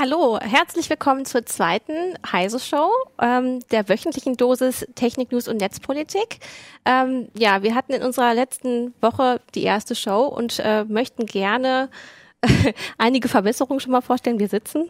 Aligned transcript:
Hallo, 0.00 0.38
herzlich 0.40 0.88
willkommen 0.90 1.24
zur 1.24 1.44
zweiten 1.44 2.14
Heise 2.30 2.60
Show, 2.60 2.88
ähm, 3.20 3.58
der 3.72 3.88
wöchentlichen 3.88 4.36
Dosis 4.36 4.86
Technik, 4.94 5.32
News 5.32 5.48
und 5.48 5.56
Netzpolitik. 5.56 6.38
Ähm, 6.84 7.28
ja, 7.34 7.64
wir 7.64 7.74
hatten 7.74 7.92
in 7.92 8.04
unserer 8.04 8.32
letzten 8.32 8.94
Woche 9.00 9.40
die 9.56 9.64
erste 9.64 9.96
Show 9.96 10.26
und 10.26 10.60
äh, 10.60 10.84
möchten 10.84 11.26
gerne 11.26 11.90
einige 12.98 13.28
Verbesserungen 13.28 13.80
schon 13.80 13.90
mal 13.90 14.00
vorstellen. 14.00 14.38
Wir 14.38 14.48
sitzen. 14.48 14.88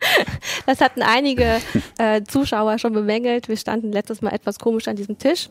das 0.66 0.80
hatten 0.80 1.02
einige 1.02 1.60
äh, 1.98 2.22
Zuschauer 2.22 2.78
schon 2.78 2.92
bemängelt. 2.92 3.48
Wir 3.48 3.56
standen 3.56 3.92
letztes 3.92 4.22
Mal 4.22 4.32
etwas 4.32 4.58
komisch 4.58 4.88
an 4.88 4.96
diesem 4.96 5.18
Tisch. 5.18 5.48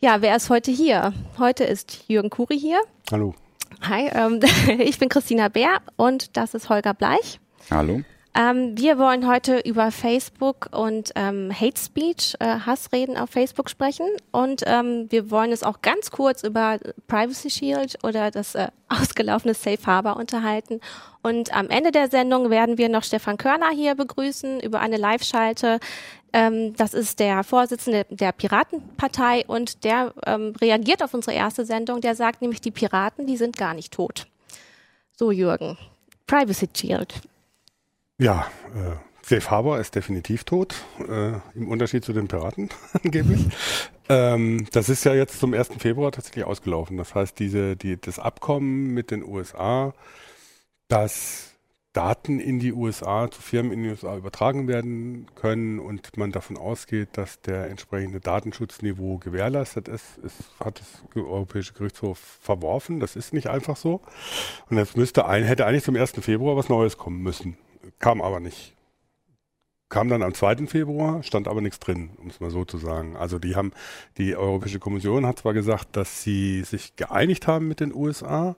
Ja, 0.00 0.20
wer 0.20 0.36
ist 0.36 0.50
heute 0.50 0.70
hier? 0.70 1.12
Heute 1.38 1.64
ist 1.64 2.04
Jürgen 2.08 2.30
Kuri 2.30 2.58
hier. 2.58 2.80
Hallo. 3.10 3.34
Hi, 3.82 4.10
ähm, 4.12 4.40
ich 4.80 4.98
bin 4.98 5.08
Christina 5.08 5.48
Bär 5.48 5.80
und 5.96 6.36
das 6.36 6.54
ist 6.54 6.68
Holger 6.68 6.94
Bleich. 6.94 7.40
Hallo. 7.70 8.02
Ähm, 8.34 8.78
wir 8.78 8.98
wollen 8.98 9.28
heute 9.28 9.58
über 9.58 9.90
Facebook 9.90 10.70
und 10.72 11.12
ähm, 11.16 11.52
Hate 11.52 11.78
Speech, 11.78 12.34
äh, 12.40 12.60
Hassreden 12.60 13.18
auf 13.18 13.28
Facebook 13.28 13.68
sprechen. 13.68 14.06
Und 14.30 14.62
ähm, 14.64 15.06
wir 15.10 15.30
wollen 15.30 15.52
es 15.52 15.62
auch 15.62 15.82
ganz 15.82 16.10
kurz 16.10 16.42
über 16.42 16.78
Privacy 17.08 17.50
Shield 17.50 17.98
oder 18.02 18.30
das 18.30 18.54
äh, 18.54 18.68
ausgelaufene 18.88 19.52
Safe 19.52 19.84
Harbor 19.84 20.16
unterhalten. 20.16 20.80
Und 21.22 21.54
am 21.54 21.68
Ende 21.68 21.90
der 21.90 22.08
Sendung 22.08 22.48
werden 22.48 22.78
wir 22.78 22.88
noch 22.88 23.04
Stefan 23.04 23.36
Körner 23.36 23.68
hier 23.68 23.94
begrüßen 23.94 24.60
über 24.60 24.80
eine 24.80 24.96
Live-Schalte. 24.96 25.78
Ähm, 26.32 26.74
das 26.76 26.94
ist 26.94 27.20
der 27.20 27.44
Vorsitzende 27.44 28.06
der 28.08 28.32
Piratenpartei 28.32 29.44
und 29.46 29.84
der 29.84 30.14
ähm, 30.24 30.54
reagiert 30.58 31.02
auf 31.02 31.12
unsere 31.12 31.36
erste 31.36 31.66
Sendung. 31.66 32.00
Der 32.00 32.14
sagt 32.14 32.40
nämlich, 32.40 32.62
die 32.62 32.70
Piraten, 32.70 33.26
die 33.26 33.36
sind 33.36 33.58
gar 33.58 33.74
nicht 33.74 33.92
tot. 33.92 34.26
So, 35.18 35.30
Jürgen. 35.30 35.76
Privacy 36.26 36.70
Shield. 36.74 37.20
Ja, 38.22 38.46
äh, 38.76 38.94
Safe 39.22 39.50
Harbor 39.50 39.80
ist 39.80 39.96
definitiv 39.96 40.44
tot, 40.44 40.76
äh, 41.08 41.32
im 41.56 41.66
Unterschied 41.66 42.04
zu 42.04 42.12
den 42.12 42.28
Piraten 42.28 42.68
angeblich. 43.04 43.48
Ähm, 44.08 44.68
das 44.70 44.88
ist 44.88 45.02
ja 45.02 45.12
jetzt 45.12 45.40
zum 45.40 45.54
1. 45.54 45.70
Februar 45.78 46.12
tatsächlich 46.12 46.44
ausgelaufen. 46.44 46.96
Das 46.98 47.16
heißt, 47.16 47.36
diese, 47.40 47.74
die, 47.74 48.00
das 48.00 48.20
Abkommen 48.20 48.94
mit 48.94 49.10
den 49.10 49.24
USA, 49.24 49.92
dass 50.86 51.50
Daten 51.94 52.38
in 52.38 52.60
die 52.60 52.72
USA 52.72 53.28
zu 53.28 53.42
Firmen 53.42 53.72
in 53.72 53.82
die 53.82 53.88
USA 53.90 54.16
übertragen 54.16 54.68
werden 54.68 55.26
können 55.34 55.80
und 55.80 56.16
man 56.16 56.30
davon 56.30 56.56
ausgeht, 56.56 57.08
dass 57.14 57.40
der 57.40 57.70
entsprechende 57.70 58.20
Datenschutzniveau 58.20 59.18
gewährleistet 59.18 59.88
ist, 59.88 60.18
ist 60.18 60.36
hat 60.60 60.78
das 60.78 61.20
Europäische 61.20 61.72
Gerichtshof 61.72 62.18
verworfen. 62.40 63.00
Das 63.00 63.16
ist 63.16 63.34
nicht 63.34 63.48
einfach 63.48 63.76
so. 63.76 64.00
Und 64.70 64.78
jetzt 64.78 64.96
müsste 64.96 65.26
ein, 65.26 65.42
hätte 65.42 65.66
eigentlich 65.66 65.82
zum 65.82 65.96
1. 65.96 66.12
Februar 66.20 66.56
was 66.56 66.68
Neues 66.68 66.96
kommen 66.96 67.20
müssen 67.20 67.56
kam 68.02 68.20
aber 68.20 68.40
nicht. 68.40 68.74
Kam 69.88 70.08
dann 70.08 70.22
am 70.22 70.34
2. 70.34 70.66
Februar, 70.66 71.22
stand 71.22 71.48
aber 71.48 71.62
nichts 71.62 71.78
drin, 71.78 72.10
um 72.18 72.28
es 72.28 72.40
mal 72.40 72.50
so 72.50 72.64
zu 72.64 72.76
sagen. 72.76 73.16
Also 73.16 73.38
die 73.38 73.56
haben, 73.56 73.72
die 74.18 74.36
Europäische 74.36 74.78
Kommission 74.78 75.24
hat 75.24 75.38
zwar 75.38 75.54
gesagt, 75.54 75.96
dass 75.96 76.22
sie 76.22 76.62
sich 76.64 76.96
geeinigt 76.96 77.46
haben 77.46 77.68
mit 77.68 77.80
den 77.80 77.94
USA, 77.94 78.56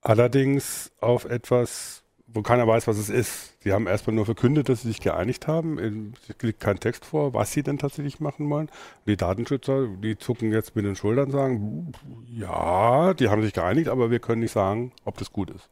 allerdings 0.00 0.92
auf 1.00 1.26
etwas, 1.26 2.02
wo 2.26 2.42
keiner 2.42 2.66
weiß, 2.66 2.86
was 2.86 2.98
es 2.98 3.10
ist. 3.10 3.54
Sie 3.62 3.72
haben 3.72 3.86
erstmal 3.86 4.16
nur 4.16 4.24
verkündet, 4.24 4.68
dass 4.68 4.82
sie 4.82 4.88
sich 4.88 5.00
geeinigt 5.00 5.46
haben. 5.46 6.14
Es 6.28 6.42
liegt 6.42 6.60
kein 6.60 6.80
Text 6.80 7.04
vor, 7.04 7.34
was 7.34 7.52
sie 7.52 7.62
denn 7.62 7.78
tatsächlich 7.78 8.18
machen 8.18 8.48
wollen. 8.50 8.70
Die 9.06 9.16
Datenschützer, 9.16 9.86
die 10.02 10.18
zucken 10.18 10.52
jetzt 10.52 10.74
mit 10.74 10.86
den 10.86 10.96
Schultern 10.96 11.26
und 11.26 11.32
sagen, 11.32 11.92
ja, 12.26 13.14
die 13.14 13.28
haben 13.28 13.42
sich 13.42 13.52
geeinigt, 13.52 13.88
aber 13.88 14.10
wir 14.10 14.18
können 14.18 14.40
nicht 14.40 14.52
sagen, 14.52 14.92
ob 15.04 15.18
das 15.18 15.32
gut 15.32 15.50
ist. 15.50 15.68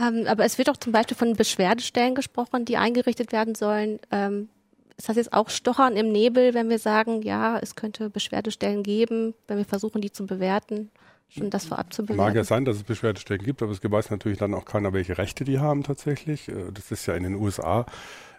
Ähm, 0.00 0.26
aber 0.26 0.44
es 0.44 0.58
wird 0.58 0.70
auch 0.70 0.76
zum 0.76 0.92
Beispiel 0.92 1.16
von 1.16 1.34
Beschwerdestellen 1.34 2.14
gesprochen, 2.14 2.64
die 2.64 2.76
eingerichtet 2.76 3.32
werden 3.32 3.54
sollen. 3.54 4.00
Ähm, 4.10 4.48
ist 4.96 5.08
das 5.08 5.16
jetzt 5.16 5.32
auch 5.32 5.50
Stochern 5.50 5.96
im 5.96 6.10
Nebel, 6.10 6.54
wenn 6.54 6.68
wir 6.68 6.78
sagen, 6.78 7.22
ja, 7.22 7.58
es 7.58 7.74
könnte 7.74 8.10
Beschwerdestellen 8.10 8.82
geben, 8.82 9.34
wenn 9.48 9.58
wir 9.58 9.64
versuchen, 9.64 10.00
die 10.00 10.12
zu 10.12 10.26
bewerten? 10.26 10.90
Schon 11.28 11.50
das 11.50 11.66
vorab 11.66 11.92
zu 11.92 12.02
bewerten. 12.02 12.22
Mag 12.22 12.34
ja 12.36 12.44
sein, 12.44 12.64
dass 12.64 12.76
es 12.76 12.84
Beschwerdestellen 12.84 13.42
gibt, 13.42 13.62
aber 13.62 13.72
es 13.72 13.82
weiß 13.82 14.10
natürlich 14.10 14.38
dann 14.38 14.54
auch 14.54 14.64
keiner, 14.64 14.92
welche 14.92 15.18
Rechte 15.18 15.44
die 15.44 15.58
haben 15.58 15.82
tatsächlich. 15.82 16.48
Äh, 16.48 16.70
das 16.72 16.90
ist 16.90 17.06
ja 17.06 17.14
in 17.14 17.24
den 17.24 17.34
USA 17.34 17.86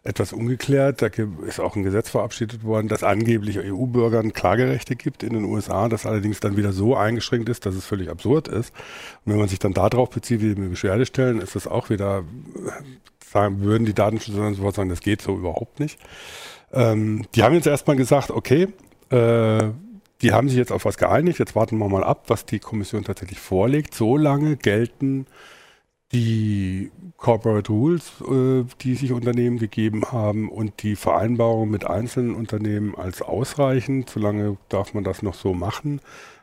etwas 0.06 0.32
ungeklärt. 0.32 1.02
Da 1.02 1.08
ist 1.48 1.60
auch 1.60 1.76
ein 1.76 1.84
Gesetz 1.84 2.10
verabschiedet 2.10 2.64
worden, 2.64 2.88
das 2.88 3.04
angeblich 3.04 3.60
EU-Bürgern 3.60 4.32
Klagerechte 4.34 4.96
gibt 4.96 5.24
in 5.24 5.34
den 5.34 5.44
USA, 5.44 5.90
das 5.90 6.06
allerdings 6.06 6.40
dann 6.40 6.56
wieder 6.56 6.72
so 6.72 6.96
eingeschränkt 6.96 7.50
ist, 7.50 7.66
dass 7.66 7.76
es 7.76 7.86
völlig 7.86 8.10
absurd 8.10 8.48
ist. 8.48 8.74
Und 9.26 9.34
wenn 9.34 9.40
man 9.40 9.50
sich 9.50 9.60
dann 9.60 9.74
darauf 9.74 10.12
bezieht, 10.12 10.42
wie 10.42 10.56
wir 10.56 10.70
Beschwerde 10.70 11.06
stellen, 11.06 11.42
ist 11.42 11.56
das 11.56 11.68
auch 11.68 11.90
wieder, 11.90 12.24
sagen, 13.32 13.62
würden 13.62 13.86
die 13.86 13.94
Datenschützer 13.94 14.54
sofort 14.54 14.76
sagen, 14.76 14.90
das 14.90 15.02
geht 15.02 15.22
so 15.22 15.36
überhaupt 15.36 15.80
nicht. 15.80 16.00
Ähm, 16.72 17.26
die 17.34 17.44
haben 17.44 17.56
jetzt 17.56 17.68
erstmal 17.68 17.96
gesagt, 17.96 18.30
okay, 18.30 18.68
äh, 19.10 19.70
die 20.22 20.32
haben 20.32 20.50
sich 20.50 20.58
jetzt 20.58 20.72
auf 20.72 20.86
was 20.86 20.98
geeinigt, 20.98 21.40
jetzt 21.40 21.56
warten 21.56 21.78
wir 21.78 21.90
mal 21.90 22.04
ab, 22.04 22.26
was 22.28 22.46
die 22.46 22.60
Kommission 22.60 23.04
tatsächlich 23.04 23.40
vorlegt. 23.40 23.94
Solange 23.94 24.56
gelten 24.56 25.26
die 26.16 26.92
Corporate 27.18 27.72
Rules, 27.72 28.12
äh, 28.22 28.64
die 28.81 28.96
sich 28.96 29.12
Unternehmen 29.12 29.59
gegeben 29.59 30.03
haben 30.12 30.50
und 30.50 30.81
die 30.84 30.96
Vereinbarung 30.96 31.70
mit 31.70 31.86
einzelnen 31.86 32.36
Unternehmen 32.36 32.96
als 32.96 33.22
ausreichend. 33.22 34.09
Solange 34.09 34.58
darf 34.70 34.94
man 34.94 35.04
das 35.04 35.22
noch 35.22 35.34
so 35.34 35.54
machen. 35.54 36.00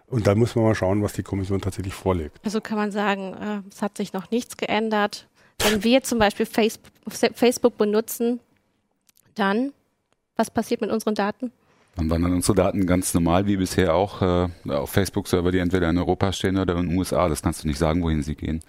Und 0.08 0.26
dann 0.26 0.38
muss 0.38 0.54
man 0.54 0.64
mal 0.66 0.74
schauen, 0.74 1.02
was 1.02 1.14
die 1.14 1.22
Kommission 1.22 1.60
tatsächlich 1.60 1.94
vorlegt. 1.94 2.38
Also 2.44 2.60
kann 2.60 2.76
man 2.76 2.92
sagen, 2.92 3.34
äh, 3.34 3.68
es 3.70 3.80
hat 3.80 3.96
sich 3.96 4.12
noch 4.12 4.30
nichts 4.30 4.58
geändert. 4.58 5.26
Wenn 5.58 5.84
wir 5.84 6.02
zum 6.02 6.18
Beispiel 6.18 6.46
Facebook 6.46 7.78
benutzen, 7.78 8.40
dann, 9.34 9.72
was 10.36 10.50
passiert 10.50 10.80
mit 10.80 10.90
unseren 10.90 11.14
Daten? 11.14 11.52
Dann 11.96 12.10
wandern 12.10 12.34
unsere 12.34 12.56
Daten 12.56 12.86
ganz 12.86 13.14
normal 13.14 13.46
wie 13.46 13.56
bisher 13.56 13.94
auch 13.94 14.20
äh, 14.20 14.48
auf 14.68 14.90
Facebook-Server, 14.90 15.52
die 15.52 15.58
entweder 15.58 15.88
in 15.88 15.98
Europa 15.98 16.32
stehen 16.32 16.58
oder 16.58 16.76
in 16.76 16.88
den 16.88 16.98
USA. 16.98 17.28
Das 17.28 17.42
kannst 17.42 17.64
du 17.64 17.68
nicht 17.68 17.78
sagen, 17.78 18.02
wohin 18.02 18.22
sie 18.22 18.34
gehen 18.34 18.62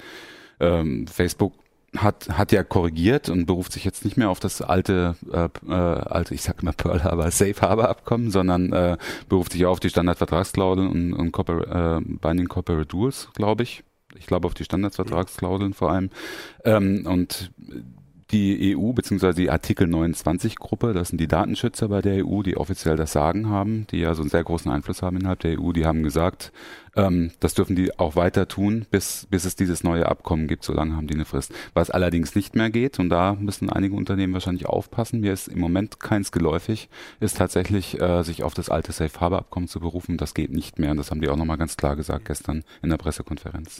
ähm, 0.63 1.07
Facebook 1.07 1.53
hat, 1.95 2.29
hat 2.29 2.51
ja 2.51 2.63
korrigiert 2.63 3.29
und 3.29 3.45
beruft 3.45 3.71
sich 3.73 3.85
jetzt 3.85 4.03
nicht 4.03 4.17
mehr 4.17 4.29
auf 4.29 4.39
das 4.39 4.61
alte, 4.61 5.15
äh, 5.31 5.49
äh, 5.67 5.73
alte, 5.73 6.33
ich 6.33 6.41
sag 6.41 6.61
immer 6.61 6.73
Pearl 6.73 7.03
Harbor, 7.03 7.29
Safe 7.31 7.61
Harbor 7.61 7.89
Abkommen, 7.89 8.31
sondern 8.31 8.73
äh, 8.73 8.97
beruft 9.29 9.51
sich 9.51 9.65
auf 9.65 9.79
die 9.79 9.89
Standardvertragsklauseln 9.89 10.89
und, 10.89 11.13
und 11.13 11.31
Corpor 11.31 11.67
äh, 11.67 12.01
Binding 12.01 12.47
Corporate 12.47 12.95
Rules, 12.95 13.29
glaube 13.35 13.63
ich. 13.63 13.83
Ich 14.17 14.27
glaube 14.27 14.47
auf 14.47 14.53
die 14.53 14.63
Standardvertragsklauseln 14.63 15.73
vor 15.73 15.91
allem. 15.91 16.09
Ähm, 16.65 17.05
und 17.07 17.51
die 18.33 18.75
EU 18.75 18.91
bzw. 18.93 19.33
die 19.33 19.51
Artikel 19.51 19.87
29 19.87 20.55
Gruppe, 20.55 20.93
das 20.93 21.09
sind 21.09 21.21
die 21.21 21.27
Datenschützer 21.27 21.87
bei 21.87 22.01
der 22.01 22.25
EU, 22.25 22.41
die 22.41 22.57
offiziell 22.57 22.95
das 22.95 23.11
Sagen 23.11 23.47
haben, 23.47 23.85
die 23.91 23.99
ja 23.99 24.15
so 24.15 24.23
einen 24.23 24.31
sehr 24.31 24.43
großen 24.43 24.71
Einfluss 24.71 25.03
haben 25.03 25.17
innerhalb 25.17 25.39
der 25.41 25.59
EU, 25.59 25.71
die 25.71 25.85
haben 25.85 26.01
gesagt, 26.01 26.51
ähm, 26.95 27.31
das 27.39 27.53
dürfen 27.53 27.75
die 27.75 27.97
auch 27.99 28.15
weiter 28.15 28.47
tun, 28.47 28.85
bis, 28.89 29.27
bis 29.29 29.45
es 29.45 29.55
dieses 29.55 29.83
neue 29.83 30.07
Abkommen 30.07 30.47
gibt, 30.47 30.63
solange 30.63 30.95
haben 30.95 31.05
die 31.05 31.13
eine 31.13 31.25
Frist. 31.25 31.53
Was 31.75 31.91
allerdings 31.91 32.33
nicht 32.33 32.55
mehr 32.55 32.71
geht, 32.71 32.99
und 32.99 33.09
da 33.09 33.35
müssen 33.39 33.69
einige 33.69 33.95
Unternehmen 33.95 34.33
wahrscheinlich 34.33 34.65
aufpassen, 34.65 35.21
mir 35.21 35.31
ist 35.31 35.47
im 35.47 35.59
Moment 35.59 35.99
keins 35.99 36.31
geläufig, 36.31 36.89
ist 37.19 37.37
tatsächlich, 37.37 38.01
äh, 38.01 38.23
sich 38.23 38.43
auf 38.43 38.55
das 38.55 38.69
alte 38.69 38.91
Safe 38.91 39.19
Harbor 39.19 39.39
Abkommen 39.39 39.67
zu 39.67 39.79
berufen. 39.79 40.17
Das 40.17 40.33
geht 40.33 40.51
nicht 40.51 40.79
mehr 40.79 40.91
und 40.91 40.97
das 40.97 41.11
haben 41.11 41.21
die 41.21 41.29
auch 41.29 41.37
nochmal 41.37 41.57
ganz 41.57 41.77
klar 41.77 41.95
gesagt 41.95 42.25
gestern 42.25 42.63
in 42.81 42.89
der 42.89 42.97
Pressekonferenz 42.97 43.79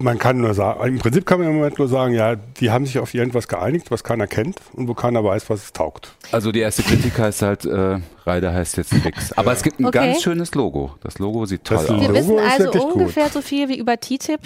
man 0.00 0.18
kann 0.18 0.38
nur 0.38 0.54
sagen, 0.54 0.82
im 0.86 0.98
Prinzip 0.98 1.26
kann 1.26 1.40
man 1.40 1.48
im 1.48 1.56
Moment 1.56 1.78
nur 1.78 1.88
sagen, 1.88 2.14
ja, 2.14 2.34
die 2.36 2.70
haben 2.70 2.86
sich 2.86 2.98
auf 2.98 3.14
irgendwas 3.14 3.48
geeinigt, 3.48 3.90
was 3.90 4.02
keiner 4.02 4.26
kennt 4.26 4.56
und 4.72 4.88
wo 4.88 4.94
keiner 4.94 5.22
weiß, 5.22 5.50
was 5.50 5.64
es 5.64 5.72
taugt. 5.72 6.12
Also 6.32 6.52
die 6.52 6.60
erste 6.60 6.82
Kritik 6.82 7.18
heißt 7.18 7.42
halt, 7.42 7.64
äh, 7.66 7.98
Reider 8.24 8.52
heißt 8.52 8.78
jetzt 8.78 8.94
Fix. 8.94 9.32
Aber 9.32 9.52
es 9.52 9.62
gibt 9.62 9.78
ein 9.78 9.86
okay. 9.86 9.98
ganz 9.98 10.22
schönes 10.22 10.54
Logo. 10.54 10.94
Das 11.02 11.18
Logo 11.18 11.44
sieht 11.44 11.64
toll 11.64 11.78
das 11.78 11.90
aus. 11.90 12.00
Wir 12.00 12.14
wissen 12.14 12.38
also 12.38 12.92
ungefähr 12.92 13.24
gut. 13.24 13.32
so 13.34 13.42
viel 13.42 13.68
wie 13.68 13.78
über 13.78 13.98
TTIP. 13.98 14.40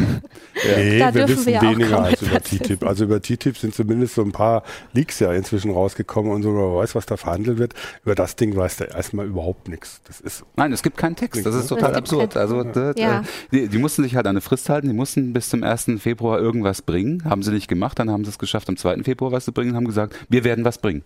Nee, 0.62 0.98
da 0.98 1.14
wir 1.14 1.28
wissen 1.28 1.46
wir 1.46 1.62
weniger 1.62 2.02
als 2.02 2.20
über 2.20 2.40
TTIP. 2.40 2.84
Also 2.84 3.04
über 3.04 3.22
TTIP 3.22 3.56
sind 3.56 3.74
zumindest 3.74 4.14
so 4.14 4.22
ein 4.22 4.32
paar 4.32 4.62
Leaks 4.92 5.18
ja 5.20 5.32
inzwischen 5.32 5.70
rausgekommen 5.70 6.32
und 6.32 6.42
so, 6.42 6.50
man 6.50 6.76
weiß, 6.76 6.94
was 6.94 7.06
da 7.06 7.16
verhandelt 7.16 7.58
wird. 7.58 7.74
Über 8.04 8.14
das 8.14 8.36
Ding 8.36 8.54
weiß 8.54 8.76
der 8.76 8.90
erstmal 8.90 9.26
überhaupt 9.26 9.68
nichts. 9.68 10.02
Das 10.06 10.20
ist 10.20 10.44
Nein, 10.56 10.72
es 10.72 10.82
gibt 10.82 10.98
keinen 10.98 11.16
Text. 11.16 11.46
Das 11.46 11.54
ist 11.54 11.68
total 11.68 11.94
absurd. 11.94 12.36
Also 12.36 12.62
ja. 12.96 13.22
die, 13.52 13.68
die, 13.68 13.78
mussten 13.78 14.02
sich 14.02 14.16
halt 14.16 14.26
an 14.26 14.30
eine 14.30 14.40
Frist 14.40 14.68
halten. 14.68 14.88
Die 14.88 14.94
mussten 14.94 15.32
bis 15.32 15.48
zum 15.48 15.62
1. 15.62 15.92
Februar 15.98 16.38
irgendwas 16.38 16.82
bringen. 16.82 17.24
Haben 17.24 17.42
sie 17.42 17.52
nicht 17.52 17.68
gemacht. 17.68 17.98
Dann 17.98 18.10
haben 18.10 18.24
sie 18.24 18.30
es 18.30 18.38
geschafft, 18.38 18.68
am 18.68 18.76
2. 18.76 19.02
Februar 19.04 19.32
was 19.32 19.44
zu 19.44 19.52
bringen 19.52 19.70
und 19.70 19.76
haben 19.76 19.86
gesagt, 19.86 20.14
wir 20.28 20.44
werden 20.44 20.64
was 20.64 20.78
bringen. 20.78 21.04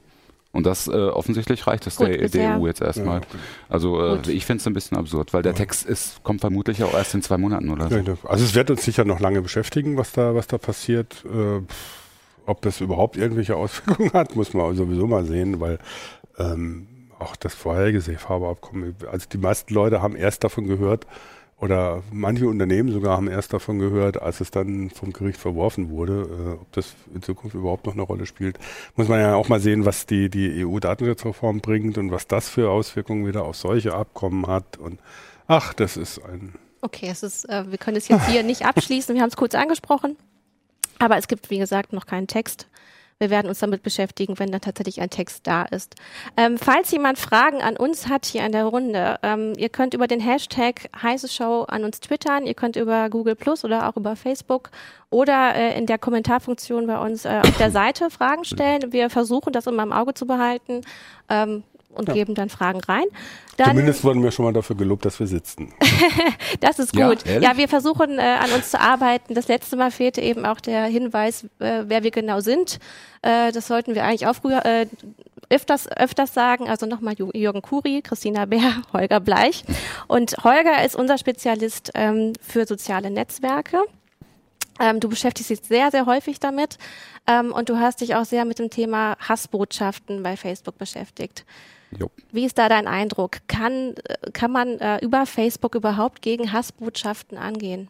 Und 0.54 0.64
das 0.64 0.86
äh, 0.86 0.92
offensichtlich 0.92 1.66
reicht 1.66 1.86
es 1.86 1.96
der, 1.96 2.28
der, 2.28 2.58
EU 2.60 2.66
jetzt 2.68 2.80
erstmal. 2.80 3.20
Ja. 3.20 3.26
Also 3.68 4.00
äh, 4.00 4.30
ich 4.30 4.46
finde 4.46 4.60
es 4.60 4.66
ein 4.68 4.72
bisschen 4.72 4.96
absurd, 4.96 5.34
weil 5.34 5.42
der 5.42 5.52
ja. 5.52 5.58
Text 5.58 5.84
ist, 5.84 6.22
kommt 6.22 6.40
vermutlich 6.40 6.82
auch 6.84 6.94
erst 6.94 7.12
in 7.14 7.22
zwei 7.22 7.38
Monaten 7.38 7.70
oder 7.70 7.88
so. 7.88 7.96
Also 8.28 8.44
es 8.44 8.54
wird 8.54 8.70
uns 8.70 8.84
sicher 8.84 9.04
noch 9.04 9.18
lange 9.18 9.42
beschäftigen, 9.42 9.96
was 9.96 10.12
da, 10.12 10.36
was 10.36 10.46
da 10.46 10.56
passiert. 10.56 11.24
Äh, 11.24 11.60
ob 12.46 12.62
das 12.62 12.80
überhaupt 12.80 13.16
irgendwelche 13.16 13.56
Auswirkungen 13.56 14.12
hat, 14.12 14.36
muss 14.36 14.54
man 14.54 14.76
sowieso 14.76 15.08
mal 15.08 15.24
sehen, 15.24 15.60
weil 15.60 15.78
ähm, 16.38 16.86
auch 17.18 17.34
das 17.34 17.54
vorherige 17.54 18.00
Safe-Harbor-Abkommen, 18.00 18.94
also 19.10 19.26
die 19.30 19.38
meisten 19.38 19.74
Leute 19.74 20.02
haben 20.02 20.14
erst 20.14 20.44
davon 20.44 20.68
gehört, 20.68 21.06
oder 21.58 22.02
manche 22.12 22.48
Unternehmen 22.48 22.90
sogar 22.90 23.16
haben 23.16 23.28
erst 23.28 23.52
davon 23.52 23.78
gehört, 23.78 24.20
als 24.20 24.40
es 24.40 24.50
dann 24.50 24.90
vom 24.90 25.12
Gericht 25.12 25.38
verworfen 25.38 25.90
wurde. 25.90 26.22
Äh, 26.22 26.52
ob 26.60 26.72
das 26.72 26.94
in 27.14 27.22
Zukunft 27.22 27.54
überhaupt 27.54 27.86
noch 27.86 27.94
eine 27.94 28.02
Rolle 28.02 28.26
spielt, 28.26 28.58
muss 28.96 29.08
man 29.08 29.20
ja 29.20 29.34
auch 29.34 29.48
mal 29.48 29.60
sehen, 29.60 29.84
was 29.84 30.06
die, 30.06 30.28
die 30.28 30.64
EU-Datenschutzreform 30.64 31.60
bringt 31.60 31.96
und 31.96 32.10
was 32.10 32.26
das 32.26 32.48
für 32.48 32.70
Auswirkungen 32.70 33.26
wieder 33.26 33.44
auf 33.44 33.56
solche 33.56 33.94
Abkommen 33.94 34.46
hat. 34.46 34.76
Und 34.76 34.98
ach, 35.46 35.74
das 35.74 35.96
ist 35.96 36.24
ein. 36.24 36.54
Okay, 36.80 37.08
es 37.08 37.22
ist, 37.22 37.48
äh, 37.48 37.70
wir 37.70 37.78
können 37.78 37.96
es 37.96 38.08
jetzt 38.08 38.26
hier 38.26 38.42
nicht 38.42 38.66
abschließen. 38.66 39.14
Wir 39.14 39.22
haben 39.22 39.30
es 39.30 39.36
kurz 39.36 39.54
angesprochen. 39.54 40.16
Aber 40.98 41.16
es 41.16 41.28
gibt, 41.28 41.50
wie 41.50 41.58
gesagt, 41.58 41.92
noch 41.92 42.06
keinen 42.06 42.26
Text. 42.26 42.68
Wir 43.18 43.30
werden 43.30 43.48
uns 43.48 43.60
damit 43.60 43.82
beschäftigen, 43.82 44.38
wenn 44.38 44.50
dann 44.50 44.60
tatsächlich 44.60 45.00
ein 45.00 45.10
Text 45.10 45.46
da 45.46 45.62
ist. 45.62 45.94
Ähm, 46.36 46.58
falls 46.58 46.90
jemand 46.90 47.18
Fragen 47.18 47.62
an 47.62 47.76
uns 47.76 48.08
hat 48.08 48.26
hier 48.26 48.44
in 48.44 48.52
der 48.52 48.64
Runde, 48.64 49.18
ähm, 49.22 49.52
ihr 49.56 49.68
könnt 49.68 49.94
über 49.94 50.06
den 50.06 50.20
Hashtag 50.20 50.88
heiße 51.00 51.28
Show 51.28 51.64
an 51.68 51.84
uns 51.84 52.00
twittern, 52.00 52.46
ihr 52.46 52.54
könnt 52.54 52.76
über 52.76 53.08
Google 53.10 53.36
Plus 53.36 53.64
oder 53.64 53.88
auch 53.88 53.96
über 53.96 54.16
Facebook 54.16 54.70
oder 55.10 55.54
äh, 55.54 55.78
in 55.78 55.86
der 55.86 55.98
Kommentarfunktion 55.98 56.86
bei 56.86 56.98
uns 56.98 57.24
äh, 57.24 57.40
auf 57.42 57.56
der 57.56 57.70
Seite 57.70 58.10
Fragen 58.10 58.44
stellen. 58.44 58.92
Wir 58.92 59.10
versuchen 59.10 59.52
das 59.52 59.66
immer 59.66 59.82
im 59.82 59.92
Auge 59.92 60.14
zu 60.14 60.26
behalten. 60.26 60.82
Ähm, 61.28 61.62
und 61.94 62.08
ja. 62.08 62.14
geben 62.14 62.34
dann 62.34 62.48
Fragen 62.48 62.80
rein. 62.80 63.04
Dann, 63.56 63.68
Zumindest 63.68 64.04
wurden 64.04 64.22
wir 64.22 64.30
schon 64.30 64.44
mal 64.44 64.52
dafür 64.52 64.76
gelobt, 64.76 65.04
dass 65.04 65.20
wir 65.20 65.26
sitzen. 65.26 65.72
das 66.60 66.78
ist 66.78 66.92
gut. 66.92 67.24
Ja, 67.24 67.40
ja 67.40 67.56
wir 67.56 67.68
versuchen 67.68 68.18
äh, 68.18 68.22
an 68.22 68.50
uns 68.50 68.70
zu 68.70 68.80
arbeiten. 68.80 69.34
Das 69.34 69.48
letzte 69.48 69.76
Mal 69.76 69.90
fehlte 69.90 70.20
eben 70.20 70.44
auch 70.44 70.60
der 70.60 70.84
Hinweis, 70.86 71.44
äh, 71.60 71.84
wer 71.86 72.02
wir 72.02 72.10
genau 72.10 72.40
sind. 72.40 72.78
Äh, 73.22 73.52
das 73.52 73.68
sollten 73.68 73.94
wir 73.94 74.04
eigentlich 74.04 74.26
auch 74.26 74.34
früher 74.34 74.64
äh, 74.64 74.86
öfters, 75.50 75.88
öfters 75.96 76.34
sagen. 76.34 76.68
Also 76.68 76.86
nochmal 76.86 77.14
Jürgen 77.16 77.62
Kuri, 77.62 78.02
Christina 78.02 78.46
Bär, 78.46 78.82
Holger 78.92 79.20
Bleich. 79.20 79.64
Und 80.08 80.36
Holger 80.42 80.84
ist 80.84 80.96
unser 80.96 81.18
Spezialist 81.18 81.92
ähm, 81.94 82.32
für 82.40 82.66
soziale 82.66 83.10
Netzwerke. 83.10 83.82
Ähm, 84.80 84.98
du 84.98 85.08
beschäftigst 85.08 85.50
dich 85.50 85.60
sehr, 85.60 85.90
sehr 85.90 86.06
häufig 86.06 86.40
damit 86.40 86.78
ähm, 87.28 87.52
und 87.52 87.68
du 87.68 87.78
hast 87.78 88.00
dich 88.00 88.16
auch 88.16 88.24
sehr 88.24 88.44
mit 88.44 88.58
dem 88.58 88.70
Thema 88.70 89.16
Hassbotschaften 89.20 90.22
bei 90.22 90.36
Facebook 90.36 90.78
beschäftigt. 90.78 91.44
Jo. 91.98 92.10
Wie 92.32 92.44
ist 92.44 92.58
da 92.58 92.68
dein 92.68 92.86
Eindruck? 92.86 93.38
Kann, 93.48 93.94
kann 94.32 94.50
man 94.50 94.78
äh, 94.80 94.98
über 94.98 95.26
Facebook 95.26 95.74
überhaupt 95.74 96.22
gegen 96.22 96.52
Hassbotschaften 96.52 97.38
angehen? 97.38 97.88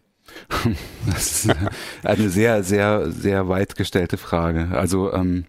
Das 1.06 1.44
ist 1.44 1.56
eine 2.02 2.30
sehr, 2.30 2.62
sehr, 2.62 3.10
sehr 3.10 3.48
weit 3.48 3.76
gestellte 3.76 4.16
Frage. 4.16 4.68
Also 4.72 5.12
ähm, 5.12 5.44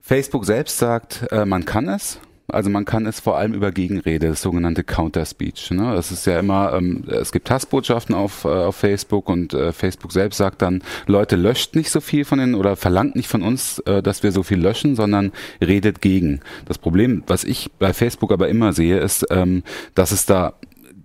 Facebook 0.00 0.44
selbst 0.44 0.78
sagt, 0.78 1.26
äh, 1.32 1.44
man 1.44 1.64
kann 1.64 1.88
es. 1.88 2.20
Also 2.48 2.70
man 2.70 2.84
kann 2.84 3.06
es 3.06 3.18
vor 3.18 3.36
allem 3.36 3.54
über 3.54 3.72
Gegenrede, 3.72 4.28
das 4.28 4.42
sogenannte 4.42 4.84
Counter-Speech. 4.84 5.72
Ne? 5.72 5.92
Das 5.94 6.12
ist 6.12 6.26
ja 6.26 6.38
immer, 6.38 6.74
ähm, 6.74 7.04
es 7.08 7.32
gibt 7.32 7.50
Hassbotschaften 7.50 8.14
auf, 8.14 8.44
äh, 8.44 8.48
auf 8.48 8.76
Facebook 8.76 9.28
und 9.28 9.52
äh, 9.52 9.72
Facebook 9.72 10.12
selbst 10.12 10.36
sagt 10.38 10.62
dann, 10.62 10.82
Leute, 11.06 11.34
löscht 11.34 11.74
nicht 11.74 11.90
so 11.90 12.00
viel 12.00 12.24
von 12.24 12.38
den 12.38 12.54
oder 12.54 12.76
verlangt 12.76 13.16
nicht 13.16 13.28
von 13.28 13.42
uns, 13.42 13.80
äh, 13.80 14.02
dass 14.02 14.22
wir 14.22 14.30
so 14.30 14.44
viel 14.44 14.60
löschen, 14.60 14.94
sondern 14.94 15.32
redet 15.60 16.00
gegen. 16.00 16.40
Das 16.66 16.78
Problem, 16.78 17.24
was 17.26 17.42
ich 17.42 17.70
bei 17.78 17.92
Facebook 17.92 18.30
aber 18.30 18.48
immer 18.48 18.72
sehe, 18.72 18.98
ist, 18.98 19.26
ähm, 19.30 19.64
dass 19.94 20.12
es 20.12 20.24
da 20.24 20.54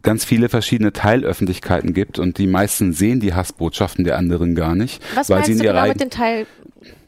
ganz 0.04 0.26
viele 0.26 0.50
verschiedene 0.50 0.94
Teilöffentlichkeiten 0.94 1.94
gibt 1.94 2.20
und 2.20 2.38
die 2.38 2.48
meisten 2.48 2.94
sehen 2.94 3.20
die 3.20 3.34
Hassbotschaften 3.34 4.04
der 4.04 4.18
anderen 4.18 4.56
gar 4.56 4.76
nicht. 4.76 5.02
Was 5.16 5.30
weil 5.30 5.38
meinst 5.38 5.48
sie 5.48 5.52
in 5.54 5.58
du 5.60 5.66
genau 5.66 5.88
mit 5.88 6.02
den 6.02 6.10
Teil 6.10 6.46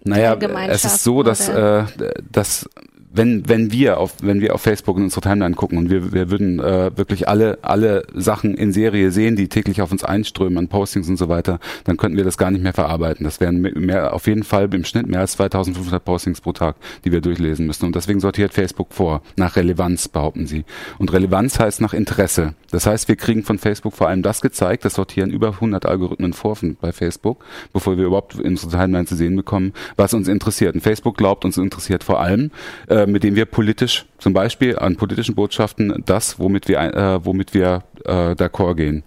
naja, 0.06 0.35
es 0.68 0.83
ist 0.83 1.03
so, 1.03 1.24
dass, 1.24 1.47
äh, 1.47 1.85
dass 2.30 2.69
wenn 3.13 3.48
wenn 3.48 3.71
wir 3.71 4.00
auf 4.00 4.15
wenn 4.21 4.42
wir 4.42 4.56
auf 4.56 4.62
Facebook 4.62 4.98
in 4.98 5.04
unsere 5.04 5.21
Timeline 5.21 5.56
gucken 5.56 5.77
und 5.77 5.89
wir 5.89 6.13
wir 6.13 6.31
würden 6.31 6.60
äh, 6.60 6.95
wirklich 6.95 7.27
alle 7.27 7.60
alle 7.62 8.04
Sachen 8.13 8.56
in 8.56 8.74
Serie 8.74 9.12
sehen, 9.12 9.36
die 9.36 9.48
täglich 9.48 9.81
auf 9.81 9.92
uns 9.92 10.04
einströmen 10.04 10.57
an 10.57 10.68
Postings 10.68 11.07
und 11.10 11.18
so 11.18 11.30
weiter, 11.30 11.60
dann 11.83 11.98
könnten 11.98 12.18
wir 12.18 12.24
das 12.24 12.38
gar 12.38 12.51
nicht 12.51 12.63
mehr 12.63 12.74
verarbeiten. 12.74 13.24
Das 13.24 13.39
wären 13.39 13.62
mehr 13.62 14.13
auf 14.13 14.27
jeden 14.27 14.44
Fall 14.44 14.74
im 14.74 14.86
Schnitt 14.86 15.07
mehr 15.07 15.19
als 15.19 15.33
2500 15.33 16.04
Postings 16.04 16.42
pro 16.42 16.54
Tag, 16.54 16.75
die 17.06 17.12
wir 17.12 17.21
durchlesen 17.21 17.68
müssen 17.68 17.86
und 17.86 17.95
deswegen 17.95 18.19
sortiert 18.19 18.54
Facebook 18.54 18.94
vor 18.94 19.21
nach 19.36 19.56
Relevanz 19.56 20.07
behaupten 20.07 20.48
sie. 20.48 20.66
Und 20.98 21.13
Relevanz 21.13 21.59
heißt 21.59 21.81
nach 21.81 21.94
Interesse. 21.94 22.56
Das 22.71 22.88
heißt, 22.88 23.07
wir 23.07 23.16
kriegen 23.16 23.44
von 23.44 23.59
Facebook 23.59 23.94
vor 23.94 24.07
allem 24.07 24.24
das 24.24 24.42
gezeigt, 24.42 24.86
das 24.86 24.95
sortieren 24.95 25.30
über 25.30 25.50
100 25.50 25.86
Algorithmen 25.86 26.33
vor 26.33 26.54
bei 26.81 26.92
Facebook, 26.92 27.44
bevor 27.74 27.98
wir 27.98 28.06
überhaupt 28.06 28.36
in 28.36 28.51
unsere 28.51 28.71
Timeline 28.71 29.06
zu 29.06 29.16
sehen 29.16 29.36
bekommen, 29.36 29.74
was 29.95 30.13
uns 30.13 30.27
interessiert. 30.27 30.75
Und 30.75 30.81
Facebook 30.81 31.18
glaubt, 31.18 31.45
uns 31.45 31.57
interessiert 31.57 32.04
vor 32.04 32.19
allem 32.19 32.51
äh, 32.88 33.02
äh, 33.03 33.07
mit 33.07 33.23
dem 33.23 33.35
wir 33.35 33.45
politisch, 33.45 34.05
zum 34.17 34.33
Beispiel 34.33 34.77
an 34.77 34.95
politischen 34.95 35.35
Botschaften, 35.35 36.03
das, 36.05 36.39
womit 36.39 36.67
wir, 36.67 36.79
äh, 36.79 37.25
womit 37.25 37.53
wir 37.53 37.83
äh, 38.05 38.35
d'accord 38.35 38.75
gehen 38.75 39.03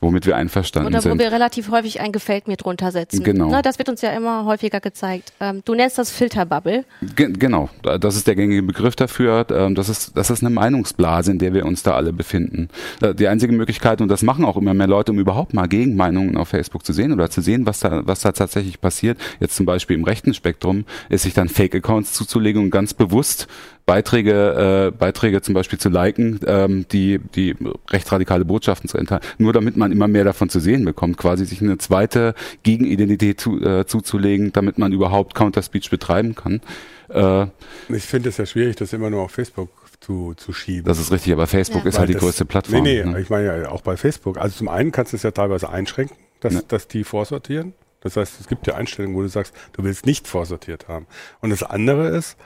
womit 0.00 0.26
wir 0.26 0.36
einverstanden 0.36 0.88
Oder 0.88 1.02
sind. 1.02 1.12
Oder 1.12 1.20
wo 1.20 1.24
wir 1.24 1.32
relativ 1.32 1.70
häufig 1.70 2.00
ein 2.00 2.12
Gefällt 2.12 2.48
mir 2.48 2.56
drunter 2.56 2.90
setzen. 2.90 3.22
Genau. 3.22 3.50
Na, 3.50 3.62
das 3.62 3.78
wird 3.78 3.88
uns 3.88 4.00
ja 4.00 4.10
immer 4.10 4.44
häufiger 4.44 4.80
gezeigt. 4.80 5.32
Ähm, 5.40 5.62
du 5.64 5.74
nennst 5.74 5.98
das 5.98 6.10
Filterbubble. 6.10 6.84
Ge 7.16 7.32
genau, 7.32 7.68
das 7.82 8.16
ist 8.16 8.26
der 8.26 8.34
gängige 8.34 8.62
Begriff 8.62 8.96
dafür. 8.96 9.46
Ähm, 9.50 9.74
das, 9.74 9.88
ist, 9.88 10.16
das 10.16 10.30
ist 10.30 10.42
eine 10.42 10.50
Meinungsblase, 10.50 11.30
in 11.30 11.38
der 11.38 11.52
wir 11.52 11.66
uns 11.66 11.82
da 11.82 11.94
alle 11.94 12.12
befinden. 12.12 12.68
Äh, 13.02 13.14
die 13.14 13.28
einzige 13.28 13.52
Möglichkeit, 13.52 14.00
und 14.00 14.08
das 14.08 14.22
machen 14.22 14.44
auch 14.44 14.56
immer 14.56 14.74
mehr 14.74 14.86
Leute, 14.86 15.12
um 15.12 15.18
überhaupt 15.18 15.52
mal 15.52 15.66
Gegenmeinungen 15.66 16.36
auf 16.36 16.48
Facebook 16.48 16.84
zu 16.84 16.92
sehen 16.92 17.12
oder 17.12 17.30
zu 17.30 17.42
sehen, 17.42 17.66
was 17.66 17.80
da, 17.80 18.02
was 18.06 18.20
da 18.20 18.32
tatsächlich 18.32 18.80
passiert, 18.80 19.18
jetzt 19.38 19.56
zum 19.56 19.66
Beispiel 19.66 19.96
im 19.96 20.04
rechten 20.04 20.32
Spektrum, 20.32 20.84
ist 21.10 21.22
sich 21.22 21.34
dann 21.34 21.48
Fake-Accounts 21.48 22.14
zuzulegen 22.14 22.62
und 22.62 22.70
ganz 22.70 22.94
bewusst 22.94 23.48
Beiträge, 23.90 24.92
äh, 24.92 24.96
Beiträge 24.96 25.42
zum 25.42 25.52
Beispiel 25.52 25.80
zu 25.80 25.88
liken, 25.88 26.38
ähm, 26.46 26.86
die, 26.92 27.18
die 27.18 27.56
rechtsradikale 27.90 28.44
Botschaften 28.44 28.88
zu 28.88 28.96
enthalten, 28.96 29.26
nur 29.38 29.52
damit 29.52 29.76
man 29.76 29.90
immer 29.90 30.06
mehr 30.06 30.22
davon 30.22 30.48
zu 30.48 30.60
sehen 30.60 30.84
bekommt, 30.84 31.16
quasi 31.16 31.44
sich 31.44 31.60
eine 31.60 31.76
zweite 31.76 32.36
Gegenidentität 32.62 33.40
zu, 33.40 33.60
äh, 33.60 33.86
zuzulegen, 33.86 34.52
damit 34.52 34.78
man 34.78 34.92
überhaupt 34.92 35.34
Counter-Speech 35.34 35.90
betreiben 35.90 36.36
kann. 36.36 36.60
Äh, 37.08 37.46
ich 37.88 38.04
finde 38.04 38.28
es 38.28 38.36
ja 38.36 38.46
schwierig, 38.46 38.76
das 38.76 38.92
immer 38.92 39.10
nur 39.10 39.22
auf 39.22 39.32
Facebook 39.32 39.70
zu, 39.98 40.34
zu 40.36 40.52
schieben. 40.52 40.84
Das 40.84 41.00
ist 41.00 41.10
richtig, 41.10 41.32
aber 41.32 41.48
Facebook 41.48 41.82
ja. 41.82 41.88
ist 41.88 41.98
halt 41.98 42.10
die 42.10 42.14
größte 42.14 42.44
Plattform. 42.44 42.84
Nee, 42.84 43.02
nee, 43.02 43.10
ne? 43.10 43.20
ich 43.20 43.28
meine 43.28 43.62
ja 43.62 43.70
auch 43.70 43.82
bei 43.82 43.96
Facebook. 43.96 44.38
Also 44.38 44.56
zum 44.56 44.68
einen 44.68 44.92
kannst 44.92 45.14
du 45.14 45.16
es 45.16 45.24
ja 45.24 45.32
teilweise 45.32 45.68
einschränken, 45.68 46.16
dass, 46.38 46.54
ja. 46.54 46.60
dass 46.68 46.86
die 46.86 47.02
vorsortieren. 47.02 47.72
Das 48.02 48.16
heißt, 48.16 48.38
es 48.38 48.46
gibt 48.46 48.68
ja 48.68 48.76
Einstellungen, 48.76 49.16
wo 49.16 49.22
du 49.22 49.28
sagst, 49.28 49.52
du 49.72 49.82
willst 49.82 50.06
nicht 50.06 50.28
vorsortiert 50.28 50.86
haben. 50.86 51.08
Und 51.40 51.50
das 51.50 51.64
andere 51.64 52.06
ist, 52.16 52.36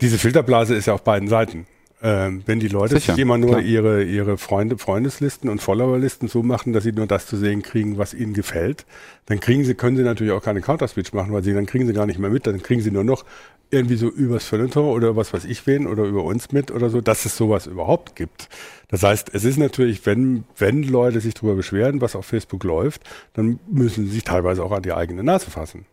diese 0.00 0.18
Filterblase 0.18 0.74
ist 0.74 0.86
ja 0.86 0.94
auf 0.94 1.02
beiden 1.02 1.28
Seiten. 1.28 1.66
Ähm, 2.02 2.42
wenn 2.46 2.60
die 2.60 2.68
Leute 2.68 2.94
Sicher, 2.94 3.12
sich 3.12 3.20
immer 3.20 3.36
nur 3.36 3.50
klar. 3.50 3.62
ihre, 3.62 4.02
ihre 4.02 4.38
Freunde, 4.38 4.78
Freundeslisten 4.78 5.50
und 5.50 5.60
Followerlisten 5.60 6.28
so 6.28 6.42
machen, 6.42 6.72
dass 6.72 6.82
sie 6.82 6.92
nur 6.92 7.06
das 7.06 7.26
zu 7.26 7.36
sehen 7.36 7.60
kriegen, 7.60 7.98
was 7.98 8.14
ihnen 8.14 8.32
gefällt, 8.32 8.86
dann 9.26 9.38
kriegen 9.38 9.64
sie, 9.64 9.74
können 9.74 9.98
sie 9.98 10.02
natürlich 10.02 10.32
auch 10.32 10.42
keine 10.42 10.62
Counter-Speech 10.62 11.12
machen, 11.12 11.34
weil 11.34 11.42
sie, 11.42 11.52
dann 11.52 11.66
kriegen 11.66 11.86
sie 11.86 11.92
gar 11.92 12.06
nicht 12.06 12.18
mehr 12.18 12.30
mit, 12.30 12.46
dann 12.46 12.62
kriegen 12.62 12.80
sie 12.80 12.90
nur 12.90 13.04
noch 13.04 13.26
irgendwie 13.70 13.96
so 13.96 14.08
übers 14.08 14.46
Feuilleton 14.46 14.86
oder 14.86 15.14
was 15.14 15.34
weiß 15.34 15.44
ich 15.44 15.66
wen 15.66 15.86
oder 15.86 16.04
über 16.04 16.24
uns 16.24 16.52
mit 16.52 16.70
oder 16.70 16.88
so, 16.88 17.02
dass 17.02 17.26
es 17.26 17.36
sowas 17.36 17.66
überhaupt 17.66 18.16
gibt. 18.16 18.48
Das 18.88 19.02
heißt, 19.02 19.34
es 19.34 19.44
ist 19.44 19.58
natürlich, 19.58 20.06
wenn, 20.06 20.44
wenn 20.56 20.82
Leute 20.82 21.20
sich 21.20 21.34
darüber 21.34 21.54
beschweren, 21.54 22.00
was 22.00 22.16
auf 22.16 22.24
Facebook 22.24 22.64
läuft, 22.64 23.02
dann 23.34 23.60
müssen 23.70 24.06
sie 24.06 24.12
sich 24.12 24.24
teilweise 24.24 24.64
auch 24.64 24.72
an 24.72 24.82
die 24.82 24.94
eigene 24.94 25.22
Nase 25.22 25.50
fassen. 25.50 25.84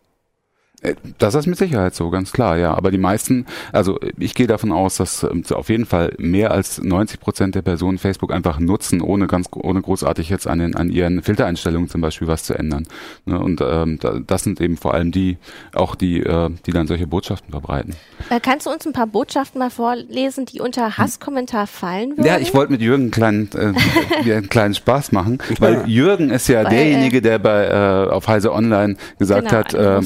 Äh, 0.82 0.94
das 1.18 1.34
ist 1.34 1.46
mit 1.46 1.58
Sicherheit 1.58 1.94
so, 1.94 2.10
ganz 2.10 2.32
klar, 2.32 2.56
ja. 2.56 2.74
Aber 2.74 2.90
die 2.90 2.98
meisten, 2.98 3.46
also 3.72 3.98
ich 4.18 4.34
gehe 4.34 4.46
davon 4.46 4.72
aus, 4.72 4.96
dass 4.96 5.24
ähm, 5.24 5.42
auf 5.50 5.68
jeden 5.68 5.86
Fall 5.86 6.12
mehr 6.18 6.52
als 6.52 6.80
90 6.80 7.20
Prozent 7.20 7.54
der 7.54 7.62
Personen 7.62 7.98
Facebook 7.98 8.32
einfach 8.32 8.60
nutzen, 8.60 9.00
ohne 9.00 9.26
ganz, 9.26 9.48
ohne 9.54 9.82
großartig 9.82 10.28
jetzt 10.28 10.46
an, 10.46 10.60
den, 10.60 10.76
an 10.76 10.90
ihren 10.90 11.22
Filtereinstellungen 11.22 11.88
zum 11.88 12.00
Beispiel 12.00 12.28
was 12.28 12.44
zu 12.44 12.54
ändern. 12.54 12.86
Ne? 13.24 13.38
Und 13.38 13.60
ähm, 13.60 13.98
das 14.26 14.44
sind 14.44 14.60
eben 14.60 14.76
vor 14.76 14.94
allem 14.94 15.10
die, 15.10 15.38
auch 15.74 15.94
die, 15.94 16.20
äh, 16.20 16.50
die 16.66 16.72
dann 16.72 16.86
solche 16.86 17.06
Botschaften 17.06 17.50
verbreiten. 17.50 17.94
Äh, 18.30 18.40
kannst 18.40 18.66
du 18.66 18.70
uns 18.70 18.86
ein 18.86 18.92
paar 18.92 19.06
Botschaften 19.06 19.58
mal 19.58 19.70
vorlesen, 19.70 20.46
die 20.46 20.60
unter 20.60 20.96
Hasskommentar 20.96 21.66
fallen 21.66 22.10
würden? 22.10 22.24
Ja, 22.24 22.38
ich 22.38 22.54
wollte 22.54 22.72
mit 22.72 22.80
Jürgen 22.80 23.04
einen 23.04 23.10
kleinen, 23.10 23.50
äh, 23.54 24.30
einen 24.32 24.48
kleinen 24.48 24.74
Spaß 24.74 25.12
machen, 25.12 25.38
weil 25.58 25.88
Jürgen 25.88 26.30
ist 26.30 26.48
ja 26.48 26.64
weil, 26.64 26.70
derjenige, 26.70 27.20
der 27.20 27.38
bei 27.38 27.66
äh, 27.66 28.10
auf 28.10 28.28
Heise 28.28 28.52
Online 28.52 28.96
gesagt 29.18 29.48
genau, 29.48 29.58
hat, 29.58 29.74
äh, 29.74 30.00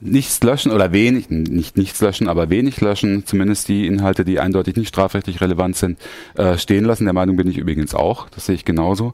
nichts 0.00 0.42
löschen 0.42 0.72
oder 0.72 0.92
wenig, 0.92 1.28
nicht 1.28 1.76
nichts 1.76 2.00
löschen, 2.00 2.28
aber 2.28 2.48
wenig 2.48 2.80
löschen, 2.80 3.26
zumindest 3.26 3.68
die 3.68 3.86
Inhalte, 3.86 4.24
die 4.24 4.40
eindeutig 4.40 4.76
nicht 4.76 4.88
strafrechtlich 4.88 5.40
relevant 5.40 5.76
sind, 5.76 5.98
äh, 6.36 6.56
stehen 6.56 6.84
lassen. 6.84 7.04
Der 7.04 7.12
Meinung 7.12 7.36
bin 7.36 7.48
ich 7.48 7.58
übrigens 7.58 7.94
auch, 7.94 8.28
das 8.30 8.46
sehe 8.46 8.54
ich 8.54 8.64
genauso. 8.64 9.12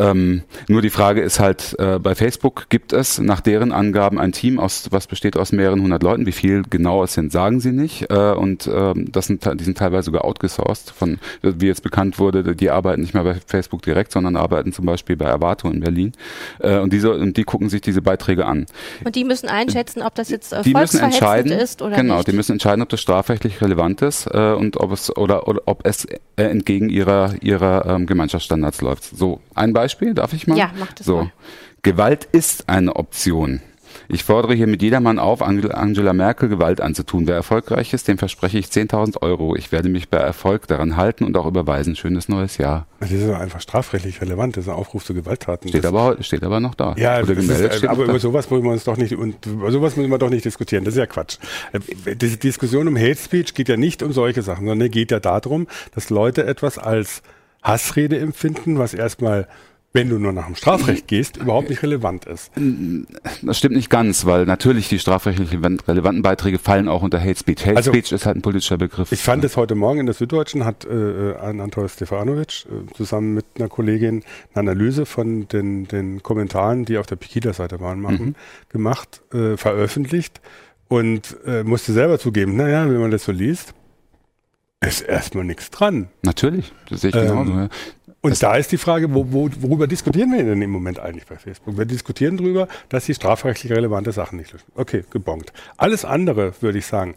Ähm, 0.00 0.42
nur 0.68 0.82
die 0.82 0.90
Frage 0.90 1.20
ist 1.20 1.40
halt, 1.40 1.76
äh, 1.78 1.98
bei 1.98 2.14
Facebook 2.14 2.66
gibt 2.70 2.92
es 2.92 3.18
nach 3.18 3.40
deren 3.40 3.72
Angaben 3.72 4.18
ein 4.18 4.32
Team 4.32 4.58
aus, 4.58 4.88
was 4.90 5.06
besteht 5.06 5.36
aus 5.36 5.52
mehreren 5.52 5.82
hundert 5.82 6.02
Leuten. 6.02 6.26
Wie 6.26 6.32
viel 6.32 6.62
genau 6.68 7.04
es 7.04 7.14
sind, 7.14 7.32
sagen 7.32 7.60
sie 7.60 7.72
nicht. 7.72 8.10
Äh, 8.10 8.32
und 8.32 8.68
ähm, 8.72 9.12
das 9.12 9.26
sind, 9.26 9.44
die 9.60 9.64
sind 9.64 9.78
teilweise 9.78 10.06
sogar 10.06 10.24
outgesourced 10.24 10.90
von, 10.90 11.18
wie 11.42 11.66
jetzt 11.66 11.82
bekannt 11.82 12.18
wurde, 12.18 12.56
die 12.56 12.70
arbeiten 12.70 13.02
nicht 13.02 13.14
mehr 13.14 13.24
bei 13.24 13.36
Facebook 13.46 13.82
direkt, 13.82 14.12
sondern 14.12 14.36
arbeiten 14.36 14.72
zum 14.72 14.86
Beispiel 14.86 15.16
bei 15.16 15.26
Avato 15.26 15.68
in 15.68 15.80
Berlin. 15.80 16.12
Äh, 16.60 16.78
und 16.78 16.92
diese, 16.92 17.12
und 17.12 17.36
die 17.36 17.44
gucken 17.44 17.68
sich 17.68 17.82
diese 17.82 18.00
Beiträge 18.00 18.46
an. 18.46 18.66
Und 19.04 19.14
die 19.14 19.24
müssen 19.24 19.48
einschätzen, 19.48 20.02
ob 20.02 20.14
das 20.14 20.30
jetzt 20.30 20.52
äh, 20.52 20.62
die 20.62 20.74
müssen 20.74 21.00
entscheiden, 21.00 21.52
ist 21.52 21.82
oder 21.82 21.96
genau, 21.96 22.16
nicht. 22.16 22.28
die 22.28 22.32
müssen 22.32 22.52
entscheiden, 22.52 22.82
ob 22.82 22.88
das 22.88 23.00
strafrechtlich 23.00 23.60
relevant 23.60 24.02
ist 24.02 24.26
äh, 24.26 24.52
und 24.52 24.78
ob 24.78 24.92
es 24.92 25.14
oder, 25.16 25.46
oder 25.46 25.62
ob 25.66 25.86
es 25.86 26.04
äh, 26.04 26.18
entgegen 26.36 26.88
ihrer 26.88 27.34
ihrer 27.42 27.86
ähm, 27.86 28.06
Gemeinschaftsstandards 28.06 28.80
läuft. 28.80 29.04
So 29.04 29.40
ein 29.54 29.72
Beispiel, 29.72 29.89
darf 30.14 30.32
ich 30.32 30.46
mal? 30.46 30.56
Ja, 30.56 30.72
mach 30.78 30.92
das 30.92 31.06
so. 31.06 31.16
mal. 31.18 31.32
Gewalt 31.82 32.28
ist 32.32 32.68
eine 32.68 32.96
Option. 32.96 33.60
Ich 34.08 34.24
fordere 34.24 34.54
hier 34.54 34.66
mit 34.66 34.82
jedermann 34.82 35.18
auf, 35.18 35.42
Angela 35.42 36.12
Merkel 36.12 36.48
Gewalt 36.48 36.80
anzutun. 36.80 37.26
Wer 37.26 37.36
erfolgreich 37.36 37.92
ist, 37.92 38.08
dem 38.08 38.18
verspreche 38.18 38.58
ich 38.58 38.66
10.000 38.66 39.22
Euro. 39.22 39.54
Ich 39.54 39.72
werde 39.72 39.88
mich 39.88 40.08
bei 40.08 40.18
Erfolg 40.18 40.66
daran 40.66 40.96
halten 40.96 41.24
und 41.24 41.36
auch 41.36 41.46
überweisen. 41.46 41.96
Schönes 41.96 42.28
neues 42.28 42.58
Jahr. 42.58 42.86
Das 42.98 43.12
ist 43.12 43.28
einfach 43.30 43.60
strafrechtlich 43.60 44.20
relevant. 44.20 44.56
Das 44.56 44.64
ist 44.64 44.68
ein 44.68 44.74
Aufruf 44.74 45.04
zu 45.04 45.14
Gewalttaten. 45.14 45.68
Steht 45.68 45.84
das, 45.84 45.88
aber, 45.92 46.22
steht 46.22 46.42
aber 46.42 46.60
noch 46.60 46.74
da. 46.74 46.94
Ja, 46.98 47.22
Oder 47.22 47.34
gemeldet 47.34 47.72
ist, 47.72 47.78
steht 47.78 47.90
aber 47.90 48.04
über 48.04 48.18
sowas 48.18 48.50
müssen 48.50 48.64
wir 48.64 48.72
uns 48.72 48.84
doch 48.84 48.96
nicht, 48.96 49.14
und 49.16 49.46
über 49.46 49.70
sowas 49.70 49.96
müssen 49.96 50.10
wir 50.10 50.18
doch 50.18 50.30
nicht 50.30 50.44
diskutieren. 50.44 50.84
Das 50.84 50.94
ist 50.94 50.98
ja 50.98 51.06
Quatsch. 51.06 51.38
Äh, 51.72 52.16
Die 52.16 52.36
Diskussion 52.38 52.88
um 52.88 52.96
Hate 52.96 53.16
Speech 53.16 53.54
geht 53.54 53.68
ja 53.68 53.76
nicht 53.76 54.02
um 54.02 54.12
solche 54.12 54.42
Sachen, 54.42 54.66
sondern 54.66 54.90
geht 54.90 55.10
ja 55.10 55.20
darum, 55.20 55.66
dass 55.94 56.10
Leute 56.10 56.44
etwas 56.46 56.78
als 56.78 57.22
Hassrede 57.62 58.18
empfinden, 58.18 58.78
was 58.78 58.94
erstmal 58.94 59.46
wenn 59.92 60.08
du 60.08 60.18
nur 60.18 60.32
nach 60.32 60.46
dem 60.46 60.54
Strafrecht 60.54 61.08
gehst, 61.08 61.36
überhaupt 61.36 61.68
nicht 61.68 61.82
relevant 61.82 62.24
ist. 62.24 62.52
Das 63.42 63.58
stimmt 63.58 63.74
nicht 63.74 63.90
ganz, 63.90 64.24
weil 64.24 64.46
natürlich 64.46 64.88
die 64.88 65.00
strafrechtlich 65.00 65.50
relevanten 65.52 66.22
Beiträge 66.22 66.58
fallen 66.60 66.88
auch 66.88 67.02
unter 67.02 67.20
Hate 67.20 67.36
Speech. 67.38 67.66
Hate 67.66 67.76
Also, 67.76 67.90
Speech 67.90 68.12
ist 68.12 68.24
halt 68.24 68.36
ein 68.36 68.42
politischer 68.42 68.78
Begriff. 68.78 69.10
Ich 69.10 69.22
fand 69.22 69.44
es 69.44 69.56
heute 69.56 69.74
Morgen 69.74 69.98
in 70.00 70.06
der 70.06 70.14
Süddeutschen 70.14 70.64
hat 70.64 70.84
äh, 70.84 71.34
ein 71.36 71.60
Anton 71.60 71.88
Stefanovic 71.88 72.66
äh, 72.66 72.94
zusammen 72.94 73.34
mit 73.34 73.44
einer 73.56 73.68
Kollegin 73.68 74.22
eine 74.54 74.70
Analyse 74.70 75.06
von 75.06 75.48
den, 75.48 75.88
den 75.88 76.22
Kommentaren, 76.22 76.84
die 76.84 76.96
auf 76.96 77.06
der 77.06 77.16
Pegida-Seite 77.16 77.80
waren, 77.80 78.00
machen, 78.00 78.36
gemacht, 78.68 79.22
äh, 79.34 79.56
veröffentlicht 79.56 80.40
und 80.86 81.36
äh, 81.46 81.64
musste 81.64 81.92
selber 81.92 82.18
zugeben, 82.20 82.54
naja, 82.56 82.88
wenn 82.88 83.00
man 83.00 83.10
das 83.10 83.24
so 83.24 83.32
liest, 83.32 83.74
ist 84.82 85.02
erstmal 85.02 85.44
nichts 85.44 85.70
dran. 85.70 86.08
Natürlich, 86.22 86.72
das 86.88 87.02
sehe 87.02 87.10
ich 87.10 87.16
Ähm, 87.16 87.26
genauso. 87.26 87.52
ja. 87.52 87.68
Und 88.22 88.42
da 88.42 88.56
ist 88.56 88.70
die 88.70 88.76
Frage, 88.76 89.14
wo, 89.14 89.32
wo, 89.32 89.48
worüber 89.60 89.86
diskutieren 89.86 90.32
wir 90.32 90.44
denn 90.44 90.60
im 90.60 90.70
Moment 90.70 90.98
eigentlich 90.98 91.26
bei 91.26 91.36
Facebook? 91.36 91.78
Wir 91.78 91.86
diskutieren 91.86 92.36
darüber, 92.36 92.68
dass 92.90 93.06
sie 93.06 93.14
strafrechtlich 93.14 93.72
relevante 93.72 94.12
Sachen 94.12 94.38
nicht 94.38 94.52
löschen. 94.52 94.70
Okay, 94.74 95.04
gebongt. 95.10 95.52
Alles 95.78 96.04
andere 96.04 96.52
würde 96.60 96.78
ich 96.78 96.86
sagen, 96.86 97.14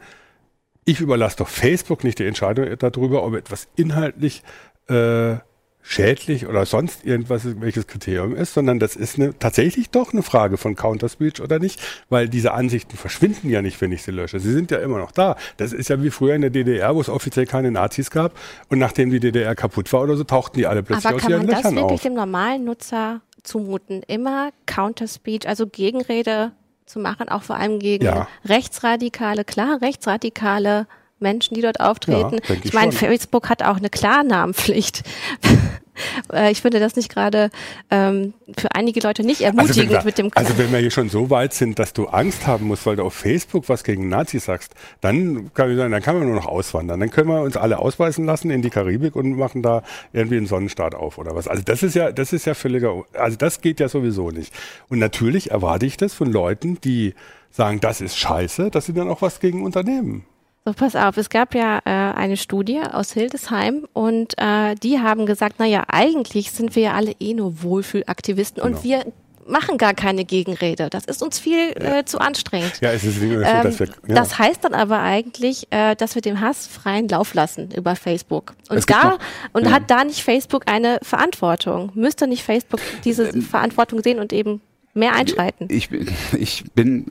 ich 0.85 1.01
überlasse 1.01 1.37
doch 1.37 1.49
Facebook 1.49 2.03
nicht 2.03 2.19
die 2.19 2.25
Entscheidung 2.25 2.77
darüber, 2.77 3.23
ob 3.23 3.35
etwas 3.35 3.67
inhaltlich 3.75 4.43
äh, 4.89 5.35
schädlich 5.83 6.47
oder 6.47 6.65
sonst 6.65 7.05
irgendwas 7.05 7.43
welches 7.61 7.87
Kriterium 7.87 8.35
ist, 8.35 8.53
sondern 8.53 8.79
das 8.79 8.95
ist 8.95 9.19
eine, 9.19 9.37
tatsächlich 9.37 9.89
doch 9.89 10.13
eine 10.13 10.23
Frage 10.23 10.57
von 10.57 10.75
Counterspeech 10.75 11.41
oder 11.41 11.59
nicht, 11.59 11.81
weil 12.09 12.29
diese 12.29 12.53
Ansichten 12.53 12.95
verschwinden 12.97 13.49
ja 13.49 13.61
nicht, 13.61 13.79
wenn 13.81 13.91
ich 13.91 14.01
sie 14.01 14.11
lösche. 14.11 14.39
Sie 14.39 14.51
sind 14.51 14.71
ja 14.71 14.77
immer 14.79 14.97
noch 14.97 15.11
da. 15.11 15.35
Das 15.57 15.73
ist 15.73 15.89
ja 15.89 16.01
wie 16.01 16.09
früher 16.09 16.35
in 16.35 16.41
der 16.41 16.49
DDR, 16.49 16.95
wo 16.95 17.01
es 17.01 17.09
offiziell 17.09 17.45
keine 17.45 17.69
Nazis 17.69 18.09
gab 18.09 18.33
und 18.69 18.79
nachdem 18.79 19.11
die 19.11 19.19
DDR 19.19 19.55
kaputt 19.55 19.91
war 19.91 20.01
oder 20.01 20.15
so, 20.15 20.23
tauchten 20.23 20.57
die 20.57 20.65
alle 20.67 20.83
plötzlich 20.83 21.05
Aber 21.05 21.15
aus 21.17 21.21
kann 21.21 21.31
ihren 21.31 21.39
man 21.41 21.47
das 21.47 21.63
Löchern 21.63 21.75
wirklich 21.75 21.93
auf. 21.99 22.01
dem 22.01 22.13
normalen 22.13 22.63
Nutzer 22.63 23.21
zumuten, 23.43 24.03
immer 24.07 24.51
Counterspeech, 24.65 25.47
also 25.47 25.67
Gegenrede 25.67 26.53
zu 26.85 26.99
machen, 26.99 27.27
auch 27.27 27.43
vor 27.43 27.57
allem 27.57 27.79
gegen 27.79 28.05
Ja. 28.05 28.27
rechtsradikale, 28.45 29.43
klar, 29.43 29.79
rechtsradikale 29.81 30.87
Menschen, 31.23 31.55
die 31.55 31.61
dort 31.61 31.79
auftreten. 31.79 32.37
Ja, 32.47 32.55
ich 32.55 32.65
ich 32.65 32.73
meine. 32.73 32.91
Facebook 32.91 33.49
hat 33.49 33.63
auch 33.63 33.77
eine 33.77 33.89
Klarnamenpflicht. 33.89 35.03
Äh, 36.31 36.51
ich 36.51 36.61
finde 36.61 36.79
das 36.79 36.95
nicht 36.95 37.13
gerade 37.13 37.49
ähm, 37.91 38.33
für 38.57 38.73
einige 38.73 38.99
Leute 38.99 39.23
nicht 39.23 39.41
ermutigend 39.41 39.91
Also 39.91 39.91
wir, 39.91 40.03
mit 40.05 40.17
dem 40.17 40.31
also 40.33 40.57
wenn 40.57 40.71
wir 40.71 40.79
hier 40.79 40.91
schon 40.91 41.09
so 41.09 41.29
weit 41.29 41.53
sind, 41.53 41.79
dass 41.79 41.93
du 41.93 42.07
Angst 42.07 42.47
haben 42.47 42.67
musst, 42.67 42.85
weil 42.85 42.95
du 42.95 43.03
auf 43.03 43.13
Facebook 43.13 43.69
was 43.69 43.83
gegen 43.83 44.09
Nazis 44.09 44.45
sagst, 44.45 44.73
dann 45.01 45.53
kann 45.53 45.69
ich 45.69 45.77
sagen, 45.77 45.91
dann 45.91 46.01
kann 46.01 46.17
man 46.17 46.27
nur 46.27 46.35
noch 46.35 46.47
auswandern. 46.47 46.99
Dann 46.99 47.11
können 47.11 47.29
wir 47.29 47.41
uns 47.41 47.57
alle 47.57 47.79
ausweisen 47.79 48.25
lassen 48.25 48.49
in 48.49 48.61
die 48.61 48.69
Karibik 48.69 49.15
und 49.15 49.37
machen 49.37 49.61
da 49.61 49.83
irgendwie 50.13 50.37
einen 50.37 50.47
Sonnenstaat 50.47 50.95
auf 50.95 51.17
oder 51.17 51.35
was. 51.35 51.47
Also 51.47 51.63
das 51.63 51.83
ist 51.83 51.95
ja, 51.95 52.11
das 52.11 52.33
ist 52.33 52.45
ja 52.45 52.53
völliger, 52.53 53.03
also 53.13 53.37
das 53.37 53.61
geht 53.61 53.79
ja 53.79 53.87
sowieso 53.87 54.31
nicht. 54.31 54.53
Und 54.89 54.99
natürlich 54.99 55.51
erwarte 55.51 55.85
ich 55.85 55.97
das 55.97 56.13
von 56.13 56.31
Leuten, 56.31 56.79
die 56.81 57.13
sagen, 57.51 57.79
das 57.79 58.01
ist 58.01 58.17
scheiße, 58.17 58.71
dass 58.71 58.87
sie 58.87 58.93
dann 58.93 59.09
auch 59.09 59.21
was 59.21 59.39
gegen 59.39 59.63
unternehmen. 59.63 60.25
So, 60.65 60.71
pass 60.71 60.95
auf, 60.95 61.17
es 61.17 61.29
gab 61.29 61.55
ja 61.55 61.79
äh, 61.83 61.89
eine 61.89 62.37
Studie 62.37 62.79
aus 62.79 63.11
Hildesheim 63.11 63.85
und 63.91 64.33
äh, 64.37 64.75
die 64.75 64.99
haben 64.99 65.25
gesagt, 65.25 65.59
naja, 65.59 65.83
eigentlich 65.89 66.51
sind 66.51 66.75
wir 66.77 66.83
ja 66.83 66.93
alle 66.93 67.11
eh 67.19 67.33
nur 67.33 67.61
Wohlfühlaktivisten 67.63 68.63
und 68.63 68.81
wir 68.81 69.05
machen 69.45 69.77
gar 69.77 69.93
keine 69.93 70.23
Gegenrede. 70.23 70.89
Das 70.89 71.03
ist 71.03 71.21
uns 71.21 71.37
viel 71.37 71.71
äh, 71.75 72.05
zu 72.05 72.19
anstrengend. 72.19 72.79
Ja, 72.79 72.91
es 72.93 73.03
ist 73.03 73.21
nicht 73.21 73.33
so, 73.33 73.41
Ähm, 73.41 73.63
dass 73.63 73.77
wir, 73.81 73.87
ja. 74.07 74.15
Das 74.15 74.39
heißt 74.39 74.63
dann 74.63 74.73
aber 74.73 74.99
eigentlich, 75.01 75.67
äh, 75.71 75.97
dass 75.97 76.15
wir 76.15 76.21
dem 76.21 76.39
Hass 76.39 76.65
freien 76.65 77.09
Lauf 77.09 77.33
lassen 77.33 77.69
über 77.75 77.97
Facebook. 77.97 78.53
Und 78.69 78.77
Es 78.77 78.85
da 78.85 79.03
noch- 79.09 79.19
und 79.51 79.65
ja. 79.65 79.71
hat 79.71 79.91
da 79.91 80.05
nicht 80.05 80.23
Facebook 80.23 80.63
eine 80.71 80.97
Verantwortung? 81.01 81.91
Müsste 81.93 82.25
nicht 82.25 82.41
Facebook 82.43 82.79
diese 83.03 83.27
Ähm, 83.27 83.41
Verantwortung 83.41 84.01
sehen 84.01 84.19
und 84.19 84.31
eben 84.31 84.61
mehr 84.93 85.13
einschreiten? 85.13 85.67
Ich, 85.69 85.89
bin- 85.89 86.07
ich 86.37 86.63
bin 86.73 87.05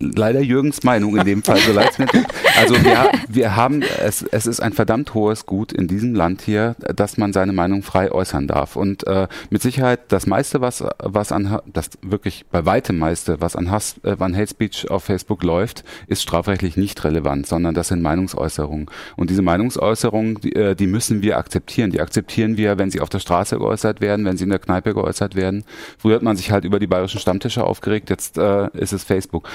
leider 0.00 0.40
Jürgens 0.40 0.82
Meinung 0.82 1.16
in 1.16 1.24
dem 1.24 1.42
Fall, 1.42 1.58
so 1.58 1.72
leid 1.72 1.90
es 1.92 1.98
mir 1.98 2.06
tut. 2.06 2.24
Also 2.58 2.82
wir, 2.82 3.10
wir 3.28 3.56
haben, 3.56 3.82
es, 3.82 4.22
es 4.22 4.46
ist 4.46 4.60
ein 4.60 4.72
verdammt 4.72 5.14
hohes 5.14 5.46
Gut 5.46 5.72
in 5.72 5.88
diesem 5.88 6.14
Land 6.14 6.42
hier, 6.42 6.74
dass 6.94 7.18
man 7.18 7.32
seine 7.32 7.52
Meinung 7.52 7.82
frei 7.82 8.10
äußern 8.10 8.48
darf. 8.48 8.76
Und 8.76 9.06
äh, 9.06 9.28
mit 9.50 9.62
Sicherheit 9.62 10.00
das 10.08 10.26
meiste, 10.26 10.60
was, 10.60 10.82
was 10.98 11.32
an, 11.32 11.60
das 11.66 11.90
wirklich 12.02 12.46
bei 12.50 12.64
weitem 12.64 12.98
meiste, 12.98 13.40
was 13.40 13.56
an 13.56 13.70
Hass, 13.70 14.00
äh, 14.02 14.16
an 14.18 14.34
Hate 14.34 14.48
Speech 14.48 14.90
auf 14.90 15.04
Facebook 15.04 15.42
läuft, 15.42 15.84
ist 16.06 16.22
strafrechtlich 16.22 16.76
nicht 16.76 17.04
relevant, 17.04 17.46
sondern 17.46 17.74
das 17.74 17.88
sind 17.88 18.02
Meinungsäußerungen. 18.02 18.86
Und 19.16 19.30
diese 19.30 19.42
Meinungsäußerungen, 19.42 20.40
die, 20.40 20.54
äh, 20.54 20.74
die 20.74 20.86
müssen 20.86 21.22
wir 21.22 21.36
akzeptieren. 21.36 21.90
Die 21.90 22.00
akzeptieren 22.00 22.56
wir, 22.56 22.78
wenn 22.78 22.90
sie 22.90 23.00
auf 23.00 23.10
der 23.10 23.18
Straße 23.18 23.58
geäußert 23.58 24.00
werden, 24.00 24.24
wenn 24.24 24.38
sie 24.38 24.44
in 24.44 24.50
der 24.50 24.58
Kneipe 24.58 24.94
geäußert 24.94 25.34
werden. 25.34 25.64
Früher 25.98 26.16
hat 26.16 26.22
man 26.22 26.36
sich 26.36 26.50
halt 26.50 26.64
über 26.64 26.78
die 26.78 26.86
bayerischen 26.86 27.20
Stammtische 27.20 27.64
aufgeregt, 27.64 28.08
jetzt 28.08 28.38
äh, 28.38 28.68
ist 28.74 28.92
es 28.92 29.04
Facebook. 29.04 29.48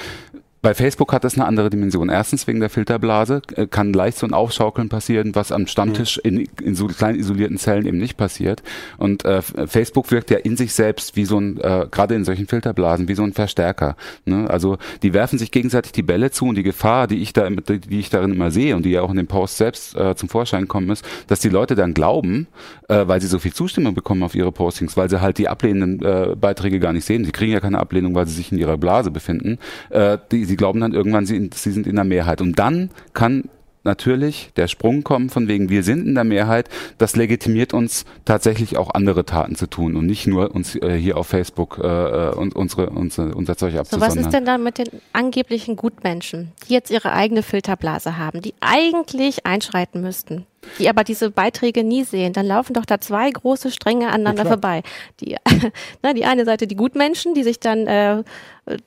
Bei 0.62 0.74
Facebook 0.74 1.12
hat 1.12 1.22
das 1.22 1.34
eine 1.34 1.44
andere 1.44 1.70
Dimension. 1.70 2.08
Erstens 2.08 2.46
wegen 2.46 2.60
der 2.60 2.70
Filterblase 2.70 3.42
äh, 3.54 3.66
kann 3.66 3.92
leicht 3.92 4.18
so 4.18 4.26
ein 4.26 4.32
Aufschaukeln 4.32 4.88
passieren, 4.88 5.34
was 5.34 5.52
am 5.52 5.66
Stammtisch 5.66 6.18
in, 6.18 6.48
in 6.62 6.74
so 6.74 6.86
kleinen 6.86 7.18
isolierten 7.18 7.58
Zellen 7.58 7.86
eben 7.86 7.98
nicht 7.98 8.16
passiert. 8.16 8.62
Und 8.96 9.24
äh, 9.24 9.42
Facebook 9.42 10.10
wirkt 10.10 10.30
ja 10.30 10.38
in 10.38 10.56
sich 10.56 10.72
selbst 10.72 11.14
wie 11.14 11.24
so 11.24 11.38
ein, 11.38 11.58
äh, 11.58 11.86
gerade 11.90 12.14
in 12.14 12.24
solchen 12.24 12.46
Filterblasen, 12.46 13.06
wie 13.06 13.14
so 13.14 13.22
ein 13.22 13.32
Verstärker. 13.32 13.96
Ne? 14.24 14.48
Also 14.48 14.78
die 15.02 15.14
werfen 15.14 15.38
sich 15.38 15.50
gegenseitig 15.50 15.92
die 15.92 16.02
Bälle 16.02 16.30
zu 16.30 16.46
und 16.46 16.56
die 16.56 16.62
Gefahr, 16.62 17.06
die 17.06 17.22
ich 17.22 17.32
da, 17.32 17.48
die 17.50 17.98
ich 17.98 18.10
darin 18.10 18.32
immer 18.32 18.50
sehe 18.50 18.74
und 18.74 18.84
die 18.84 18.90
ja 18.90 19.02
auch 19.02 19.10
in 19.10 19.16
dem 19.16 19.26
Post 19.26 19.58
selbst 19.58 19.94
äh, 19.96 20.16
zum 20.16 20.28
Vorschein 20.28 20.68
kommen 20.68 20.90
ist, 20.90 21.04
dass 21.26 21.40
die 21.40 21.48
Leute 21.48 21.74
dann 21.74 21.94
glauben, 21.94 22.46
äh, 22.88 23.06
weil 23.06 23.20
sie 23.20 23.26
so 23.26 23.38
viel 23.38 23.52
Zustimmung 23.52 23.94
bekommen 23.94 24.22
auf 24.22 24.34
ihre 24.34 24.52
Postings, 24.52 24.96
weil 24.96 25.10
sie 25.10 25.20
halt 25.20 25.38
die 25.38 25.48
ablehnenden 25.48 26.04
äh, 26.04 26.34
Beiträge 26.34 26.80
gar 26.80 26.92
nicht 26.92 27.04
sehen. 27.04 27.24
Sie 27.24 27.32
kriegen 27.32 27.52
ja 27.52 27.60
keine 27.60 27.78
Ablehnung, 27.78 28.14
weil 28.14 28.26
sie 28.26 28.34
sich 28.34 28.52
in 28.52 28.58
ihrer 28.58 28.78
Blase 28.78 29.10
befinden. 29.10 29.58
Äh, 29.90 30.18
die, 30.32 30.45
sie 30.46 30.56
glauben 30.56 30.80
dann 30.80 30.94
irgendwann, 30.94 31.26
sie, 31.26 31.50
sie 31.54 31.70
sind 31.72 31.86
in 31.86 31.96
der 31.96 32.04
Mehrheit. 32.04 32.40
Und 32.40 32.58
dann 32.58 32.90
kann 33.12 33.44
natürlich 33.86 34.50
der 34.56 34.68
Sprung 34.68 35.02
kommen 35.02 35.30
von 35.30 35.48
wegen, 35.48 35.70
wir 35.70 35.82
sind 35.82 36.06
in 36.06 36.14
der 36.14 36.24
Mehrheit, 36.24 36.68
das 36.98 37.16
legitimiert 37.16 37.72
uns 37.72 38.04
tatsächlich 38.26 38.76
auch 38.76 38.90
andere 38.92 39.24
Taten 39.24 39.54
zu 39.54 39.66
tun 39.66 39.96
und 39.96 40.04
nicht 40.04 40.26
nur 40.26 40.54
uns 40.54 40.74
äh, 40.74 40.98
hier 40.98 41.16
auf 41.16 41.28
Facebook 41.28 41.78
äh, 41.82 41.86
äh, 41.86 42.34
und 42.34 42.54
unsere, 42.54 42.90
unsere, 42.90 43.34
unser 43.34 43.56
Zeug 43.56 43.72
So, 43.72 43.78
abzusondern. 43.78 44.10
was 44.10 44.16
ist 44.16 44.32
denn 44.32 44.44
dann 44.44 44.62
mit 44.62 44.76
den 44.76 44.88
angeblichen 45.14 45.76
Gutmenschen, 45.76 46.52
die 46.68 46.74
jetzt 46.74 46.90
ihre 46.90 47.12
eigene 47.12 47.42
Filterblase 47.42 48.18
haben, 48.18 48.42
die 48.42 48.54
eigentlich 48.60 49.46
einschreiten 49.46 50.02
müssten, 50.02 50.46
die 50.78 50.88
aber 50.88 51.04
diese 51.04 51.30
Beiträge 51.30 51.84
nie 51.84 52.04
sehen? 52.04 52.32
Dann 52.32 52.46
laufen 52.46 52.74
doch 52.74 52.84
da 52.84 53.00
zwei 53.00 53.30
große 53.30 53.70
Stränge 53.70 54.08
aneinander 54.08 54.42
klar. 54.42 54.54
vorbei. 54.54 54.82
Die, 55.20 55.36
na, 56.02 56.12
die 56.12 56.24
eine 56.24 56.44
Seite 56.44 56.66
die 56.66 56.76
Gutmenschen, 56.76 57.34
die 57.34 57.42
sich 57.42 57.60
dann 57.60 57.86
äh, 57.86 58.18
äh, 58.18 58.24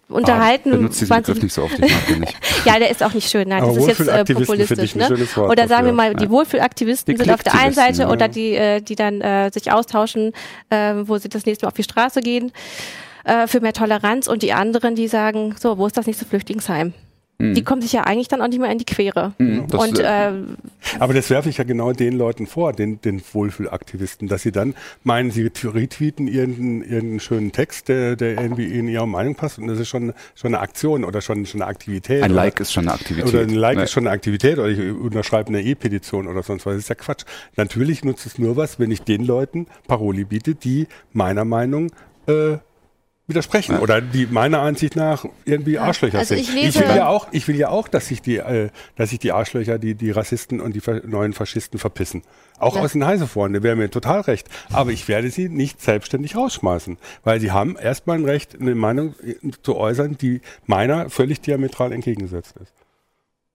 unterhalten. 0.10 0.72
Benutzt 0.72 1.02
diesen 1.02 1.08
20 1.08 1.36
Begriff 1.36 1.44
nicht 1.44 1.54
so 1.54 1.64
oft, 1.64 1.80
ich 1.80 1.92
mag 1.92 2.08
den 2.08 2.20
nicht. 2.20 2.36
ja, 2.66 2.80
der 2.80 2.90
ist 2.90 3.02
auch 3.02 3.14
nicht 3.14 3.30
schön. 3.30 3.48
Nein, 3.48 3.64
Aber 3.64 3.74
das 3.74 3.88
ist 3.88 4.00
jetzt 4.00 4.08
äh, 4.08 4.26
populistisch. 4.26 4.96
Ne? 4.96 5.10
Wort 5.10 5.52
Oder 5.52 5.68
sagen 5.68 5.86
wir 5.86 5.94
mal, 5.94 6.16
die 6.16 6.30
Wohlfühlaktivisten 6.30 7.16
Die 7.16 7.24
sind 7.24 7.34
auf 7.34 7.44
der 7.44 7.56
einen 7.56 7.74
Seite 7.74 8.04
ja. 8.04 8.12
oder 8.12 8.28
die, 8.28 8.56
äh, 8.56 8.82
die 8.82 8.96
dann 8.96 9.22
äh, 9.22 9.50
sich 9.52 9.72
austauschen, 9.72 10.34
äh, 10.70 10.96
wo 11.04 11.18
sie 11.18 11.30
das 11.30 11.46
nächste 11.46 11.66
Mal 11.66 11.70
auf 11.70 11.76
die 11.76 11.84
Straße 11.84 12.22
gehen 12.22 12.52
äh, 13.24 13.48
für 13.48 13.62
mehr 13.62 13.74
Toleranz 13.74 14.28
und 14.28 14.44
die 14.44 14.54
anderen, 14.54 14.96
die 14.96 15.08
sagen, 15.08 15.56
so, 15.60 15.78
wo 15.78 15.88
ist 15.88 15.98
das 15.98 16.08
nächste 16.08 16.26
Flüchtlingsheim? 16.26 16.94
Mhm. 17.40 17.54
Die 17.54 17.64
kommen 17.64 17.82
sich 17.82 17.94
ja 17.94 18.02
eigentlich 18.02 18.28
dann 18.28 18.42
auch 18.42 18.50
nicht 18.50 18.60
mehr 18.60 18.72
in 18.72 18.78
die 18.78 18.86
Quere. 18.86 19.34
Mhm, 19.38 19.68
und, 19.72 20.00
äh, 20.00 20.32
aber 21.00 21.14
das 21.14 21.30
werfe 21.30 21.48
ich 21.50 21.58
ja 21.58 21.64
genau 21.64 21.94
den 21.94 22.18
Leuten 22.18 22.48
vor, 22.48 22.74
den, 22.74 23.00
den 23.00 23.22
Wohlfühlaktivisten, 23.32 24.28
dass 24.28 24.42
sie 24.42 24.52
dann 24.52 24.76
meinen, 25.04 25.32
sie 25.32 25.50
retweeten 25.64 26.28
irgendeinen, 26.28 26.82
irgendeinen 26.82 27.20
schönen 27.22 27.52
Text, 27.54 27.88
der, 27.88 28.18
der 28.18 28.42
irgendwie 28.42 28.66
in 28.66 28.90
ihre 28.90 29.08
Meinung 29.08 29.36
passt 29.36 29.58
und 29.58 29.68
das 29.68 29.80
ist 29.80 29.88
schon, 29.88 30.14
schon 30.36 30.54
eine 30.54 30.62
Aktion 30.62 31.06
oder 31.06 31.22
schon, 31.22 31.46
schon 31.46 31.62
eine 31.62 31.70
Aktivität. 31.70 32.24
Ein 32.24 32.32
oder, 32.32 32.42
Like 32.42 32.60
ist 32.60 32.74
schon 32.74 32.90
eine 32.90 32.94
Aktivität. 32.94 33.34
Oder 33.34 33.42
ein 33.42 33.56
Like 33.56 33.78
nee. 33.78 33.84
ist 33.84 33.92
schon 33.92 34.06
eine 34.06 34.14
Aktivität 34.14 34.58
oder 34.58 34.68
ich 34.68 34.80
unterschreibe 34.80 35.48
eine 35.48 35.62
E-Petition 35.62 36.28
oder 36.28 36.44
sonst 36.44 36.66
was. 36.66 36.74
Das 36.74 36.84
ist 36.84 36.90
ja 36.90 36.96
Quatsch. 36.96 37.24
Natürlich 37.56 38.04
nutzt 38.04 38.26
es 38.26 38.38
nur 38.38 38.58
was, 38.58 38.80
wenn 38.80 38.92
ich 38.92 39.04
den 39.04 39.24
Leuten 39.24 39.68
Paroli 39.88 40.26
biete, 40.26 40.56
die 40.56 40.88
meiner 41.14 41.46
Meinung 41.46 41.92
äh, 42.28 42.58
widersprechen 43.30 43.76
ja. 43.76 43.80
oder 43.80 44.02
die 44.02 44.26
meiner 44.26 44.60
Ansicht 44.60 44.96
nach 44.96 45.24
irgendwie 45.46 45.78
Arschlöcher 45.78 46.20
also 46.20 46.36
sind. 46.36 46.44
Ich, 46.44 46.56
ich, 46.56 46.80
will 46.80 46.96
ja 46.96 47.08
auch, 47.08 47.28
ich 47.32 47.48
will 47.48 47.56
ja 47.56 47.70
auch, 47.70 47.88
dass 47.88 48.08
sich 48.08 48.22
die, 48.22 48.38
äh, 48.38 48.70
dass 48.96 49.12
sich 49.12 49.20
die 49.20 49.32
Arschlöcher, 49.32 49.78
die, 49.78 49.96
die 49.96 50.12
Rassisten 50.12 50.60
und 50.60 50.76
die 50.76 50.82
neuen 51.06 51.34
Faschisten 51.34 51.80
verpissen. 51.80 52.24
Auch 52.58 52.76
ja. 52.76 52.82
aus 52.82 52.94
den 52.94 53.06
Heiseforen, 53.06 53.54
da 53.54 53.64
wäre 53.64 53.76
mir 53.76 53.90
total 53.90 54.22
recht. 54.22 54.48
Aber 54.74 54.92
ich 54.92 55.08
werde 55.08 55.30
sie 55.30 55.48
nicht 55.48 55.82
selbstständig 55.82 56.36
rausschmeißen, 56.36 56.98
weil 57.24 57.40
sie 57.40 57.52
haben 57.52 57.78
erstmal 57.78 58.18
ein 58.18 58.26
Recht, 58.26 58.60
eine 58.60 58.76
Meinung 58.76 59.16
äh, 59.24 59.36
zu 59.62 59.78
äußern, 59.78 60.18
die 60.18 60.42
meiner 60.66 61.10
völlig 61.10 61.40
diametral 61.40 61.94
entgegengesetzt 61.94 62.56
ist. 62.62 62.74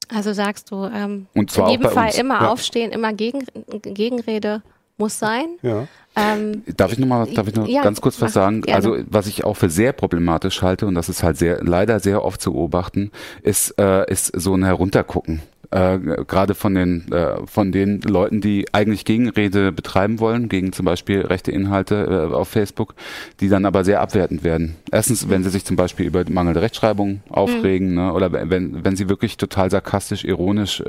Also 0.09 0.33
sagst 0.33 0.71
du, 0.71 0.85
ähm, 0.85 1.27
in 1.35 1.47
jedem 1.47 1.91
Fall 1.91 2.07
uns. 2.07 2.19
immer 2.19 2.43
ja. 2.43 2.51
aufstehen, 2.51 2.93
immer 2.93 3.13
Gegen, 3.13 3.45
Gegenrede 3.83 4.63
muss 4.97 5.19
sein. 5.19 5.59
Ja. 5.63 5.87
Ähm, 6.17 6.63
darf 6.77 6.93
ich 6.93 6.99
noch 6.99 7.09
mal, 7.09 7.27
darf 7.27 7.49
ich 7.49 7.55
noch 7.55 7.67
ja, 7.67 7.83
ganz 7.83 8.01
kurz 8.01 8.21
was 8.21 8.33
sagen? 8.33 8.63
Gerne. 8.63 8.77
Also 8.77 9.05
was 9.09 9.27
ich 9.27 9.45
auch 9.45 9.55
für 9.55 9.69
sehr 9.69 9.93
problematisch 9.93 10.63
halte 10.63 10.87
und 10.87 10.95
das 10.95 11.09
ist 11.09 11.23
halt 11.23 11.37
sehr 11.37 11.63
leider 11.65 11.99
sehr 11.99 12.25
oft 12.25 12.41
zu 12.41 12.53
beobachten, 12.53 13.11
ist 13.43 13.75
äh, 13.79 14.11
ist 14.11 14.27
so 14.27 14.55
ein 14.55 14.65
Heruntergucken 14.65 15.43
äh, 15.71 15.99
gerade 16.27 16.55
von 16.55 16.75
den 16.75 17.11
äh, 17.13 17.47
von 17.47 17.73
den 17.73 18.01
Leuten, 18.03 18.41
die 18.41 18.67
eigentlich 18.73 19.05
Gegenrede 19.05 19.73
betreiben 19.73 20.21
wollen, 20.21 20.49
gegen 20.49 20.73
zum 20.73 20.85
Beispiel 20.85 21.21
rechte 21.21 21.51
Inhalte 21.51 22.29
äh, 22.31 22.35
auf 22.35 22.49
Facebook, 22.49 22.95
die 23.41 23.49
dann 23.49 23.67
aber 23.67 23.85
sehr 23.85 24.01
abwertend 24.01 24.45
werden. 24.45 24.77
Erstens, 24.91 25.29
wenn 25.29 25.43
sie 25.43 25.51
sich 25.51 25.65
zum 25.65 25.77
Beispiel 25.77 26.07
über 26.07 26.25
mangelnde 26.29 26.63
Rechtschreibung 26.63 27.23
aufregen, 27.29 27.91
mhm. 27.91 27.95
ne, 27.95 28.13
oder 28.13 28.33
wenn 28.33 28.85
wenn 28.85 28.97
sie 28.97 29.09
wirklich 29.09 29.37
total 29.37 29.71
sarkastisch, 29.71 30.25
ironisch 30.25 30.81
äh, 30.81 30.85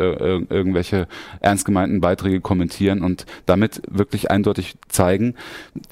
irgendwelche 0.49 1.07
ernst 1.39 1.65
gemeinten 1.65 2.01
Beiträge 2.01 2.41
kommentieren 2.41 3.01
und 3.01 3.25
damit 3.45 3.81
wirklich 3.89 4.31
eindeutig 4.31 4.75
zeigen, 4.87 5.35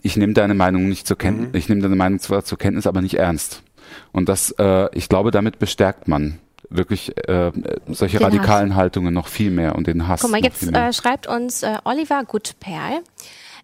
ich 0.02 0.18
nehme 0.18 0.34
deine 0.34 0.54
Meinung 0.54 0.90
nicht 0.90 1.08
zur 1.08 1.18
Kenntnis, 1.18 1.50
mhm. 1.50 1.58
ich 1.58 1.70
nehme 1.70 1.82
deine 1.82 1.96
Meinung 1.96 2.20
zwar 2.20 2.44
zur 2.44 2.58
Kenntnis, 2.58 2.88
aber 2.88 3.02
nicht 3.02 3.16
ernst. 3.16 3.63
Und 4.12 4.30
das, 4.30 4.52
äh, 4.60 4.96
ich 4.96 5.10
glaube, 5.10 5.32
damit 5.32 5.60
bestärkt 5.60 6.08
man 6.08 6.40
wirklich 6.75 7.15
äh, 7.27 7.51
solche 7.88 8.18
den 8.18 8.25
radikalen 8.25 8.72
Hass. 8.72 8.77
Haltungen 8.77 9.13
noch 9.13 9.27
viel 9.27 9.51
mehr 9.51 9.75
und 9.75 9.88
den 9.88 10.08
Hass. 10.08 10.22
Guck 10.22 10.32
mal, 10.32 10.44
jetzt 10.44 10.63
äh, 10.63 10.94
schreibt 10.94 11.27
uns 11.27 11.63
äh, 11.63 11.77
Oliver 11.84 12.24
Gutperl. 12.24 13.01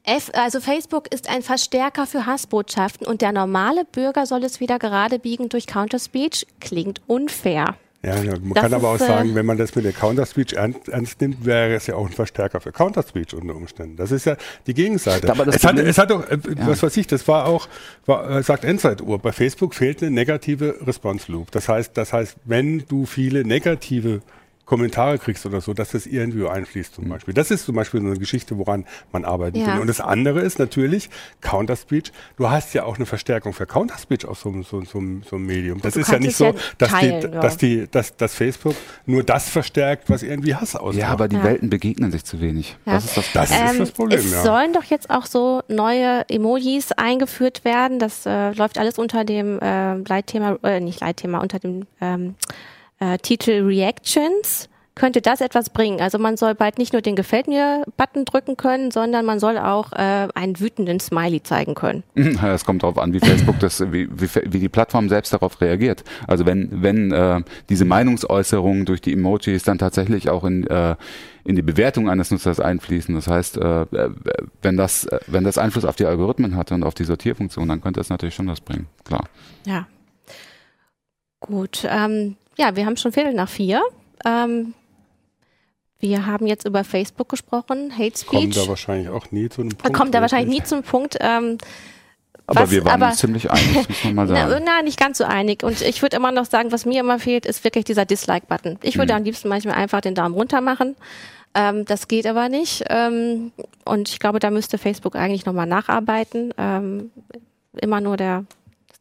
F, 0.04 0.32
also 0.34 0.62
Facebook 0.62 1.14
ist 1.14 1.30
ein 1.30 1.42
Verstärker 1.42 2.08
für 2.08 2.26
Hassbotschaften 2.26 3.06
und 3.06 3.22
der 3.22 3.32
normale 3.32 3.86
Bürger 3.86 4.26
soll 4.26 4.44
es 4.44 4.60
wieder 4.60 4.80
gerade 4.80 5.20
biegen 5.20 5.50
durch 5.50 5.68
Counterspeech. 5.68 6.48
Klingt 6.60 7.02
unfair. 7.08 7.76
Ja, 8.02 8.16
man 8.16 8.54
das 8.54 8.64
kann 8.64 8.74
aber 8.74 8.90
auch 8.92 8.98
sagen, 8.98 9.32
äh, 9.32 9.36
wenn 9.36 9.46
man 9.46 9.58
das 9.58 9.76
mit 9.76 9.84
der 9.84 9.92
Counter-Speech 9.92 10.54
ernst, 10.54 10.88
ernst, 10.88 11.20
nimmt, 11.20 11.46
wäre 11.46 11.74
es 11.74 11.88
ja 11.88 11.96
auch 11.96 12.08
ein 12.08 12.14
Verstärker 12.14 12.62
für 12.62 12.72
Counter-Speech 12.72 13.36
unter 13.36 13.56
Umständen. 13.56 13.98
Das 13.98 14.12
ist 14.12 14.26
ja 14.26 14.38
die 14.68 14.74
Gegenseite. 14.74 15.30
Aber 15.30 15.44
das 15.44 15.58
es, 15.58 15.66
hat, 15.66 15.78
es 15.78 15.98
hat 15.98 16.10
doch, 16.10 16.26
äh, 16.30 16.36
ja. 16.36 16.68
was 16.68 16.82
weiß 16.82 16.96
ich, 16.96 17.08
das 17.08 17.28
war 17.28 17.46
auch, 17.46 17.68
war, 18.06 18.38
äh, 18.38 18.44
sagt 18.44 18.64
Endzeit-Uhr, 18.64 19.20
bei 19.20 19.34
Facebook 19.34 19.76
fehlt 19.76 20.02
eine 20.02 20.12
negative 20.12 20.76
Response-Loop. 20.88 21.52
Das 21.52 21.68
heißt, 21.68 21.98
das 21.98 22.14
heißt, 22.14 22.38
wenn 22.46 22.86
du 22.88 23.06
viele 23.06 23.44
negative 23.44 24.22
Kommentare 24.70 25.18
kriegst 25.18 25.48
oder 25.48 25.62
so, 25.62 25.74
dass 25.74 25.90
das 25.90 26.06
irgendwie 26.06 26.48
einfließt 26.48 26.94
zum 26.94 27.06
mhm. 27.06 27.10
Beispiel. 27.10 27.34
Das 27.34 27.50
ist 27.50 27.66
zum 27.66 27.74
Beispiel 27.74 28.02
so 28.02 28.06
eine 28.06 28.18
Geschichte, 28.18 28.56
woran 28.60 28.86
man 29.12 29.26
arbeiten 29.26 29.58
ja. 29.58 29.66
kann. 29.66 29.82
Und 29.82 29.88
das 29.88 30.00
andere 30.00 30.42
ist 30.42 30.60
natürlich 30.60 31.10
Counterspeech. 31.42 32.12
Du 32.38 32.52
hast 32.52 32.76
ja 32.76 32.84
auch 32.84 32.98
eine 32.98 33.08
Verstärkung 33.08 33.54
für 33.54 33.66
Counterspeech 33.66 34.26
auf 34.26 34.38
so, 34.38 34.52
so, 34.62 34.82
so, 34.82 35.02
so 35.28 35.36
einem 35.36 35.46
Medium. 35.48 35.82
Das 35.82 35.96
du 35.96 36.02
ist 36.02 36.12
ja 36.12 36.20
nicht 36.20 36.36
so, 36.36 36.54
dass, 36.78 36.92
teilen, 36.92 37.20
die, 37.20 37.32
dass, 37.32 37.58
die, 37.58 37.88
dass, 37.90 38.16
dass 38.16 38.36
Facebook 38.36 38.76
nur 39.08 39.24
das 39.24 39.50
verstärkt, 39.50 40.08
was 40.08 40.22
irgendwie 40.22 40.54
Hass 40.54 40.76
ausmacht. 40.76 41.02
Ja, 41.02 41.08
aber 41.08 41.28
die 41.28 41.38
ja. 41.38 41.44
Welten 41.44 41.72
begegnen 41.72 42.12
sich 42.12 42.24
zu 42.24 42.40
wenig. 42.40 42.78
Ja. 42.86 42.94
Das 42.94 43.06
ist 43.06 43.18
das, 43.18 43.32
das, 43.34 43.52
ähm, 43.52 43.68
ist 43.72 43.80
das 43.80 43.92
Problem. 43.92 44.20
Es 44.20 44.44
sollen 44.44 44.74
doch 44.74 44.84
jetzt 44.84 45.10
auch 45.10 45.26
so 45.26 45.64
neue 45.68 46.30
Emojis 46.30 46.92
eingeführt 46.92 47.66
werden. 47.66 47.98
Das 47.98 48.28
äh, 48.28 48.52
läuft 48.52 48.78
alles 48.78 49.00
unter 49.00 49.26
dem 49.26 49.60
äh, 49.62 49.96
Leitthema, 49.96 50.60
äh, 50.62 50.80
nicht 50.80 51.02
Leitthema, 51.02 51.40
unter 51.40 51.58
dem 51.58 51.88
ähm, 52.00 52.36
äh, 53.00 53.18
Titel 53.18 53.66
Reactions 53.66 54.70
könnte 55.00 55.22
das 55.22 55.42
etwas 55.42 55.72
bringen. 55.72 56.02
Also 56.02 56.20
man 56.20 56.38
soll 56.38 56.54
bald 56.54 56.78
nicht 56.78 56.94
nur 56.94 57.02
den 57.02 57.16
Gefällt 57.16 57.48
mir-Button 57.48 58.26
drücken 58.26 58.58
können, 58.58 58.92
sondern 58.92 59.26
man 59.26 59.40
soll 59.40 59.58
auch 59.58 59.94
äh, 59.94 60.28
einen 60.36 60.60
wütenden 60.60 61.00
Smiley 61.00 61.42
zeigen 61.42 61.74
können. 61.74 62.04
Es 62.50 62.66
kommt 62.66 62.84
darauf 62.84 62.98
an, 62.98 63.14
wie 63.14 63.20
Facebook 63.20 63.60
das, 63.60 63.80
wie, 63.92 64.10
wie, 64.12 64.28
wie, 64.52 64.60
die 64.60 64.70
Plattform 64.70 65.08
selbst 65.08 65.32
darauf 65.32 65.62
reagiert. 65.62 66.04
Also 66.28 66.46
wenn, 66.46 66.84
wenn 66.84 67.12
äh, 67.12 67.42
diese 67.70 67.86
Meinungsäußerungen 67.86 68.86
durch 68.86 69.02
die 69.02 69.14
Emojis 69.14 69.64
dann 69.64 69.78
tatsächlich 69.78 70.30
auch 70.30 70.44
in, 70.44 70.68
äh, 70.68 70.96
in 71.46 71.56
die 71.56 71.62
Bewertung 71.62 72.10
eines 72.10 72.32
Nutzers 72.32 72.60
einfließen, 72.60 73.16
das 73.16 73.28
heißt, 73.28 73.58
äh, 73.58 73.86
wenn 74.62 74.76
das, 74.76 75.08
wenn 75.28 75.46
das 75.46 75.58
Einfluss 75.58 75.86
auf 75.86 75.96
die 75.96 76.06
Algorithmen 76.06 76.58
hat 76.58 76.72
und 76.74 76.84
auf 76.84 76.94
die 76.94 77.06
Sortierfunktion, 77.06 77.70
dann 77.70 77.82
könnte 77.82 78.02
es 78.02 78.10
natürlich 78.10 78.36
schon 78.36 78.48
was 78.48 78.60
bringen, 78.60 78.88
klar. 79.06 79.30
Ja. 79.66 79.88
Gut, 81.40 81.88
ähm, 81.90 82.36
ja, 82.60 82.76
wir 82.76 82.86
haben 82.86 82.98
schon 82.98 83.14
Viertel 83.14 83.34
nach 83.34 83.50
vier. 83.50 83.82
Ähm, 84.26 84.74
wir 86.00 86.26
haben 86.26 86.46
jetzt 86.46 86.68
über 86.68 86.84
Facebook 86.84 87.30
gesprochen, 87.30 87.92
Hate 87.98 88.18
Speech. 88.18 88.26
Kommt 88.28 88.58
da 88.58 88.68
wahrscheinlich 88.68 89.10
auch 89.10 89.32
nie 89.32 89.50
zu 89.50 89.62
einem 89.62 89.72
Punkt. 89.72 89.98
Kommt 89.98 90.14
da 90.14 90.22
wahrscheinlich 90.22 90.60
nie 90.60 90.64
zum 90.64 90.84
Punkt. 90.84 91.18
Ähm, 91.22 91.58
aber 92.48 92.62
was, 92.62 92.72
wir 92.72 92.84
waren 92.84 93.02
aber, 93.02 93.12
uns 93.12 93.20
ziemlich 93.20 93.50
einig, 93.50 93.88
muss 93.88 94.04
man 94.04 94.16
mal 94.16 94.28
sagen. 94.28 94.50
Na, 94.50 94.60
na, 94.60 94.82
nicht 94.82 95.00
ganz 95.00 95.20
so 95.20 95.24
einig. 95.24 95.64
Und 95.64 95.82
ich 95.82 96.02
würde 96.02 96.18
immer 96.18 96.32
noch 96.32 96.46
sagen, 96.46 96.72
was 96.72 96.86
mir 96.86 97.00
immer 97.00 97.20
fehlt, 97.20 97.46
ist 97.46 97.64
wirklich 97.64 97.86
dieser 97.86 98.06
Dislike-Button. 98.06 98.80
Ich 98.82 98.98
würde 98.98 99.14
mhm. 99.14 99.20
am 99.20 99.24
liebsten 99.24 99.48
manchmal 99.48 99.76
einfach 99.76 100.02
den 100.02 100.16
Daumen 100.16 100.36
runter 100.36 100.60
machen. 100.60 100.96
Ähm, 101.54 101.86
das 101.86 102.08
geht 102.08 102.28
aber 102.28 102.50
nicht. 102.50 102.84
Ähm, 102.90 103.52
und 103.86 104.10
ich 104.10 104.20
glaube, 104.20 104.40
da 104.40 104.52
müsste 104.52 104.78
Facebook 104.78 105.16
eigentlich 105.16 105.46
nochmal 105.46 105.68
nacharbeiten. 105.68 106.54
Ähm, 106.58 107.12
immer 107.80 108.02
nur 108.02 108.18
der 108.18 108.46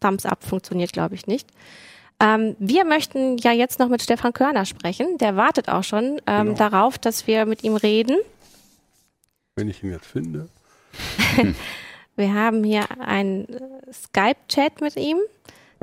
Thumbs 0.01 0.27
Up 0.27 0.45
funktioniert, 0.45 0.93
glaube 0.93 1.17
ich, 1.17 1.27
nicht. 1.27 1.49
Ähm, 2.21 2.57
wir 2.59 2.85
möchten 2.85 3.39
ja 3.39 3.53
jetzt 3.53 3.79
noch 3.79 3.89
mit 3.89 4.03
Stefan 4.03 4.33
Körner 4.33 4.65
sprechen. 4.65 5.19
Der 5.19 5.37
wartet 5.37 5.69
auch 5.69 5.85
schon 5.85 6.21
ähm, 6.27 6.47
genau. 6.47 6.59
darauf, 6.59 6.99
dass 6.99 7.27
wir 7.27 7.47
mit 7.47 7.63
ihm 7.63 7.77
reden. 7.77 8.17
Wenn 9.57 9.69
ich 9.69 9.83
ihn 9.83 9.93
jetzt 9.93 10.07
finde. 10.07 10.49
wir 12.17 12.35
haben 12.35 12.65
hier 12.65 12.85
einen 13.01 13.49
äh, 13.49 13.93
Skype-Chat 13.93 14.81
mit 14.81 14.97
ihm. 14.97 15.19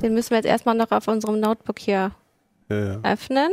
Den 0.02 0.14
müssen 0.14 0.32
wir 0.32 0.38
jetzt 0.38 0.46
erstmal 0.46 0.76
noch 0.76 0.92
auf 0.92 1.08
unserem 1.08 1.40
Notebook 1.40 1.80
hier 1.80 2.12
ja, 2.70 2.86
ja. 2.86 3.00
öffnen. 3.04 3.52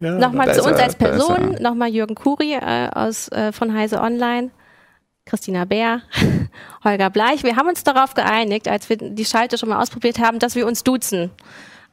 Ja, 0.00 0.18
nochmal 0.18 0.52
zu 0.54 0.62
uns 0.64 0.78
als 0.78 0.96
Person, 0.96 1.56
nochmal 1.60 1.88
Jürgen 1.88 2.14
Kuri 2.14 2.54
äh, 2.54 2.90
aus, 2.92 3.28
äh, 3.28 3.52
von 3.52 3.72
Heise 3.72 4.00
Online. 4.00 4.50
Christina 5.24 5.64
Bär, 5.64 6.02
Holger 6.84 7.10
Bleich. 7.10 7.42
Wir 7.42 7.56
haben 7.56 7.68
uns 7.68 7.84
darauf 7.84 8.14
geeinigt, 8.14 8.68
als 8.68 8.88
wir 8.88 8.96
die 8.96 9.24
Schalte 9.24 9.58
schon 9.58 9.68
mal 9.68 9.80
ausprobiert 9.80 10.18
haben, 10.18 10.38
dass 10.38 10.54
wir 10.54 10.66
uns 10.66 10.84
duzen. 10.84 11.30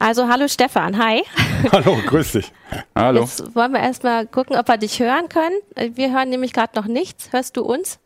Also 0.02 0.26
hallo 0.26 0.48
Stefan, 0.48 0.98
hi. 0.98 1.22
Hallo, 1.72 1.96
grüß 2.04 2.32
dich. 2.32 2.52
Hallo. 2.92 3.20
Jetzt 3.20 3.54
wollen 3.54 3.70
wir 3.70 3.78
erstmal 3.78 4.26
gucken, 4.26 4.56
ob 4.56 4.66
wir 4.66 4.76
dich 4.76 4.98
hören 4.98 5.28
können. 5.28 5.54
Wir 5.94 6.12
hören 6.12 6.28
nämlich 6.28 6.52
gerade 6.52 6.72
noch 6.74 6.86
nichts. 6.86 7.32
Hörst 7.32 7.56
du 7.56 7.62
uns? 7.62 8.00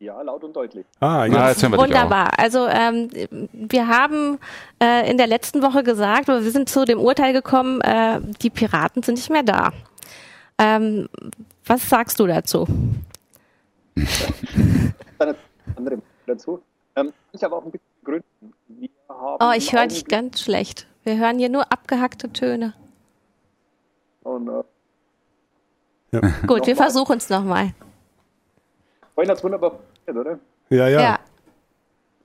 Ja, 0.00 0.20
laut 0.22 0.42
und 0.42 0.56
deutlich. 0.56 0.84
Ah, 0.98 1.24
ja. 1.24 1.50
jetzt 1.50 1.62
hören 1.62 1.70
wir 1.70 1.78
Wunderbar. 1.78 2.30
Dich 2.30 2.38
auch. 2.38 2.42
Also 2.42 2.66
ähm, 2.66 3.10
wir 3.52 3.86
haben 3.86 4.40
äh, 4.82 5.08
in 5.08 5.16
der 5.16 5.28
letzten 5.28 5.62
Woche 5.62 5.84
gesagt, 5.84 6.28
oder 6.28 6.42
wir 6.42 6.50
sind 6.50 6.68
zu 6.68 6.84
dem 6.84 6.98
Urteil 6.98 7.32
gekommen, 7.32 7.80
äh, 7.82 8.20
die 8.42 8.50
Piraten 8.50 9.04
sind 9.04 9.14
nicht 9.14 9.30
mehr 9.30 9.44
da. 9.44 9.72
Ähm, 10.58 11.08
was 11.64 11.88
sagst 11.88 12.18
du 12.18 12.26
dazu? 12.26 12.66
Eine 15.76 15.78
andere 15.78 16.02
dazu. 16.26 16.62
Ähm, 16.96 17.12
ich 17.32 17.42
habe 17.42 17.56
auch 17.56 17.64
ein 17.64 17.70
bisschen 17.70 17.86
Gründen. 18.04 18.54
oh, 19.08 19.52
ich 19.56 19.72
höre 19.72 19.86
dich 19.86 20.06
ganz 20.06 20.40
schlecht. 20.40 20.86
Wir 21.02 21.18
hören 21.18 21.38
hier 21.38 21.48
nur 21.48 21.72
abgehackte 21.72 22.32
Töne. 22.32 22.74
Oh 24.24 24.38
no. 24.38 24.64
Ja. 26.12 26.20
Gut, 26.46 26.66
wir 26.66 26.76
versuchen 26.76 27.18
es 27.18 27.28
nochmal. 27.28 27.72
Vorhin 29.14 29.30
hat 29.30 29.38
es 29.38 29.44
wunderbar 29.44 29.72
funktioniert, 29.72 30.26
oder? 30.26 30.38
Ja, 30.70 30.88
ja, 30.88 31.00
ja, 31.00 31.18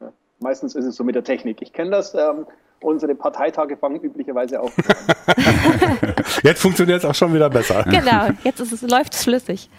ja. 0.02 0.14
Meistens 0.40 0.76
ist 0.76 0.86
es 0.86 0.96
so 0.96 1.04
mit 1.04 1.16
der 1.16 1.24
Technik. 1.24 1.62
Ich 1.62 1.74
kenne 1.74 1.92
das. 1.92 2.14
Ähm, 2.14 2.46
unsere 2.82 3.14
Parteitage 3.16 3.76
fangen 3.76 4.00
üblicherweise 4.00 4.62
auch. 4.62 4.72
jetzt 6.44 6.62
funktioniert 6.62 7.00
es 7.00 7.06
auch 7.06 7.16
schon 7.16 7.34
wieder 7.34 7.50
besser. 7.50 7.84
Genau, 7.84 8.30
jetzt 8.44 8.60
ist 8.60 8.72
es, 8.72 8.82
läuft 8.82 9.14
es 9.14 9.24
flüssig. 9.24 9.70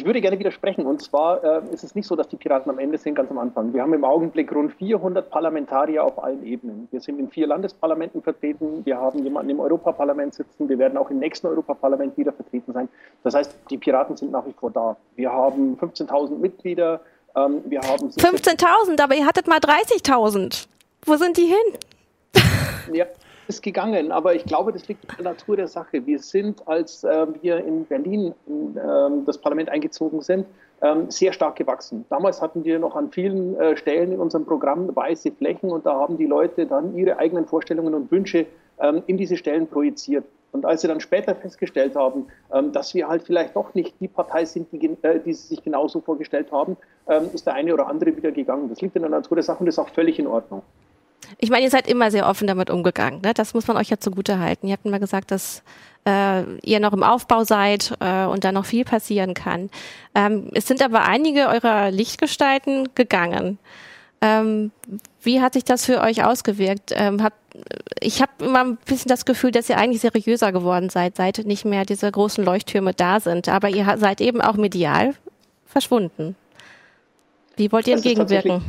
Ich 0.00 0.06
würde 0.06 0.22
gerne 0.22 0.38
widersprechen. 0.38 0.86
Und 0.86 1.02
zwar 1.02 1.44
äh, 1.44 1.60
ist 1.74 1.84
es 1.84 1.94
nicht 1.94 2.06
so, 2.06 2.16
dass 2.16 2.26
die 2.26 2.36
Piraten 2.36 2.70
am 2.70 2.78
Ende 2.78 2.96
sind, 2.96 3.16
ganz 3.16 3.30
am 3.30 3.36
Anfang. 3.36 3.74
Wir 3.74 3.82
haben 3.82 3.92
im 3.92 4.02
Augenblick 4.02 4.50
rund 4.50 4.72
400 4.72 5.28
Parlamentarier 5.28 6.02
auf 6.02 6.24
allen 6.24 6.42
Ebenen. 6.42 6.88
Wir 6.90 7.02
sind 7.02 7.18
in 7.18 7.28
vier 7.28 7.46
Landesparlamenten 7.46 8.22
vertreten. 8.22 8.82
Wir 8.86 8.96
haben 8.96 9.22
jemanden 9.22 9.50
im 9.50 9.60
Europaparlament 9.60 10.32
sitzen. 10.32 10.70
Wir 10.70 10.78
werden 10.78 10.96
auch 10.96 11.10
im 11.10 11.18
nächsten 11.18 11.48
Europaparlament 11.48 12.16
wieder 12.16 12.32
vertreten 12.32 12.72
sein. 12.72 12.88
Das 13.24 13.34
heißt, 13.34 13.54
die 13.68 13.76
Piraten 13.76 14.16
sind 14.16 14.32
nach 14.32 14.46
wie 14.46 14.54
vor 14.54 14.70
da. 14.70 14.96
Wir 15.16 15.30
haben 15.30 15.76
15.000 15.78 16.38
Mitglieder. 16.38 17.02
Ähm, 17.36 17.60
wir 17.66 17.82
haben 17.82 18.08
15.000, 18.08 19.02
aber 19.02 19.16
ihr 19.16 19.26
hattet 19.26 19.48
mal 19.48 19.58
30.000. 19.58 20.66
Wo 21.04 21.16
sind 21.16 21.36
die 21.36 21.44
hin? 21.44 22.44
ja, 22.94 23.04
ist 23.50 23.62
gegangen, 23.62 24.12
aber 24.12 24.34
ich 24.34 24.44
glaube, 24.44 24.72
das 24.72 24.86
liegt 24.88 25.04
in 25.04 25.10
der 25.16 25.32
Natur 25.32 25.56
der 25.56 25.66
Sache. 25.66 26.06
Wir 26.06 26.20
sind, 26.20 26.66
als 26.66 27.04
äh, 27.04 27.26
wir 27.42 27.58
in 27.58 27.84
Berlin 27.84 28.32
in 28.46 28.76
äh, 28.76 29.24
das 29.26 29.38
Parlament 29.38 29.68
eingezogen 29.68 30.22
sind, 30.22 30.46
ähm, 30.82 31.10
sehr 31.10 31.32
stark 31.32 31.56
gewachsen. 31.56 32.04
Damals 32.08 32.40
hatten 32.40 32.64
wir 32.64 32.78
noch 32.78 32.94
an 32.94 33.10
vielen 33.10 33.58
äh, 33.60 33.76
Stellen 33.76 34.12
in 34.12 34.20
unserem 34.20 34.46
Programm 34.46 34.94
weiße 34.94 35.32
Flächen 35.32 35.70
und 35.70 35.84
da 35.84 35.94
haben 35.94 36.16
die 36.16 36.26
Leute 36.26 36.64
dann 36.64 36.96
ihre 36.96 37.18
eigenen 37.18 37.44
Vorstellungen 37.44 37.92
und 37.92 38.10
Wünsche 38.10 38.46
ähm, 38.78 39.02
in 39.06 39.16
diese 39.16 39.36
Stellen 39.36 39.66
projiziert. 39.66 40.24
Und 40.52 40.64
als 40.64 40.80
sie 40.82 40.88
dann 40.88 41.00
später 41.00 41.34
festgestellt 41.34 41.96
haben, 41.96 42.26
ähm, 42.52 42.72
dass 42.72 42.94
wir 42.94 43.08
halt 43.08 43.24
vielleicht 43.24 43.56
doch 43.56 43.74
nicht 43.74 43.94
die 44.00 44.08
Partei 44.08 44.44
sind, 44.44 44.72
die, 44.72 44.96
äh, 45.02 45.20
die 45.20 45.32
sie 45.32 45.48
sich 45.48 45.62
genauso 45.62 46.00
vorgestellt 46.00 46.50
haben, 46.52 46.76
ähm, 47.08 47.28
ist 47.32 47.46
der 47.46 47.54
eine 47.54 47.74
oder 47.74 47.88
andere 47.88 48.16
wieder 48.16 48.30
gegangen. 48.30 48.68
Das 48.68 48.80
liegt 48.80 48.96
in 48.96 49.02
der 49.02 49.10
Natur 49.10 49.36
der 49.36 49.44
Sache 49.44 49.60
und 49.60 49.66
ist 49.66 49.78
auch 49.78 49.88
völlig 49.88 50.18
in 50.18 50.26
Ordnung. 50.26 50.62
Ich 51.38 51.50
meine, 51.50 51.64
ihr 51.64 51.70
seid 51.70 51.88
immer 51.88 52.10
sehr 52.10 52.28
offen 52.28 52.46
damit 52.46 52.70
umgegangen. 52.70 53.20
Ne? 53.22 53.34
Das 53.34 53.54
muss 53.54 53.66
man 53.66 53.76
euch 53.76 53.88
ja 53.88 53.98
zugute 53.98 54.38
halten. 54.38 54.66
Ihr 54.66 54.74
habt 54.74 54.86
immer 54.86 54.98
gesagt, 54.98 55.30
dass 55.30 55.62
äh, 56.06 56.42
ihr 56.62 56.80
noch 56.80 56.92
im 56.92 57.02
Aufbau 57.02 57.44
seid 57.44 57.94
äh, 58.00 58.24
und 58.24 58.44
da 58.44 58.52
noch 58.52 58.64
viel 58.64 58.84
passieren 58.84 59.34
kann. 59.34 59.70
Ähm, 60.14 60.50
es 60.54 60.66
sind 60.66 60.82
aber 60.82 61.04
einige 61.04 61.48
eurer 61.48 61.90
Lichtgestalten 61.90 62.88
gegangen. 62.94 63.58
Ähm, 64.22 64.70
wie 65.22 65.40
hat 65.40 65.54
sich 65.54 65.64
das 65.64 65.86
für 65.86 66.00
euch 66.00 66.24
ausgewirkt? 66.24 66.92
Ähm, 66.94 67.22
hab, 67.22 67.32
ich 68.00 68.20
habe 68.20 68.32
immer 68.44 68.64
ein 68.64 68.76
bisschen 68.84 69.08
das 69.08 69.24
Gefühl, 69.24 69.50
dass 69.50 69.68
ihr 69.68 69.78
eigentlich 69.78 70.02
seriöser 70.02 70.52
geworden 70.52 70.90
seid, 70.90 71.16
seit 71.16 71.38
nicht 71.46 71.64
mehr 71.64 71.84
diese 71.84 72.10
großen 72.10 72.44
Leuchttürme 72.44 72.92
da 72.92 73.20
sind. 73.20 73.48
Aber 73.48 73.68
ihr 73.68 73.96
seid 73.98 74.20
eben 74.20 74.40
auch 74.40 74.56
medial 74.56 75.14
verschwunden. 75.66 76.36
Wie 77.56 77.72
wollt 77.72 77.86
ihr 77.88 77.96
entgegenwirken? 77.96 78.62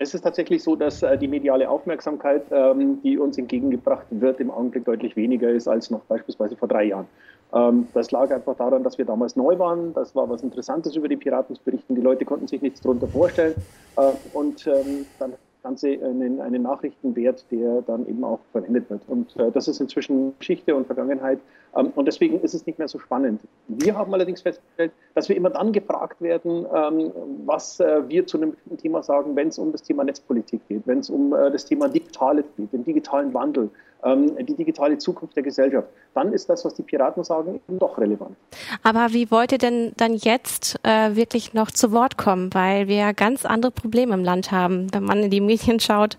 Es 0.00 0.14
ist 0.14 0.22
tatsächlich 0.22 0.62
so, 0.62 0.76
dass 0.76 1.02
äh, 1.02 1.18
die 1.18 1.26
mediale 1.26 1.68
Aufmerksamkeit, 1.68 2.44
ähm, 2.52 3.02
die 3.02 3.18
uns 3.18 3.36
entgegengebracht 3.36 4.06
wird, 4.10 4.38
im 4.38 4.50
Augenblick 4.50 4.84
deutlich 4.84 5.16
weniger 5.16 5.50
ist 5.50 5.66
als 5.66 5.90
noch 5.90 6.00
beispielsweise 6.02 6.56
vor 6.56 6.68
drei 6.68 6.84
Jahren. 6.84 7.06
Ähm, 7.52 7.88
das 7.94 8.10
lag 8.12 8.30
einfach 8.30 8.56
daran, 8.56 8.84
dass 8.84 8.96
wir 8.96 9.04
damals 9.04 9.34
neu 9.34 9.58
waren. 9.58 9.92
Das 9.94 10.14
war 10.14 10.28
was 10.30 10.42
Interessantes 10.42 10.94
über 10.94 11.08
die 11.08 11.16
Piraten 11.16 11.56
zu 11.56 11.62
berichten. 11.64 11.96
Die 11.96 12.00
Leute 12.00 12.24
konnten 12.24 12.46
sich 12.46 12.62
nichts 12.62 12.80
darunter 12.80 13.08
vorstellen. 13.08 13.54
Äh, 13.96 14.12
und 14.34 14.66
ähm, 14.68 15.06
dann 15.18 15.32
Ganze 15.62 15.88
einen, 15.88 16.40
einen 16.40 16.62
Nachrichtenwert, 16.62 17.44
der 17.50 17.82
dann 17.82 18.06
eben 18.06 18.24
auch 18.24 18.40
verwendet 18.52 18.88
wird. 18.90 19.02
Und 19.08 19.36
äh, 19.36 19.50
das 19.50 19.68
ist 19.68 19.80
inzwischen 19.80 20.38
Geschichte 20.38 20.74
und 20.74 20.86
Vergangenheit. 20.86 21.40
Ähm, 21.76 21.92
und 21.94 22.06
deswegen 22.06 22.40
ist 22.40 22.54
es 22.54 22.66
nicht 22.66 22.78
mehr 22.78 22.88
so 22.88 22.98
spannend. 22.98 23.42
Wir 23.68 23.96
haben 23.96 24.12
allerdings 24.14 24.42
festgestellt, 24.42 24.92
dass 25.14 25.28
wir 25.28 25.36
immer 25.36 25.50
dann 25.50 25.72
gefragt 25.72 26.20
werden, 26.20 26.66
ähm, 26.74 27.12
was 27.44 27.80
äh, 27.80 28.08
wir 28.08 28.26
zu 28.26 28.38
einem 28.38 28.56
Thema 28.78 29.02
sagen, 29.02 29.36
wenn 29.36 29.48
es 29.48 29.58
um 29.58 29.72
das 29.72 29.82
Thema 29.82 30.04
Netzpolitik 30.04 30.60
geht, 30.68 30.86
wenn 30.86 31.00
es 31.00 31.10
um 31.10 31.34
äh, 31.34 31.50
das 31.50 31.64
Thema 31.64 31.88
Digitales 31.88 32.46
geht, 32.56 32.72
den 32.72 32.84
digitalen 32.84 33.34
Wandel, 33.34 33.70
die 34.04 34.54
digitale 34.54 34.96
Zukunft 34.98 35.34
der 35.34 35.42
Gesellschaft, 35.42 35.88
dann 36.14 36.32
ist 36.32 36.48
das, 36.48 36.64
was 36.64 36.74
die 36.74 36.82
Piraten 36.82 37.24
sagen, 37.24 37.60
eben 37.68 37.78
doch 37.78 37.98
relevant. 37.98 38.36
Aber 38.82 39.08
wie 39.12 39.30
wollt 39.30 39.52
ihr 39.52 39.58
denn 39.58 39.92
dann 39.96 40.14
jetzt 40.14 40.78
äh, 40.84 41.16
wirklich 41.16 41.52
noch 41.52 41.70
zu 41.70 41.90
Wort 41.90 42.16
kommen? 42.16 42.54
Weil 42.54 42.86
wir 42.86 43.12
ganz 43.12 43.44
andere 43.44 43.72
Probleme 43.72 44.14
im 44.14 44.22
Land 44.22 44.52
haben. 44.52 44.86
Wenn 44.92 45.02
man 45.02 45.24
in 45.24 45.30
die 45.30 45.40
Medien 45.40 45.80
schaut, 45.80 46.16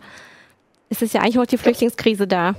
ist 0.89 1.01
es 1.01 1.13
ja 1.13 1.21
eigentlich 1.21 1.39
auch 1.39 1.45
die 1.45 1.57
Flüchtlingskrise 1.57 2.27
da. 2.27 2.55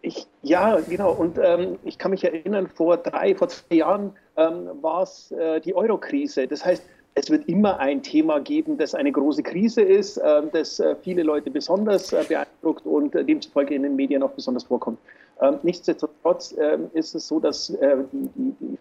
Ich, 0.00 0.26
ja, 0.42 0.78
genau. 0.80 1.12
Und 1.12 1.38
ähm, 1.42 1.78
ich 1.84 1.98
kann 1.98 2.12
mich 2.12 2.24
erinnern, 2.24 2.68
vor 2.68 2.96
drei, 2.96 3.34
vor 3.34 3.48
zwei 3.48 3.76
Jahren 3.76 4.12
ähm, 4.36 4.68
war 4.80 5.02
es 5.02 5.32
äh, 5.32 5.60
die 5.60 5.74
Euro-Krise. 5.74 6.46
Das 6.46 6.64
heißt, 6.64 6.82
es 7.18 7.30
wird 7.30 7.48
immer 7.48 7.80
ein 7.80 8.02
Thema 8.02 8.38
geben, 8.38 8.78
das 8.78 8.94
eine 8.94 9.10
große 9.10 9.42
Krise 9.42 9.82
ist, 9.82 10.18
äh, 10.18 10.42
das 10.52 10.78
äh, 10.78 10.94
viele 11.02 11.24
Leute 11.24 11.50
besonders 11.50 12.12
äh, 12.12 12.24
beeindruckt 12.28 12.86
und 12.86 13.12
demzufolge 13.14 13.74
in 13.74 13.82
den 13.82 13.96
Medien 13.96 14.22
auch 14.22 14.30
besonders 14.30 14.64
vorkommt. 14.64 14.98
Ähm, 15.40 15.58
nichtsdestotrotz 15.62 16.54
ähm, 16.58 16.90
ist 16.92 17.14
es 17.14 17.26
so, 17.26 17.40
dass 17.40 17.68
digitale 17.68 18.78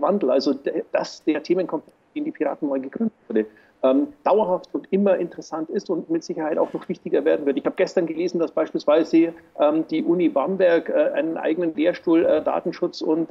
Wandel, 0.00 0.30
also 0.30 0.54
der, 0.54 0.84
das 0.92 1.24
der 1.24 1.42
Themenkomplex, 1.42 1.96
den 2.14 2.24
die 2.24 2.30
Piraten 2.30 2.68
neu 2.68 2.78
gegründet 2.78 3.14
wurde, 3.28 3.46
ähm, 3.82 4.08
dauerhaft 4.22 4.68
und 4.72 4.86
immer 4.92 5.16
interessant 5.16 5.68
ist 5.70 5.90
und 5.90 6.08
mit 6.08 6.22
Sicherheit 6.22 6.58
auch 6.58 6.72
noch 6.72 6.88
wichtiger 6.88 7.24
werden 7.24 7.46
wird. 7.46 7.56
Ich 7.58 7.66
habe 7.66 7.76
gestern 7.76 8.06
gelesen, 8.06 8.38
dass 8.38 8.52
beispielsweise 8.52 9.34
die 9.90 10.02
Uni 10.02 10.28
Bamberg 10.28 10.90
einen 10.90 11.36
eigenen 11.36 11.74
Lehrstuhl 11.74 12.22
Datenschutz 12.44 13.02
und 13.02 13.28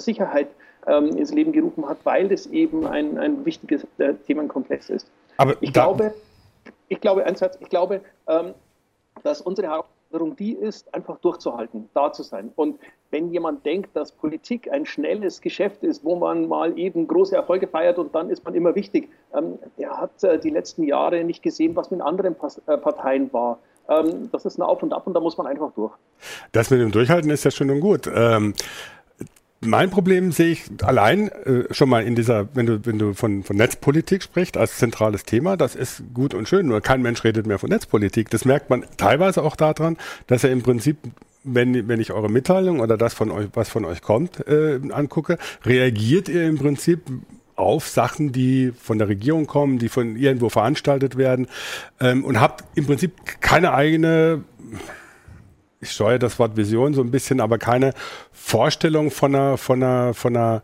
Sicherheit 0.00 0.48
ähm, 0.88 1.16
ins 1.16 1.32
Leben 1.32 1.52
gerufen 1.52 1.88
hat, 1.88 1.98
weil 2.04 2.28
das 2.28 2.46
eben 2.46 2.86
ein, 2.86 3.18
ein 3.18 3.44
wichtiges 3.44 3.86
äh, 3.98 4.14
Themenkomplex 4.26 4.90
ist. 4.90 5.10
Aber 5.36 5.56
ich 5.60 5.72
glaube, 5.72 6.14
ich 6.88 7.00
glaube, 7.00 7.24
ein 7.24 7.36
Satz, 7.36 7.56
ich 7.60 7.68
glaube, 7.68 8.00
ähm, 8.26 8.54
dass 9.22 9.40
unsere 9.40 9.68
Herausforderung 9.68 10.36
die 10.36 10.52
ist, 10.52 10.92
einfach 10.94 11.18
durchzuhalten, 11.18 11.88
da 11.94 12.12
zu 12.12 12.22
sein. 12.22 12.50
Und 12.56 12.78
wenn 13.10 13.30
jemand 13.32 13.64
denkt, 13.64 13.94
dass 13.94 14.12
Politik 14.12 14.70
ein 14.70 14.86
schnelles 14.86 15.40
Geschäft 15.40 15.82
ist, 15.82 16.04
wo 16.04 16.16
man 16.16 16.48
mal 16.48 16.78
eben 16.78 17.06
große 17.06 17.34
Erfolge 17.34 17.66
feiert 17.66 17.98
und 17.98 18.14
dann 18.14 18.30
ist 18.30 18.44
man 18.44 18.54
immer 18.54 18.74
wichtig, 18.74 19.08
ähm, 19.34 19.58
der 19.78 19.96
hat 19.96 20.22
äh, 20.24 20.38
die 20.38 20.50
letzten 20.50 20.82
Jahre 20.84 21.24
nicht 21.24 21.42
gesehen, 21.42 21.76
was 21.76 21.90
mit 21.90 22.00
anderen 22.00 22.34
Pas 22.34 22.60
äh, 22.66 22.76
Parteien 22.78 23.32
war. 23.32 23.58
Ähm, 23.88 24.28
das 24.32 24.44
ist 24.44 24.58
ein 24.58 24.62
Auf 24.62 24.82
und 24.82 24.92
Ab 24.92 25.06
und 25.06 25.14
da 25.14 25.20
muss 25.20 25.38
man 25.38 25.46
einfach 25.46 25.72
durch. 25.72 25.92
Das 26.52 26.70
mit 26.70 26.80
dem 26.80 26.92
Durchhalten 26.92 27.30
ist 27.30 27.44
ja 27.44 27.50
schön 27.50 27.70
und 27.70 27.80
gut. 27.80 28.10
Ähm 28.12 28.54
mein 29.60 29.90
Problem 29.90 30.30
sehe 30.30 30.50
ich 30.50 30.64
allein 30.82 31.28
äh, 31.28 31.64
schon 31.72 31.88
mal 31.88 32.04
in 32.04 32.14
dieser, 32.14 32.48
wenn 32.54 32.66
du, 32.66 32.86
wenn 32.86 32.98
du 32.98 33.14
von, 33.14 33.42
von 33.42 33.56
Netzpolitik 33.56 34.22
sprichst 34.22 34.56
als 34.56 34.78
zentrales 34.78 35.24
Thema, 35.24 35.56
das 35.56 35.74
ist 35.74 36.02
gut 36.14 36.34
und 36.34 36.48
schön, 36.48 36.66
nur 36.66 36.80
kein 36.80 37.02
Mensch 37.02 37.24
redet 37.24 37.46
mehr 37.46 37.58
von 37.58 37.70
Netzpolitik. 37.70 38.30
Das 38.30 38.44
merkt 38.44 38.70
man 38.70 38.84
teilweise 38.96 39.42
auch 39.42 39.56
daran, 39.56 39.96
dass 40.26 40.44
er 40.44 40.50
im 40.50 40.62
Prinzip 40.62 40.98
wenn, 41.44 41.88
wenn 41.88 42.00
ich 42.00 42.12
eure 42.12 42.28
Mitteilung 42.28 42.80
oder 42.80 42.98
das 42.98 43.14
von 43.14 43.30
euch, 43.30 43.46
was 43.54 43.68
von 43.68 43.84
euch 43.84 44.02
kommt, 44.02 44.46
äh, 44.46 44.80
angucke, 44.90 45.38
reagiert 45.64 46.28
ihr 46.28 46.46
im 46.46 46.58
Prinzip 46.58 47.00
auf 47.56 47.88
Sachen, 47.88 48.32
die 48.32 48.72
von 48.72 48.98
der 48.98 49.08
Regierung 49.08 49.46
kommen, 49.46 49.78
die 49.78 49.88
von 49.88 50.16
irgendwo 50.16 50.48
veranstaltet 50.48 51.16
werden 51.16 51.48
ähm, 52.00 52.24
und 52.24 52.40
habt 52.40 52.64
im 52.76 52.86
Prinzip 52.86 53.40
keine 53.40 53.72
eigene 53.72 54.44
ich 55.80 55.90
steuere 55.92 56.18
das 56.18 56.38
Wort 56.38 56.56
Vision 56.56 56.94
so 56.94 57.02
ein 57.02 57.10
bisschen, 57.10 57.40
aber 57.40 57.58
keine 57.58 57.92
Vorstellung 58.32 59.10
von 59.10 59.34
einer, 59.34 59.58
von 59.58 59.82
einer, 59.82 60.14
von 60.14 60.36
einer, 60.36 60.62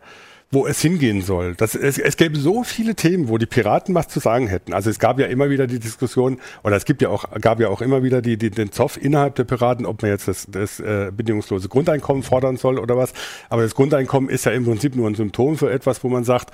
wo 0.51 0.67
es 0.67 0.81
hingehen 0.81 1.21
soll. 1.21 1.55
Das, 1.55 1.75
es, 1.75 1.97
es 1.97 2.17
gäbe 2.17 2.37
so 2.37 2.63
viele 2.63 2.95
Themen, 2.95 3.29
wo 3.29 3.37
die 3.37 3.45
Piraten 3.45 3.95
was 3.95 4.07
zu 4.07 4.19
sagen 4.19 4.47
hätten. 4.47 4.73
Also 4.73 4.89
es 4.89 4.99
gab 4.99 5.19
ja 5.19 5.27
immer 5.27 5.49
wieder 5.49 5.67
die 5.67 5.79
Diskussion, 5.79 6.39
oder 6.63 6.75
es 6.75 6.85
gibt 6.85 7.01
ja 7.01 7.09
auch, 7.09 7.25
gab 7.41 7.59
ja 7.59 7.69
auch 7.69 7.81
immer 7.81 8.03
wieder 8.03 8.21
die, 8.21 8.37
die, 8.37 8.51
den 8.51 8.71
Zoff 8.71 9.01
innerhalb 9.01 9.35
der 9.35 9.45
Piraten, 9.45 9.85
ob 9.85 10.01
man 10.01 10.11
jetzt 10.11 10.27
das, 10.27 10.47
das 10.49 10.79
äh, 10.79 11.11
bedingungslose 11.15 11.69
Grundeinkommen 11.69 12.23
fordern 12.23 12.57
soll 12.57 12.79
oder 12.79 12.97
was. 12.97 13.13
Aber 13.49 13.63
das 13.63 13.75
Grundeinkommen 13.75 14.29
ist 14.29 14.45
ja 14.45 14.51
im 14.51 14.65
Prinzip 14.65 14.95
nur 14.95 15.09
ein 15.09 15.15
Symptom 15.15 15.57
für 15.57 15.71
etwas, 15.71 16.03
wo 16.03 16.09
man 16.09 16.23
sagt, 16.23 16.51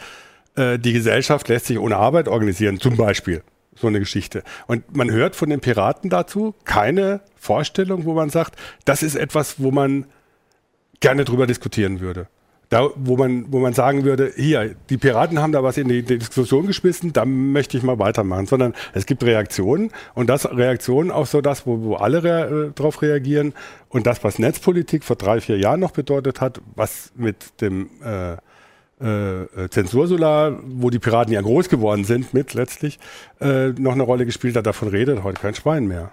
äh, 0.55 0.77
die 0.77 0.93
Gesellschaft 0.93 1.47
lässt 1.47 1.65
sich 1.65 1.79
ohne 1.79 1.97
Arbeit 1.97 2.27
organisieren, 2.27 2.79
zum 2.79 2.95
Beispiel 2.95 3.43
so 3.75 3.87
eine 3.87 3.99
Geschichte. 3.99 4.43
Und 4.67 4.95
man 4.95 5.11
hört 5.11 5.35
von 5.35 5.49
den 5.49 5.59
Piraten 5.59 6.09
dazu 6.09 6.53
keine 6.65 7.21
Vorstellung, 7.35 8.05
wo 8.05 8.13
man 8.13 8.29
sagt, 8.29 8.55
das 8.85 9.03
ist 9.03 9.15
etwas, 9.15 9.59
wo 9.59 9.71
man 9.71 10.05
gerne 10.99 11.25
drüber 11.25 11.47
diskutieren 11.47 11.99
würde. 11.99 12.27
Da, 12.69 12.89
wo 12.95 13.17
man, 13.17 13.51
wo 13.51 13.59
man 13.59 13.73
sagen 13.73 14.05
würde, 14.05 14.31
hier, 14.33 14.75
die 14.89 14.95
Piraten 14.95 15.39
haben 15.39 15.51
da 15.51 15.61
was 15.61 15.77
in 15.77 15.89
die, 15.89 16.03
Diskussion 16.03 16.67
geschmissen, 16.67 17.11
da 17.11 17.25
möchte 17.25 17.77
ich 17.77 17.83
mal 17.83 17.99
weitermachen, 17.99 18.45
sondern 18.45 18.73
es 18.93 19.05
gibt 19.05 19.25
Reaktionen 19.25 19.91
und 20.13 20.29
das 20.29 20.49
Reaktionen 20.49 21.11
auch 21.11 21.25
so 21.25 21.41
das, 21.41 21.67
wo, 21.67 21.81
wo 21.81 21.95
alle 21.95 22.23
rea 22.23 22.45
äh, 22.45 22.71
drauf 22.71 23.01
reagieren 23.01 23.53
und 23.89 24.07
das, 24.07 24.23
was 24.23 24.39
Netzpolitik 24.39 25.03
vor 25.03 25.17
drei, 25.17 25.41
vier 25.41 25.57
Jahren 25.57 25.81
noch 25.81 25.91
bedeutet 25.91 26.39
hat, 26.39 26.61
was 26.75 27.11
mit 27.13 27.59
dem 27.59 27.89
äh, 28.05 28.37
äh, 29.01 29.43
äh, 29.43 29.69
Zensursolar, 29.69 30.59
wo 30.63 30.89
die 30.89 30.99
Piraten 30.99 31.33
ja 31.33 31.41
groß 31.41 31.69
geworden 31.69 32.03
sind 32.03 32.33
mit 32.33 32.53
letztlich, 32.53 32.99
äh, 33.39 33.69
noch 33.69 33.93
eine 33.93 34.03
Rolle 34.03 34.25
gespielt 34.25 34.55
hat, 34.55 34.65
davon 34.65 34.89
redet 34.89 35.23
heute 35.23 35.41
kein 35.41 35.55
Schwein 35.55 35.87
mehr. 35.87 36.11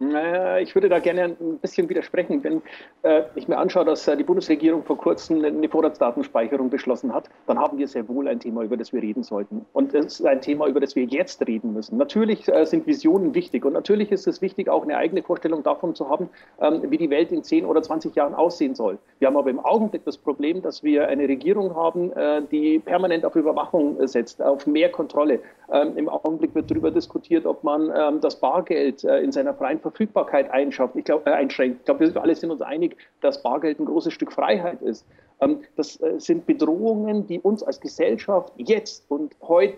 Ich 0.00 0.74
würde 0.74 0.88
da 0.88 0.98
gerne 0.98 1.36
ein 1.38 1.58
bisschen 1.58 1.88
widersprechen. 1.88 2.42
Wenn 2.42 2.62
äh, 3.02 3.22
ich 3.36 3.46
mir 3.46 3.56
anschaue, 3.56 3.84
dass 3.84 4.08
äh, 4.08 4.16
die 4.16 4.24
Bundesregierung 4.24 4.82
vor 4.82 4.98
kurzem 4.98 5.44
eine 5.44 5.68
Vorratsdatenspeicherung 5.68 6.68
beschlossen 6.68 7.14
hat, 7.14 7.30
dann 7.46 7.60
haben 7.60 7.78
wir 7.78 7.86
sehr 7.86 8.08
wohl 8.08 8.26
ein 8.26 8.40
Thema, 8.40 8.64
über 8.64 8.76
das 8.76 8.92
wir 8.92 9.00
reden 9.00 9.22
sollten. 9.22 9.64
Und 9.72 9.94
es 9.94 10.18
ist 10.18 10.26
ein 10.26 10.40
Thema, 10.40 10.66
über 10.66 10.80
das 10.80 10.96
wir 10.96 11.04
jetzt 11.04 11.46
reden 11.46 11.74
müssen. 11.74 11.96
Natürlich 11.96 12.48
äh, 12.48 12.66
sind 12.66 12.88
Visionen 12.88 13.36
wichtig 13.36 13.64
und 13.64 13.72
natürlich 13.72 14.10
ist 14.10 14.26
es 14.26 14.42
wichtig, 14.42 14.68
auch 14.68 14.82
eine 14.82 14.96
eigene 14.96 15.22
Vorstellung 15.22 15.62
davon 15.62 15.94
zu 15.94 16.08
haben, 16.08 16.28
ähm, 16.60 16.82
wie 16.90 16.98
die 16.98 17.10
Welt 17.10 17.30
in 17.30 17.44
10 17.44 17.64
oder 17.64 17.80
20 17.80 18.16
Jahren 18.16 18.34
aussehen 18.34 18.74
soll. 18.74 18.98
Wir 19.20 19.28
haben 19.28 19.36
aber 19.36 19.50
im 19.50 19.60
Augenblick 19.60 20.04
das 20.04 20.18
Problem, 20.18 20.60
dass 20.60 20.82
wir 20.82 21.06
eine 21.06 21.28
Regierung 21.28 21.76
haben, 21.76 22.12
die 22.50 22.78
permanent 22.78 23.24
auf 23.24 23.36
Überwachung 23.36 24.06
setzt, 24.06 24.42
auf 24.42 24.66
mehr 24.66 24.90
Kontrolle. 24.90 25.40
Ähm, 25.72 25.96
Im 25.96 26.08
Augenblick 26.08 26.54
wird 26.54 26.70
darüber 26.70 26.90
diskutiert, 26.90 27.46
ob 27.46 27.62
man 27.62 27.92
ähm, 27.94 28.20
das 28.20 28.38
Bargeld 28.40 29.04
in 29.04 29.32
seiner 29.32 29.54
freien 29.54 29.80
Verfügbarkeit 29.84 30.50
einschafft. 30.50 30.96
Ich 30.96 31.04
glaube, 31.04 31.30
äh, 31.30 31.34
einschränkt. 31.34 31.80
Ich 31.80 31.84
glaube, 31.84 32.12
wir 32.12 32.22
alle 32.22 32.34
sind 32.34 32.50
uns 32.50 32.62
einig, 32.62 32.96
dass 33.20 33.42
Bargeld 33.42 33.78
ein 33.78 33.84
großes 33.84 34.12
Stück 34.12 34.32
Freiheit 34.32 34.82
ist. 34.82 35.06
Ähm, 35.40 35.60
das 35.76 36.00
äh, 36.00 36.18
sind 36.18 36.46
Bedrohungen, 36.46 37.26
die 37.26 37.38
uns 37.38 37.62
als 37.62 37.80
Gesellschaft 37.80 38.52
jetzt 38.56 39.04
und 39.10 39.36
heute 39.42 39.76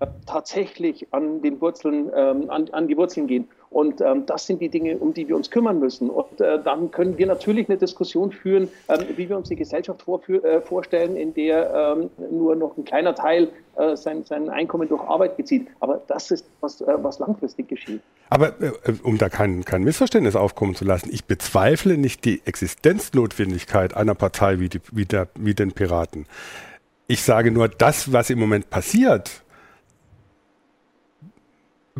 äh, 0.00 0.06
tatsächlich 0.26 1.06
an 1.12 1.40
den 1.42 1.60
Wurzeln, 1.60 2.10
ähm, 2.14 2.50
an, 2.50 2.68
an, 2.70 2.88
die 2.88 2.96
Wurzeln 2.96 3.26
gehen. 3.26 3.48
Und 3.70 4.00
ähm, 4.00 4.24
das 4.26 4.46
sind 4.46 4.60
die 4.60 4.68
Dinge, 4.68 4.96
um 4.96 5.12
die 5.12 5.28
wir 5.28 5.36
uns 5.36 5.50
kümmern 5.50 5.78
müssen. 5.78 6.08
Und 6.08 6.40
äh, 6.40 6.62
dann 6.62 6.90
können 6.90 7.18
wir 7.18 7.26
natürlich 7.26 7.68
eine 7.68 7.76
Diskussion 7.78 8.32
führen, 8.32 8.68
ähm, 8.88 9.00
wie 9.16 9.28
wir 9.28 9.36
uns 9.36 9.48
die 9.48 9.56
Gesellschaft 9.56 10.04
äh, 10.28 10.60
vorstellen, 10.60 11.16
in 11.16 11.34
der 11.34 11.96
ähm, 11.98 12.10
nur 12.30 12.56
noch 12.56 12.76
ein 12.76 12.84
kleiner 12.84 13.14
Teil 13.14 13.50
äh, 13.76 13.96
sein, 13.96 14.24
sein 14.24 14.48
Einkommen 14.48 14.88
durch 14.88 15.02
Arbeit 15.02 15.36
bezieht. 15.36 15.68
Aber 15.80 16.02
das 16.06 16.30
ist 16.30 16.46
was, 16.60 16.80
äh, 16.80 16.86
was 17.02 17.18
langfristig 17.18 17.68
geschieht. 17.68 18.00
Aber 18.30 18.48
äh, 18.60 18.72
um 19.02 19.18
da 19.18 19.28
kein, 19.28 19.64
kein 19.64 19.84
Missverständnis 19.84 20.34
aufkommen 20.34 20.74
zu 20.74 20.84
lassen, 20.84 21.10
ich 21.12 21.26
bezweifle 21.26 21.98
nicht 21.98 22.24
die 22.24 22.40
Existenznotwendigkeit 22.44 23.94
einer 23.94 24.14
Partei 24.14 24.60
wie, 24.60 24.68
die, 24.68 24.80
wie, 24.92 25.04
der, 25.04 25.28
wie 25.38 25.54
den 25.54 25.72
Piraten. 25.72 26.26
Ich 27.06 27.22
sage 27.22 27.50
nur, 27.50 27.68
das, 27.68 28.12
was 28.12 28.30
im 28.30 28.38
Moment 28.38 28.70
passiert, 28.70 29.42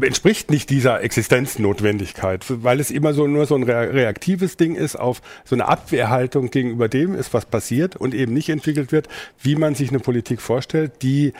entspricht 0.03 0.51
nicht 0.51 0.71
dieser 0.71 1.03
Existenznotwendigkeit, 1.03 2.45
weil 2.49 2.81
es 2.81 2.91
immer 2.91 3.15
so 3.15 3.27
nur 3.27 3.47
so 3.47 3.55
ein 3.55 3.63
reaktives 3.63 4.57
Ding 4.57 4.75
ist, 4.75 4.97
auf 4.97 5.21
so 5.45 5.55
eine 5.55 5.69
Abwehrhaltung 5.69 6.51
gegenüber 6.51 6.89
dem 6.89 7.15
ist, 7.15 7.33
was 7.35 7.47
passiert 7.47 7.97
und 7.97 8.15
eben 8.15 8.33
nicht 8.33 8.49
entwickelt 8.49 8.93
wird, 8.93 9.09
wie 9.41 9.57
man 9.57 9.75
sich 9.75 9.91
eine 9.91 10.01
Politik 10.01 10.41
vorstellt, 10.41 11.03
die 11.03 11.33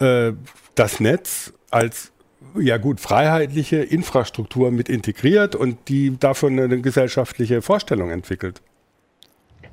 äh, 0.00 0.32
das 0.74 1.00
Netz 1.00 1.52
als 1.70 2.12
ja 2.56 2.76
gut 2.76 3.00
freiheitliche 3.00 3.76
Infrastruktur 3.78 4.70
mit 4.70 4.88
integriert 4.88 5.54
und 5.54 5.88
die 5.88 6.16
davon 6.18 6.58
eine 6.58 6.80
gesellschaftliche 6.80 7.62
Vorstellung 7.62 8.10
entwickelt. 8.10 8.60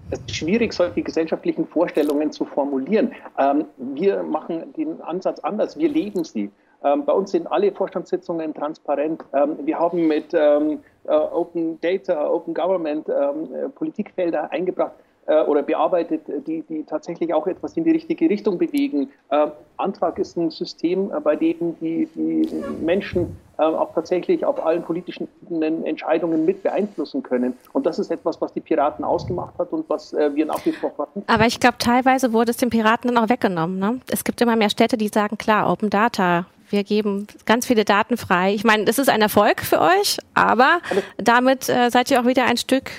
Es 0.09 0.19
ist 0.19 0.35
schwierig, 0.35 0.73
solche 0.73 1.01
gesellschaftlichen 1.01 1.65
Vorstellungen 1.67 2.31
zu 2.31 2.45
formulieren. 2.45 3.13
Ähm, 3.37 3.65
wir 3.77 4.23
machen 4.23 4.73
den 4.73 4.99
Ansatz 5.01 5.39
anders, 5.39 5.77
wir 5.77 5.89
leben 5.89 6.23
sie. 6.23 6.51
Ähm, 6.83 7.05
bei 7.05 7.13
uns 7.13 7.31
sind 7.31 7.47
alle 7.51 7.71
Vorstandssitzungen 7.71 8.53
transparent. 8.53 9.23
Ähm, 9.33 9.57
wir 9.63 9.77
haben 9.77 10.07
mit 10.07 10.33
ähm, 10.33 10.79
äh, 11.05 11.11
Open 11.11 11.79
Data, 11.81 12.29
Open 12.29 12.53
Government 12.53 13.07
ähm, 13.09 13.53
äh, 13.53 13.69
Politikfelder 13.69 14.51
eingebracht 14.51 14.93
äh, 15.27 15.43
oder 15.43 15.61
bearbeitet, 15.61 16.21
die, 16.47 16.63
die 16.63 16.83
tatsächlich 16.83 17.33
auch 17.33 17.47
etwas 17.47 17.77
in 17.77 17.83
die 17.83 17.91
richtige 17.91 18.29
Richtung 18.29 18.57
bewegen. 18.57 19.09
Ähm, 19.31 19.51
Antrag 19.77 20.17
ist 20.17 20.37
ein 20.37 20.49
System, 20.49 21.11
äh, 21.11 21.19
bei 21.19 21.35
dem 21.35 21.77
die, 21.79 22.07
die 22.15 22.47
Menschen 22.83 23.37
äh, 23.57 23.63
auch 23.63 23.93
tatsächlich 23.93 24.43
auf 24.43 24.65
allen 24.65 24.81
politischen 24.81 25.27
Ebenen 25.43 25.85
Entscheidungen 25.85 26.45
mit 26.45 26.63
beeinflussen 26.63 27.21
können. 27.21 27.55
Und 27.73 27.85
das 27.85 27.99
ist 27.99 28.09
etwas, 28.09 28.41
was 28.41 28.53
die 28.53 28.61
Piraten 28.61 29.05
ausgemacht 29.05 29.57
hat 29.59 29.71
und 29.71 29.87
was 29.89 30.13
äh, 30.13 30.33
wir 30.33 30.47
nach 30.47 30.65
wie 30.65 30.71
vor 30.71 30.91
hatten. 30.97 31.23
Aber 31.27 31.45
ich 31.45 31.59
glaube, 31.59 31.77
teilweise 31.77 32.33
wurde 32.33 32.51
es 32.51 32.57
den 32.57 32.71
Piraten 32.71 33.13
dann 33.13 33.23
auch 33.23 33.29
weggenommen. 33.29 33.77
Ne? 33.77 33.99
Es 34.11 34.23
gibt 34.23 34.41
immer 34.41 34.55
mehr 34.55 34.69
Städte, 34.71 34.97
die 34.97 35.07
sagen, 35.07 35.37
klar, 35.37 35.71
Open 35.71 35.91
Data, 35.91 36.45
wir 36.71 36.83
geben 36.83 37.27
ganz 37.45 37.65
viele 37.65 37.85
Daten 37.85 38.17
frei. 38.17 38.53
Ich 38.53 38.63
meine, 38.63 38.85
das 38.85 38.99
ist 38.99 39.09
ein 39.09 39.21
Erfolg 39.21 39.61
für 39.61 39.81
euch, 39.81 40.17
aber 40.33 40.79
damit 41.17 41.69
äh, 41.69 41.89
seid 41.89 42.11
ihr 42.11 42.21
auch 42.21 42.25
wieder 42.25 42.45
ein 42.45 42.57
Stück 42.57 42.91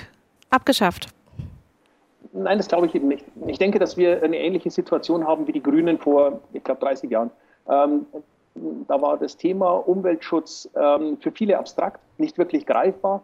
abgeschafft. 0.49 1.07
Nein, 2.33 2.57
das 2.57 2.67
glaube 2.67 2.87
ich 2.87 2.95
eben 2.95 3.07
nicht. 3.07 3.25
Ich 3.47 3.59
denke, 3.59 3.77
dass 3.77 3.95
wir 3.95 4.23
eine 4.23 4.39
ähnliche 4.39 4.71
Situation 4.71 5.27
haben 5.27 5.47
wie 5.47 5.51
die 5.51 5.61
Grünen 5.61 5.99
vor, 5.99 6.41
ich 6.51 6.63
glaube, 6.63 6.81
30 6.81 7.09
Jahren. 7.11 7.29
Ähm, 7.69 8.07
da 8.87 9.01
war 9.01 9.17
das 9.17 9.37
Thema 9.37 9.71
Umweltschutz 9.71 10.69
ähm, 10.75 11.17
für 11.19 11.31
viele 11.31 11.57
abstrakt, 11.57 11.99
nicht 12.17 12.37
wirklich 12.37 12.65
greifbar. 12.65 13.23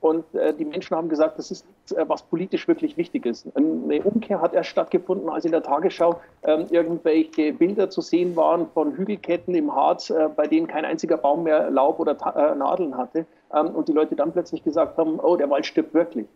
Und 0.00 0.34
äh, 0.34 0.54
die 0.54 0.64
Menschen 0.64 0.96
haben 0.96 1.08
gesagt, 1.08 1.38
das 1.38 1.50
ist 1.50 1.66
äh, 1.92 2.04
was 2.08 2.22
politisch 2.22 2.66
wirklich 2.68 2.96
wichtig 2.96 3.26
ist. 3.26 3.46
Eine 3.54 4.02
Umkehr 4.02 4.40
hat 4.40 4.54
erst 4.54 4.70
stattgefunden, 4.70 5.28
als 5.28 5.44
in 5.44 5.52
der 5.52 5.62
Tagesschau 5.62 6.20
ähm, 6.42 6.66
irgendwelche 6.70 7.52
Bilder 7.52 7.90
zu 7.90 8.00
sehen 8.00 8.36
waren 8.36 8.68
von 8.70 8.96
Hügelketten 8.96 9.54
im 9.54 9.74
Harz, 9.74 10.10
äh, 10.10 10.28
bei 10.34 10.46
denen 10.46 10.66
kein 10.66 10.84
einziger 10.84 11.16
Baum 11.16 11.44
mehr 11.44 11.70
Laub 11.70 11.98
oder 12.00 12.14
Nadeln 12.54 12.96
hatte. 12.96 13.26
Ähm, 13.52 13.68
und 13.68 13.88
die 13.88 13.92
Leute 13.92 14.16
dann 14.16 14.32
plötzlich 14.32 14.62
gesagt 14.62 14.96
haben, 14.96 15.20
oh, 15.20 15.36
der 15.36 15.50
Wald 15.50 15.66
stirbt 15.66 15.94
wirklich. 15.94 16.26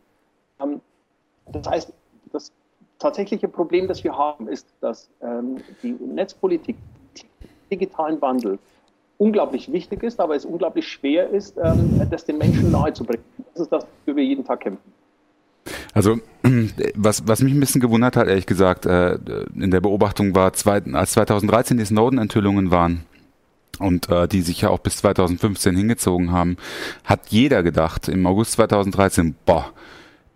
Ähm, 0.60 0.80
das 1.46 1.66
heißt, 1.68 1.92
das 2.32 2.52
tatsächliche 2.98 3.48
Problem, 3.48 3.88
das 3.88 4.02
wir 4.02 4.16
haben, 4.16 4.48
ist, 4.48 4.66
dass 4.80 5.10
die 5.82 5.92
Netzpolitik 5.92 6.76
digitalen 7.70 8.20
Wandel 8.22 8.58
unglaublich 9.18 9.72
wichtig 9.72 10.02
ist, 10.02 10.20
aber 10.20 10.34
es 10.34 10.44
unglaublich 10.44 10.88
schwer 10.88 11.30
ist, 11.30 11.56
ähm, 11.56 12.02
das 12.10 12.24
den 12.24 12.38
Menschen 12.38 12.70
nahezubringen. 12.70 13.24
Das 13.52 13.62
ist 13.62 13.72
das, 13.72 13.86
wofür 14.00 14.16
wir 14.16 14.24
jeden 14.24 14.44
Tag 14.44 14.60
kämpfen. 14.60 14.92
Also 15.94 16.18
was, 16.94 17.26
was 17.26 17.40
mich 17.40 17.54
ein 17.54 17.60
bisschen 17.60 17.80
gewundert 17.80 18.16
hat, 18.16 18.28
ehrlich 18.28 18.46
gesagt, 18.46 18.84
äh, 18.84 19.14
in 19.54 19.70
der 19.70 19.80
Beobachtung 19.80 20.34
war, 20.34 20.52
als 20.52 21.12
2013 21.12 21.78
die 21.78 21.84
Snowden-Enthüllungen 21.84 22.70
waren, 22.70 23.04
und 23.78 24.08
äh, 24.08 24.28
die 24.28 24.42
sich 24.42 24.60
ja 24.60 24.70
auch 24.70 24.78
bis 24.78 24.98
2015 24.98 25.76
hingezogen 25.76 26.32
haben, 26.32 26.56
hat 27.04 27.28
jeder 27.28 27.62
gedacht 27.62 28.08
im 28.08 28.26
August 28.26 28.52
2013, 28.52 29.34
boah, 29.46 29.72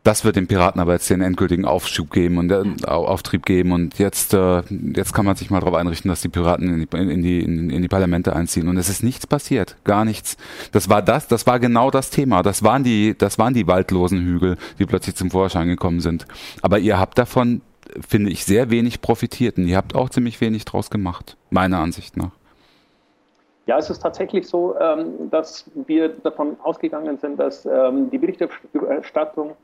das 0.08 0.24
wird 0.24 0.36
den 0.36 0.46
Piraten 0.46 0.80
aber 0.80 0.94
jetzt 0.94 1.10
den 1.10 1.20
endgültigen 1.20 1.66
Aufschub 1.66 2.10
geben 2.10 2.38
und 2.38 2.50
äh, 2.50 2.86
Auftrieb 2.86 3.44
geben 3.44 3.72
und 3.72 3.98
jetzt 3.98 4.32
äh, 4.32 4.62
jetzt 4.96 5.12
kann 5.12 5.26
man 5.26 5.36
sich 5.36 5.50
mal 5.50 5.60
darauf 5.60 5.74
einrichten, 5.74 6.08
dass 6.08 6.22
die 6.22 6.30
Piraten 6.30 6.66
in 6.66 6.88
die, 6.88 6.96
in 6.96 7.22
die 7.22 7.40
in, 7.40 7.68
in 7.68 7.82
die 7.82 7.88
Parlamente 7.88 8.34
einziehen 8.34 8.68
und 8.68 8.78
es 8.78 8.88
ist 8.88 9.02
nichts 9.02 9.26
passiert, 9.26 9.76
gar 9.84 10.06
nichts. 10.06 10.38
Das 10.72 10.88
war 10.88 11.02
das, 11.02 11.28
das 11.28 11.46
war 11.46 11.60
genau 11.60 11.90
das 11.90 12.08
Thema. 12.08 12.42
Das 12.42 12.62
waren 12.62 12.84
die 12.84 13.18
das 13.18 13.38
waren 13.38 13.52
die 13.52 13.66
waldlosen 13.66 14.24
Hügel, 14.24 14.56
die 14.78 14.86
plötzlich 14.86 15.14
zum 15.14 15.30
Vorschein 15.30 15.68
gekommen 15.68 16.00
sind. 16.00 16.24
Aber 16.62 16.78
ihr 16.78 16.98
habt 16.98 17.18
davon 17.18 17.60
finde 18.06 18.30
ich 18.30 18.46
sehr 18.46 18.70
wenig 18.70 19.02
profitiert 19.02 19.58
und 19.58 19.68
ihr 19.68 19.76
habt 19.76 19.94
auch 19.94 20.08
ziemlich 20.08 20.40
wenig 20.40 20.64
draus 20.64 20.88
gemacht, 20.88 21.36
meiner 21.50 21.80
Ansicht 21.80 22.16
nach. 22.16 22.30
Ja, 23.66 23.76
es 23.76 23.90
ist 23.90 23.98
tatsächlich 23.98 24.48
so, 24.48 24.74
ähm, 24.80 25.30
dass 25.30 25.66
wir 25.86 26.08
davon 26.08 26.56
ausgegangen 26.62 27.18
sind, 27.18 27.38
dass 27.38 27.66
ähm, 27.66 28.08
die 28.10 28.16
Berichterstattung 28.16 29.54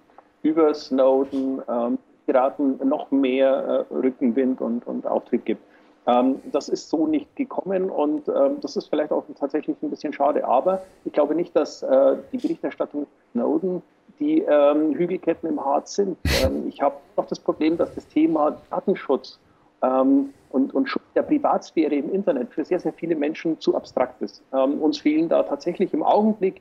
über 0.44 0.72
Snowden 0.74 1.60
ähm, 1.68 1.98
Piraten 2.26 2.78
noch 2.86 3.10
mehr 3.10 3.86
äh, 3.90 3.94
Rückenwind 3.94 4.60
und, 4.60 4.86
und 4.86 5.06
Auftrieb 5.06 5.44
gibt. 5.44 5.62
Ähm, 6.06 6.40
das 6.52 6.68
ist 6.68 6.90
so 6.90 7.06
nicht 7.06 7.34
gekommen 7.34 7.90
und 7.90 8.28
ähm, 8.28 8.58
das 8.60 8.76
ist 8.76 8.88
vielleicht 8.88 9.10
auch 9.10 9.24
tatsächlich 9.38 9.76
ein 9.82 9.90
bisschen 9.90 10.12
schade. 10.12 10.44
Aber 10.46 10.82
ich 11.04 11.12
glaube 11.12 11.34
nicht, 11.34 11.56
dass 11.56 11.82
äh, 11.82 12.16
die 12.32 12.38
Berichterstattung 12.38 13.06
Snowden 13.32 13.82
die 14.20 14.42
ähm, 14.42 14.94
Hügelketten 14.94 15.48
im 15.48 15.64
Harz 15.64 15.96
sind. 15.96 16.16
Ähm, 16.44 16.68
ich 16.68 16.80
habe 16.80 16.96
noch 17.16 17.26
das 17.26 17.40
Problem, 17.40 17.76
dass 17.76 17.94
das 17.94 18.06
Thema 18.06 18.56
Datenschutz 18.70 19.40
ähm, 19.82 20.32
und, 20.50 20.72
und 20.72 20.88
Schutz 20.88 21.02
der 21.16 21.22
Privatsphäre 21.22 21.94
im 21.96 22.12
Internet 22.12 22.52
für 22.52 22.64
sehr, 22.64 22.78
sehr 22.78 22.92
viele 22.92 23.16
Menschen 23.16 23.58
zu 23.58 23.74
abstrakt 23.74 24.22
ist. 24.22 24.42
Ähm, 24.52 24.80
uns 24.80 24.98
fehlen 24.98 25.28
da 25.28 25.42
tatsächlich 25.42 25.92
im 25.92 26.02
Augenblick 26.02 26.60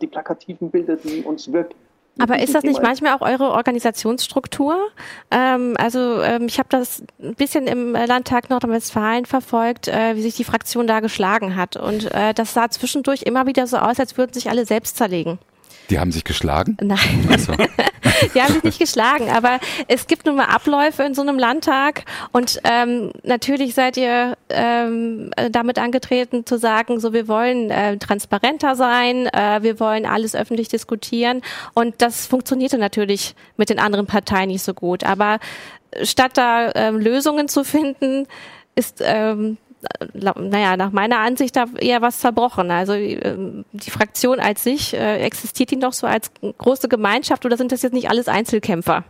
die 0.00 0.06
plakativen 0.06 0.70
Bilder, 0.70 0.96
die 0.96 1.24
uns 1.24 1.52
wirklich 1.52 1.76
aber 2.18 2.38
ist 2.40 2.54
das 2.54 2.62
nicht 2.62 2.80
manchmal 2.80 3.14
auch 3.14 3.20
eure 3.20 3.50
Organisationsstruktur? 3.50 4.76
Ähm, 5.30 5.74
also 5.78 6.22
ähm, 6.22 6.46
ich 6.46 6.58
habe 6.58 6.68
das 6.70 7.02
ein 7.20 7.34
bisschen 7.34 7.66
im 7.66 7.92
Landtag 7.92 8.50
Nordrhein-Westfalen 8.50 9.26
verfolgt, 9.26 9.88
äh, 9.88 10.14
wie 10.14 10.22
sich 10.22 10.36
die 10.36 10.44
Fraktion 10.44 10.86
da 10.86 11.00
geschlagen 11.00 11.56
hat. 11.56 11.76
Und 11.76 12.12
äh, 12.12 12.32
das 12.32 12.54
sah 12.54 12.68
zwischendurch 12.70 13.22
immer 13.22 13.46
wieder 13.46 13.66
so 13.66 13.78
aus, 13.78 13.98
als 13.98 14.16
würden 14.16 14.32
sich 14.32 14.48
alle 14.48 14.64
selbst 14.64 14.96
zerlegen. 14.96 15.38
Die 15.90 15.98
haben 15.98 16.12
sich 16.12 16.24
geschlagen? 16.24 16.76
Nein. 16.80 17.26
So. 17.38 17.52
die 18.34 18.42
haben 18.42 18.54
sich 18.54 18.62
nicht 18.64 18.78
geschlagen, 18.78 19.30
aber 19.30 19.58
es 19.88 20.06
gibt 20.06 20.26
nun 20.26 20.36
mal 20.36 20.46
Abläufe 20.46 21.02
in 21.02 21.14
so 21.14 21.22
einem 21.22 21.38
Landtag 21.38 22.04
und 22.32 22.60
ähm, 22.64 23.12
natürlich 23.22 23.74
seid 23.74 23.96
ihr 23.96 24.36
ähm, 24.48 25.30
damit 25.50 25.78
angetreten 25.78 26.46
zu 26.46 26.58
sagen, 26.58 27.00
so 27.00 27.12
wir 27.12 27.28
wollen 27.28 27.70
äh, 27.70 27.96
transparenter 27.98 28.76
sein, 28.76 29.26
äh, 29.26 29.62
wir 29.62 29.80
wollen 29.80 30.06
alles 30.06 30.34
öffentlich 30.34 30.68
diskutieren 30.68 31.42
und 31.74 31.94
das 31.98 32.26
funktionierte 32.26 32.78
natürlich 32.78 33.34
mit 33.56 33.70
den 33.70 33.78
anderen 33.78 34.06
Parteien 34.06 34.48
nicht 34.48 34.62
so 34.62 34.74
gut. 34.74 35.04
Aber 35.04 35.38
statt 36.02 36.32
da 36.34 36.72
ähm, 36.74 36.98
Lösungen 36.98 37.48
zu 37.48 37.64
finden, 37.64 38.26
ist 38.76 39.00
ähm, 39.04 39.56
naja, 40.12 40.76
nach 40.76 40.92
meiner 40.92 41.18
Ansicht 41.18 41.56
da 41.56 41.66
eher 41.78 42.02
was 42.02 42.20
verbrochen. 42.20 42.70
Also 42.70 42.92
ähm, 42.94 43.64
die 43.72 43.90
Fraktion 43.90 44.40
als 44.40 44.64
sich, 44.64 44.94
äh, 44.94 45.18
existiert 45.18 45.70
die 45.70 45.76
noch 45.76 45.92
so 45.92 46.06
als 46.06 46.30
große 46.58 46.88
Gemeinschaft 46.88 47.44
oder 47.44 47.56
sind 47.56 47.72
das 47.72 47.82
jetzt 47.82 47.92
nicht 47.92 48.10
alles 48.10 48.28
Einzelkämpfer? 48.28 49.04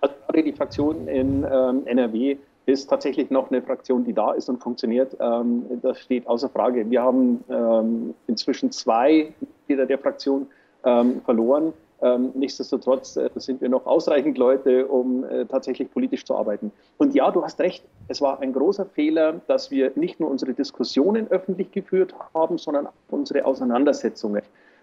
Also 0.00 0.42
die 0.42 0.52
Fraktion 0.52 1.08
in 1.08 1.46
ähm, 1.50 1.86
NRW 1.86 2.36
ist 2.66 2.88
tatsächlich 2.88 3.30
noch 3.30 3.50
eine 3.50 3.62
Fraktion, 3.62 4.04
die 4.04 4.12
da 4.12 4.32
ist 4.32 4.48
und 4.48 4.62
funktioniert. 4.62 5.16
Ähm, 5.20 5.64
das 5.82 6.00
steht 6.00 6.26
außer 6.26 6.48
Frage. 6.48 6.88
Wir 6.90 7.02
haben 7.02 7.44
ähm, 7.48 8.14
inzwischen 8.26 8.72
zwei 8.72 9.32
Mitglieder 9.40 9.86
der 9.86 9.98
Fraktion 9.98 10.46
ähm, 10.84 11.20
verloren. 11.24 11.72
Ähm, 12.04 12.32
nichtsdestotrotz 12.34 13.16
äh, 13.16 13.30
sind 13.36 13.62
wir 13.62 13.70
noch 13.70 13.86
ausreichend 13.86 14.36
Leute, 14.36 14.86
um 14.86 15.24
äh, 15.24 15.46
tatsächlich 15.46 15.90
politisch 15.90 16.26
zu 16.26 16.36
arbeiten. 16.36 16.70
Und 16.98 17.14
ja, 17.14 17.30
du 17.30 17.42
hast 17.42 17.58
recht, 17.60 17.82
es 18.08 18.20
war 18.20 18.40
ein 18.40 18.52
großer 18.52 18.84
Fehler, 18.84 19.40
dass 19.46 19.70
wir 19.70 19.90
nicht 19.94 20.20
nur 20.20 20.30
unsere 20.30 20.52
Diskussionen 20.52 21.28
öffentlich 21.30 21.72
geführt 21.72 22.14
haben, 22.34 22.58
sondern 22.58 22.88
auch 22.88 22.92
unsere 23.08 23.46
Auseinandersetzungen. 23.46 24.42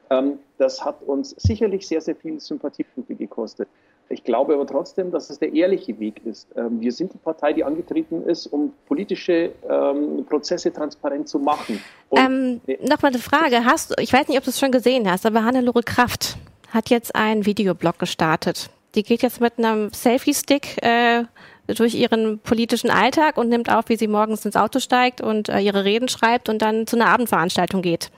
Ähm, 0.09 0.39
das 0.57 0.83
hat 0.83 1.03
uns 1.03 1.35
sicherlich 1.37 1.87
sehr, 1.87 2.01
sehr 2.01 2.15
viel 2.15 2.39
Sympathiepunkte 2.39 3.13
gekostet. 3.13 3.67
Ich 4.09 4.23
glaube 4.23 4.55
aber 4.55 4.65
trotzdem, 4.65 5.11
dass 5.11 5.29
es 5.29 5.37
der 5.37 5.53
ehrliche 5.53 5.99
Weg 5.99 6.25
ist. 6.25 6.47
Ähm, 6.55 6.81
wir 6.81 6.91
sind 6.91 7.13
die 7.13 7.19
Partei, 7.19 7.53
die 7.53 7.63
angetreten 7.63 8.23
ist, 8.23 8.47
um 8.47 8.73
politische 8.87 9.51
ähm, 9.69 10.25
Prozesse 10.27 10.73
transparent 10.73 11.29
zu 11.29 11.37
machen. 11.37 11.79
Ähm, 12.13 12.61
Nochmal 12.81 13.11
eine 13.11 13.19
Frage. 13.19 13.63
Hast, 13.63 13.93
ich 13.99 14.11
weiß 14.11 14.27
nicht, 14.27 14.39
ob 14.39 14.43
du 14.43 14.49
es 14.49 14.59
schon 14.59 14.71
gesehen 14.71 15.09
hast, 15.09 15.27
aber 15.27 15.45
Hannelore 15.45 15.83
Kraft 15.83 16.37
hat 16.71 16.89
jetzt 16.89 17.15
einen 17.15 17.45
Videoblog 17.45 17.99
gestartet. 17.99 18.69
Die 18.95 19.03
geht 19.03 19.21
jetzt 19.21 19.39
mit 19.39 19.57
einem 19.57 19.91
Selfie-Stick 19.93 20.83
äh, 20.83 21.23
durch 21.67 21.95
ihren 21.95 22.39
politischen 22.39 22.89
Alltag 22.89 23.37
und 23.37 23.49
nimmt 23.49 23.71
auf, 23.71 23.87
wie 23.87 23.95
sie 23.95 24.07
morgens 24.07 24.45
ins 24.45 24.55
Auto 24.55 24.79
steigt 24.79 25.21
und 25.21 25.49
äh, 25.49 25.59
ihre 25.59 25.85
Reden 25.85 26.09
schreibt 26.09 26.49
und 26.49 26.61
dann 26.61 26.87
zu 26.87 26.95
einer 26.95 27.07
Abendveranstaltung 27.07 27.81
geht. 27.81 28.11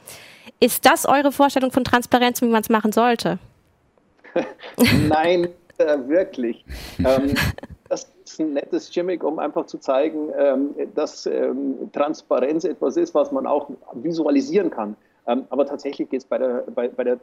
Ist 0.60 0.86
das 0.86 1.06
eure 1.06 1.32
Vorstellung 1.32 1.72
von 1.72 1.84
Transparenz, 1.84 2.42
wie 2.42 2.48
man 2.48 2.62
es 2.62 2.70
machen 2.70 2.92
sollte? 2.92 3.38
Nein, 5.08 5.50
äh, 5.78 5.98
wirklich. 6.08 6.64
Ähm, 7.00 7.36
das 7.90 8.10
ist 8.24 8.40
ein 8.40 8.54
nettes 8.54 8.90
Gimmick, 8.90 9.24
um 9.24 9.40
einfach 9.40 9.66
zu 9.66 9.78
zeigen, 9.78 10.30
ähm, 10.38 10.74
dass 10.96 11.26
ähm, 11.26 11.92
Transparenz 11.92 12.64
etwas 12.64 12.98
ist, 12.98 13.14
was 13.14 13.32
man 13.32 13.46
auch 13.46 13.70
visualisieren 13.94 14.70
kann. 14.70 14.96
Ähm, 15.28 15.46
aber 15.50 15.66
tatsächlich 15.66 16.10
geht 16.10 16.22
es 16.22 16.26
bei 16.26 16.38
der, 16.38 16.64
bei, 16.74 16.88
bei 16.90 17.04
der 17.04 17.20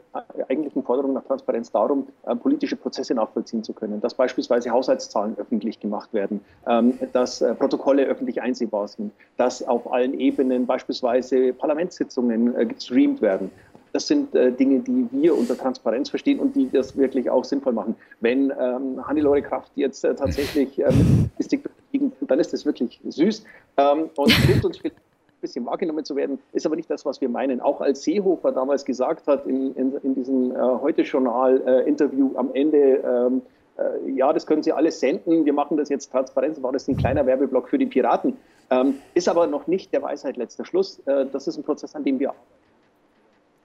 eigentlichen 0.49 0.83
Forderung 0.83 1.13
nach 1.13 1.23
Transparenz 1.23 1.71
darum, 1.71 2.07
äh, 2.25 2.35
politische 2.35 2.75
Prozesse 2.75 3.13
nachvollziehen 3.13 3.63
zu 3.63 3.73
können, 3.73 4.01
dass 4.01 4.13
beispielsweise 4.13 4.71
Haushaltszahlen 4.71 5.37
öffentlich 5.37 5.79
gemacht 5.79 6.13
werden, 6.13 6.41
ähm, 6.67 6.97
dass 7.13 7.41
äh, 7.41 7.53
Protokolle 7.53 8.05
öffentlich 8.05 8.41
einsehbar 8.41 8.87
sind, 8.87 9.11
dass 9.37 9.61
auf 9.67 9.91
allen 9.91 10.19
Ebenen 10.19 10.65
beispielsweise 10.65 11.53
Parlamentssitzungen 11.53 12.55
äh, 12.55 12.65
gestreamt 12.65 13.21
werden. 13.21 13.51
Das 13.93 14.07
sind 14.07 14.33
äh, 14.35 14.51
Dinge, 14.53 14.79
die 14.79 15.07
wir 15.11 15.37
unter 15.37 15.57
Transparenz 15.57 16.09
verstehen 16.09 16.39
und 16.39 16.55
die 16.55 16.69
das 16.69 16.95
wirklich 16.95 17.29
auch 17.29 17.43
sinnvoll 17.43 17.73
machen. 17.73 17.95
Wenn 18.21 18.51
ähm, 18.57 19.05
Hannelore 19.05 19.41
Kraft 19.41 19.71
jetzt 19.75 20.05
äh, 20.05 20.15
tatsächlich 20.15 20.79
ähm, 20.79 21.29
dann 22.31 22.39
ist 22.39 22.53
das 22.53 22.65
wirklich 22.65 22.99
süß 23.07 23.43
ähm, 23.77 24.09
und 24.15 24.31
hilft 24.31 24.65
uns 24.65 24.77
vielleicht 24.77 24.95
bisschen 25.41 25.65
wahrgenommen 25.65 26.05
zu 26.05 26.15
werden, 26.15 26.39
ist 26.53 26.65
aber 26.65 26.75
nicht 26.75 26.89
das, 26.89 27.05
was 27.05 27.19
wir 27.21 27.29
meinen. 27.29 27.61
Auch 27.61 27.81
als 27.81 28.03
Seehofer 28.03 28.51
damals 28.51 28.85
gesagt 28.85 29.27
hat 29.27 29.45
in, 29.45 29.75
in, 29.75 29.93
in 30.03 30.15
diesem 30.15 30.51
äh, 30.51 30.59
Heute-Journal-Interview 30.59 32.33
äh, 32.33 32.37
am 32.37 32.53
Ende, 32.53 32.77
ähm, 32.77 33.41
äh, 33.77 34.11
ja, 34.11 34.31
das 34.33 34.45
können 34.45 34.63
Sie 34.63 34.71
alles 34.71 34.99
senden, 34.99 35.45
wir 35.45 35.53
machen 35.53 35.77
das 35.77 35.89
jetzt 35.89 36.11
transparent, 36.11 36.61
war 36.63 36.71
das 36.71 36.87
ein 36.87 36.97
kleiner 36.97 37.25
Werbeblock 37.25 37.69
für 37.69 37.77
die 37.77 37.87
Piraten. 37.87 38.37
Ähm, 38.69 38.95
ist 39.13 39.27
aber 39.27 39.47
noch 39.47 39.67
nicht 39.67 39.91
der 39.93 40.01
Weisheit 40.01 40.37
letzter 40.37 40.63
Schluss. 40.63 40.99
Äh, 41.05 41.25
das 41.31 41.47
ist 41.47 41.57
ein 41.57 41.63
Prozess, 41.63 41.93
an 41.95 42.03
dem 42.03 42.19
wir 42.19 42.29
arbeiten. 42.29 42.45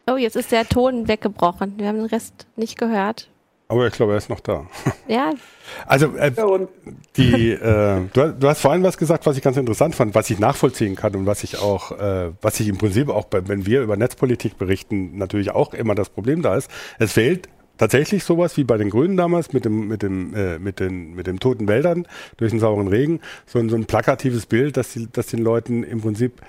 Oh, 0.09 0.17
jetzt 0.17 0.37
ist 0.37 0.53
der 0.53 0.65
Ton 0.65 1.09
weggebrochen. 1.09 1.75
Wir 1.79 1.89
haben 1.89 1.97
den 1.97 2.07
Rest 2.07 2.47
nicht 2.57 2.79
gehört. 2.79 3.29
Aber 3.68 3.87
ich 3.87 3.94
glaube, 3.94 4.12
er 4.12 4.18
ist 4.18 4.31
noch 4.31 4.40
da. 4.40 4.66
Ja. 5.09 5.33
Also 5.87 6.16
äh, 6.16 6.33
die, 7.16 7.50
äh, 7.50 8.00
du, 8.12 8.33
du, 8.33 8.48
hast 8.48 8.61
vorhin 8.61 8.83
was 8.83 8.96
gesagt, 8.96 9.26
was 9.26 9.37
ich 9.37 9.42
ganz 9.42 9.57
interessant 9.57 9.94
fand, 9.94 10.14
was 10.14 10.31
ich 10.31 10.38
nachvollziehen 10.38 10.94
kann 10.94 11.14
und 11.16 11.26
was 11.26 11.42
ich 11.42 11.59
auch, 11.59 11.92
äh, 11.92 12.31
was 12.40 12.61
ich 12.61 12.68
im 12.68 12.79
Prinzip 12.79 13.09
auch, 13.09 13.24
bei, 13.24 13.46
wenn 13.48 13.66
wir 13.66 13.83
über 13.83 13.96
Netzpolitik 13.96 14.59
berichten, 14.59 15.16
natürlich 15.18 15.50
auch 15.50 15.74
immer 15.74 15.94
das 15.94 16.09
Problem 16.09 16.42
da 16.42 16.57
ist. 16.57 16.70
Es 16.98 17.12
fehlt 17.12 17.48
tatsächlich 17.79 18.24
sowas 18.24 18.57
wie 18.57 18.64
bei 18.64 18.76
den 18.79 18.90
Grünen 18.90 19.16
damals 19.16 19.52
mit 19.52 19.64
dem 19.64 19.88
mit 19.88 20.02
dem 20.02 20.35
äh, 20.35 20.59
mit 20.59 20.81
den 20.81 21.14
mit 21.14 21.26
dem 21.26 21.40
toten 21.40 21.68
Wäldern 21.68 22.07
durch 22.37 22.50
den 22.50 22.61
sauren 22.61 22.88
Regen, 22.88 23.20
so, 23.46 23.59
ein 23.59 23.68
so 23.68 23.76
ein 23.76 23.87
plakatives 23.87 24.46
Bild, 24.46 24.76
das 24.76 24.92
die, 24.92 25.09
das 25.11 25.26
den 25.26 25.40
Leuten 25.40 25.83
im 25.83 26.00
Prinzip 26.00 26.40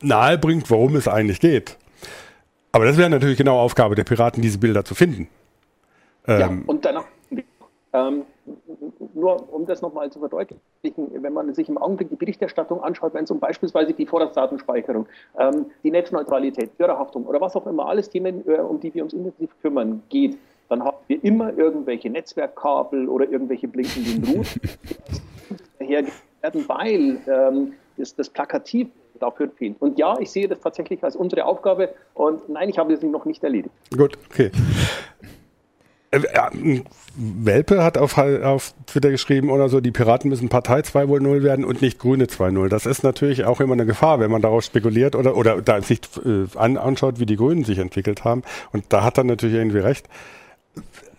nahe 0.00 0.38
bringt, 0.38 0.70
worum 0.70 0.96
es 0.96 1.08
eigentlich 1.08 1.40
geht. 1.40 1.76
Aber 2.72 2.84
das 2.84 2.96
wäre 2.96 3.10
natürlich 3.10 3.38
genau 3.38 3.58
Aufgabe 3.58 3.94
der 3.94 4.04
Piraten, 4.04 4.42
diese 4.42 4.58
Bilder 4.58 4.84
zu 4.84 4.94
finden. 4.94 5.28
Ähm, 6.26 6.40
ja, 6.40 6.50
und 6.66 6.84
danach, 6.84 7.04
ähm, 7.92 8.22
nur 9.14 9.52
um 9.52 9.66
das 9.66 9.82
nochmal 9.82 10.10
zu 10.10 10.18
verdeutlichen, 10.18 11.10
wenn 11.12 11.32
man 11.32 11.54
sich 11.54 11.68
im 11.68 11.78
Augenblick 11.78 12.08
die 12.10 12.16
Berichterstattung 12.16 12.82
anschaut, 12.82 13.14
wenn 13.14 13.24
es 13.24 13.30
um 13.30 13.38
beispielsweise 13.38 13.92
die 13.92 14.06
Vorratsdatenspeicherung, 14.06 15.06
ähm, 15.38 15.66
die 15.82 15.90
Netzneutralität, 15.90 16.70
Hörerhaftung 16.78 17.24
oder 17.26 17.40
was 17.40 17.54
auch 17.56 17.66
immer, 17.66 17.86
alles 17.86 18.10
Themen, 18.10 18.46
äh, 18.48 18.58
um 18.58 18.80
die 18.80 18.92
wir 18.94 19.04
uns 19.04 19.12
intensiv 19.12 19.50
kümmern, 19.62 20.02
geht, 20.08 20.38
dann 20.68 20.82
haben 20.82 20.96
wir 21.06 21.22
immer 21.22 21.56
irgendwelche 21.56 22.10
Netzwerkkabel 22.10 23.08
oder 23.08 23.28
irgendwelche 23.28 23.68
blinkenden 23.68 24.24
Routen 24.24 24.60
werden, 25.78 26.10
weil 26.66 27.18
ähm, 27.26 27.74
das, 27.96 28.14
das 28.16 28.28
Plakativ 28.28 28.88
dafür 29.20 29.50
fehlt. 29.50 29.76
Und 29.80 29.98
ja, 29.98 30.18
ich 30.18 30.30
sehe 30.30 30.48
das 30.48 30.60
tatsächlich 30.60 31.04
als 31.04 31.16
unsere 31.16 31.44
Aufgabe 31.44 31.94
und 32.14 32.48
nein, 32.48 32.68
ich 32.68 32.78
habe 32.78 32.92
das 32.92 33.02
noch 33.02 33.24
nicht 33.24 33.44
erledigt. 33.44 33.74
Gut, 33.96 34.18
okay. 34.30 34.50
Äh, 36.14 36.82
Welpe 37.16 37.84
hat 37.84 37.96
auf, 37.96 38.18
auf 38.18 38.74
Twitter 38.86 39.10
geschrieben 39.10 39.50
oder 39.50 39.68
so, 39.68 39.80
die 39.80 39.92
Piraten 39.92 40.28
müssen 40.28 40.48
Partei 40.48 40.80
2.0 40.80 41.42
werden 41.42 41.64
und 41.64 41.80
nicht 41.80 41.98
Grüne 41.98 42.24
2.0. 42.24 42.68
Das 42.68 42.86
ist 42.86 43.04
natürlich 43.04 43.44
auch 43.44 43.60
immer 43.60 43.74
eine 43.74 43.86
Gefahr, 43.86 44.18
wenn 44.18 44.30
man 44.30 44.42
darauf 44.42 44.64
spekuliert 44.64 45.14
oder, 45.14 45.36
oder 45.36 45.62
da 45.62 45.80
sich 45.80 46.00
äh, 46.24 46.46
anschaut, 46.56 47.20
wie 47.20 47.26
die 47.26 47.36
Grünen 47.36 47.64
sich 47.64 47.78
entwickelt 47.78 48.24
haben. 48.24 48.42
Und 48.72 48.86
da 48.88 49.04
hat 49.04 49.18
er 49.18 49.24
natürlich 49.24 49.56
irgendwie 49.56 49.78
recht. 49.78 50.08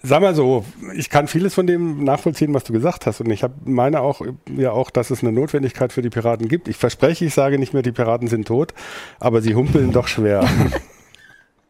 Sag 0.03 0.21
mal 0.21 0.35
so, 0.35 0.65
ich 0.95 1.09
kann 1.09 1.27
vieles 1.27 1.55
von 1.55 1.65
dem 1.65 2.03
nachvollziehen, 2.03 2.53
was 2.53 2.65
du 2.65 2.73
gesagt 2.73 3.05
hast. 3.05 3.21
Und 3.21 3.31
ich 3.31 3.41
hab, 3.41 3.65
meine 3.65 4.01
auch, 4.01 4.21
ja 4.55 4.71
auch, 4.71 4.91
dass 4.91 5.09
es 5.09 5.23
eine 5.23 5.31
Notwendigkeit 5.31 5.93
für 5.93 6.01
die 6.01 6.09
Piraten 6.09 6.47
gibt. 6.47 6.67
Ich 6.67 6.77
verspreche, 6.77 7.25
ich 7.25 7.33
sage 7.33 7.57
nicht 7.57 7.73
mehr, 7.73 7.81
die 7.81 7.93
Piraten 7.93 8.27
sind 8.27 8.47
tot, 8.47 8.73
aber 9.19 9.41
sie 9.41 9.55
humpeln 9.55 9.93
doch 9.93 10.07
schwer. 10.07 10.47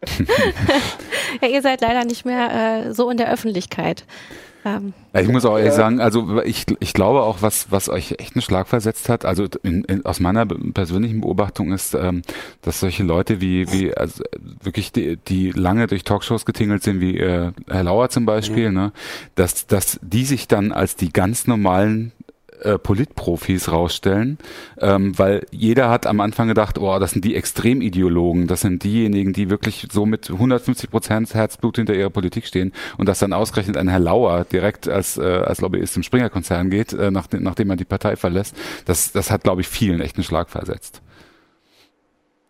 ja, 1.41 1.47
ihr 1.47 1.61
seid 1.61 1.81
leider 1.81 2.05
nicht 2.05 2.25
mehr 2.25 2.85
äh, 2.87 2.93
so 2.93 3.09
in 3.09 3.17
der 3.17 3.31
Öffentlichkeit. 3.31 4.05
Ähm, 4.65 4.93
ich 5.13 5.27
muss 5.27 5.45
auch 5.45 5.57
ehrlich 5.57 5.73
sagen, 5.73 6.01
also 6.01 6.41
ich, 6.41 6.65
ich 6.79 6.93
glaube 6.93 7.21
auch, 7.21 7.41
was, 7.41 7.71
was 7.71 7.87
euch 7.87 8.15
echt 8.17 8.35
einen 8.35 8.41
Schlag 8.41 8.67
versetzt 8.67 9.09
hat, 9.09 9.23
also 9.23 9.45
in, 9.61 9.83
in, 9.83 10.03
aus 10.05 10.19
meiner 10.19 10.45
persönlichen 10.45 11.21
Beobachtung 11.21 11.71
ist, 11.71 11.93
ähm, 11.93 12.23
dass 12.63 12.79
solche 12.79 13.03
Leute 13.03 13.41
wie, 13.41 13.71
wie 13.71 13.95
also 13.95 14.23
wirklich 14.63 14.91
die, 14.91 15.17
die 15.17 15.51
lange 15.51 15.85
durch 15.85 16.03
Talkshows 16.03 16.45
getingelt 16.45 16.81
sind, 16.81 16.99
wie 16.99 17.17
äh, 17.17 17.51
Herr 17.67 17.83
Lauer 17.83 18.09
zum 18.09 18.25
Beispiel, 18.25 18.69
mhm. 18.69 18.75
ne, 18.75 18.91
dass, 19.35 19.67
dass 19.67 19.99
die 20.01 20.25
sich 20.25 20.47
dann 20.47 20.71
als 20.71 20.95
die 20.95 21.13
ganz 21.13 21.45
normalen 21.45 22.11
äh, 22.61 22.77
Politprofis 22.77 23.71
rausstellen, 23.71 24.37
ähm, 24.79 25.17
weil 25.17 25.45
jeder 25.51 25.89
hat 25.89 26.07
am 26.07 26.19
Anfang 26.19 26.47
gedacht, 26.47 26.77
oh, 26.77 26.99
das 26.99 27.11
sind 27.11 27.25
die 27.25 27.35
Extremideologen, 27.35 28.47
das 28.47 28.61
sind 28.61 28.83
diejenigen, 28.83 29.33
die 29.33 29.49
wirklich 29.49 29.87
so 29.91 30.05
mit 30.05 30.29
150 30.29 30.89
Prozent 30.89 31.33
Herzblut 31.33 31.77
hinter 31.77 31.93
ihrer 31.93 32.09
Politik 32.09 32.45
stehen 32.45 32.71
und 32.97 33.07
dass 33.09 33.19
dann 33.19 33.33
ausgerechnet 33.33 33.77
ein 33.77 33.87
Herr 33.87 33.99
Lauer 33.99 34.45
direkt 34.45 34.87
als, 34.87 35.17
äh, 35.17 35.23
als 35.23 35.61
Lobbyist 35.61 35.97
im 35.97 36.03
Springer-Konzern 36.03 36.69
geht, 36.69 36.93
äh, 36.93 37.11
nach, 37.11 37.27
nachdem 37.31 37.69
er 37.69 37.75
die 37.75 37.85
Partei 37.85 38.15
verlässt, 38.15 38.55
das, 38.85 39.11
das 39.11 39.31
hat, 39.31 39.43
glaube 39.43 39.61
ich, 39.61 39.67
vielen 39.67 40.01
echt 40.01 40.17
einen 40.17 40.23
Schlag 40.23 40.49
versetzt. 40.49 41.01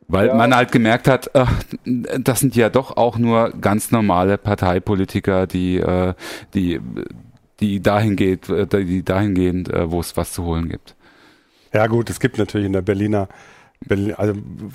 Weil 0.07 0.27
ja. 0.27 0.35
man 0.35 0.55
halt 0.55 0.71
gemerkt 0.71 1.07
hat, 1.07 1.35
ach, 1.35 1.51
das 1.83 2.39
sind 2.39 2.55
ja 2.55 2.69
doch 2.69 2.95
auch 2.95 3.17
nur 3.17 3.51
ganz 3.59 3.91
normale 3.91 4.37
Parteipolitiker, 4.37 5.47
die, 5.47 5.77
äh, 5.77 6.13
die 6.53 6.79
die 7.59 7.81
dahin 7.81 8.15
geht, 8.15 8.49
äh, 8.49 8.67
die 8.67 9.03
dahingehend, 9.03 9.69
äh, 9.69 9.91
wo 9.91 9.99
es 9.99 10.17
was 10.17 10.33
zu 10.33 10.43
holen 10.43 10.69
gibt. 10.69 10.95
Ja 11.73 11.87
gut, 11.87 12.09
es 12.09 12.19
gibt 12.19 12.37
natürlich 12.37 12.67
in 12.67 12.73
der 12.73 12.81
Berliner 12.81 13.27
Berlin, 13.87 14.13
also 14.15 14.33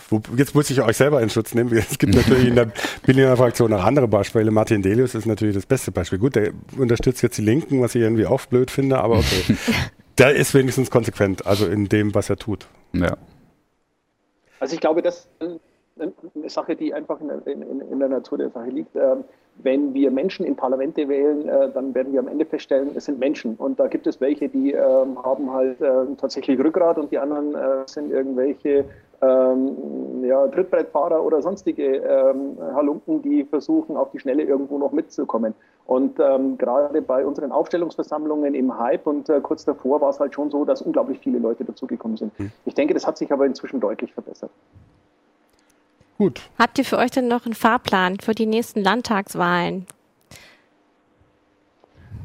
wo, 0.08 0.20
jetzt 0.36 0.54
muss 0.54 0.70
ich 0.70 0.80
euch 0.80 0.96
selber 0.96 1.20
in 1.22 1.30
Schutz 1.30 1.54
nehmen. 1.54 1.72
Es 1.76 1.98
gibt 1.98 2.14
natürlich 2.14 2.48
in 2.48 2.54
der 2.54 2.70
Berliner 3.04 3.36
Fraktion 3.36 3.72
auch 3.72 3.84
andere 3.84 4.08
Beispiele. 4.08 4.50
Martin 4.50 4.82
Delius 4.82 5.14
ist 5.14 5.26
natürlich 5.26 5.54
das 5.54 5.66
beste 5.66 5.90
Beispiel. 5.90 6.18
Gut, 6.18 6.36
der 6.36 6.52
unterstützt 6.76 7.22
jetzt 7.22 7.38
die 7.38 7.42
Linken, 7.42 7.80
was 7.80 7.94
ich 7.94 8.02
irgendwie 8.02 8.26
auch 8.26 8.44
blöd 8.46 8.70
finde, 8.70 8.98
aber 8.98 9.18
okay. 9.18 9.56
der 10.18 10.34
ist 10.36 10.54
wenigstens 10.54 10.90
konsequent, 10.90 11.46
also 11.46 11.66
in 11.66 11.88
dem, 11.88 12.14
was 12.14 12.30
er 12.30 12.36
tut. 12.36 12.66
Ja. 12.92 13.16
Also 14.60 14.74
ich 14.74 14.80
glaube, 14.80 15.02
das 15.02 15.28
eine 15.98 16.50
Sache, 16.50 16.76
die 16.76 16.92
einfach 16.94 17.20
in, 17.20 17.30
in, 17.46 17.80
in, 17.80 17.98
der 17.98 18.08
Natur 18.08 18.38
der 18.38 18.50
Sache 18.50 18.70
liegt. 18.70 18.94
Ähm, 19.60 19.64
wenn 19.64 19.94
wir 19.94 20.10
Menschen 20.10 20.44
in 20.44 20.56
Parlamente 20.56 21.08
wählen, 21.08 21.48
äh, 21.48 21.70
dann 21.72 21.94
werden 21.94 22.12
wir 22.12 22.20
am 22.20 22.28
Ende 22.28 22.44
feststellen, 22.44 22.90
es 22.94 23.04
sind 23.04 23.18
Menschen. 23.18 23.56
Und 23.56 23.78
da 23.78 23.86
gibt 23.86 24.06
es 24.06 24.20
welche, 24.20 24.48
die 24.48 24.72
ähm, 24.72 25.22
haben 25.22 25.52
halt 25.52 25.80
äh, 25.80 26.06
tatsächlich 26.18 26.58
Rückgrat 26.58 26.98
und 26.98 27.10
die 27.10 27.18
anderen 27.18 27.54
äh, 27.54 27.82
sind 27.86 28.10
irgendwelche 28.10 28.84
ähm, 29.22 30.24
ja, 30.24 30.46
Trittbrettfahrer 30.48 31.22
oder 31.22 31.42
sonstige 31.42 31.96
ähm, 31.96 32.56
Halunken, 32.74 33.22
die 33.22 33.44
versuchen, 33.44 33.96
auf 33.96 34.10
die 34.12 34.18
Schnelle 34.18 34.42
irgendwo 34.42 34.78
noch 34.78 34.92
mitzukommen. 34.92 35.54
Und 35.86 36.18
ähm, 36.20 36.56
gerade 36.56 37.02
bei 37.02 37.26
unseren 37.26 37.52
Aufstellungsversammlungen 37.52 38.54
im 38.54 38.78
Hype 38.78 39.06
und 39.06 39.28
äh, 39.28 39.40
kurz 39.40 39.64
davor 39.64 40.00
war 40.00 40.10
es 40.10 40.20
halt 40.20 40.34
schon 40.34 40.50
so, 40.50 40.64
dass 40.64 40.80
unglaublich 40.82 41.18
viele 41.18 41.38
Leute 41.38 41.64
dazugekommen 41.64 42.16
sind. 42.16 42.38
Mhm. 42.38 42.52
Ich 42.64 42.74
denke, 42.74 42.94
das 42.94 43.06
hat 43.06 43.18
sich 43.18 43.32
aber 43.32 43.44
inzwischen 43.44 43.80
deutlich 43.80 44.14
verbessert. 44.14 44.50
Gut. 46.20 46.42
Habt 46.58 46.76
ihr 46.76 46.84
für 46.84 46.98
euch 46.98 47.10
denn 47.10 47.28
noch 47.28 47.46
einen 47.46 47.54
Fahrplan 47.54 48.20
für 48.20 48.34
die 48.34 48.44
nächsten 48.44 48.82
Landtagswahlen? 48.82 49.86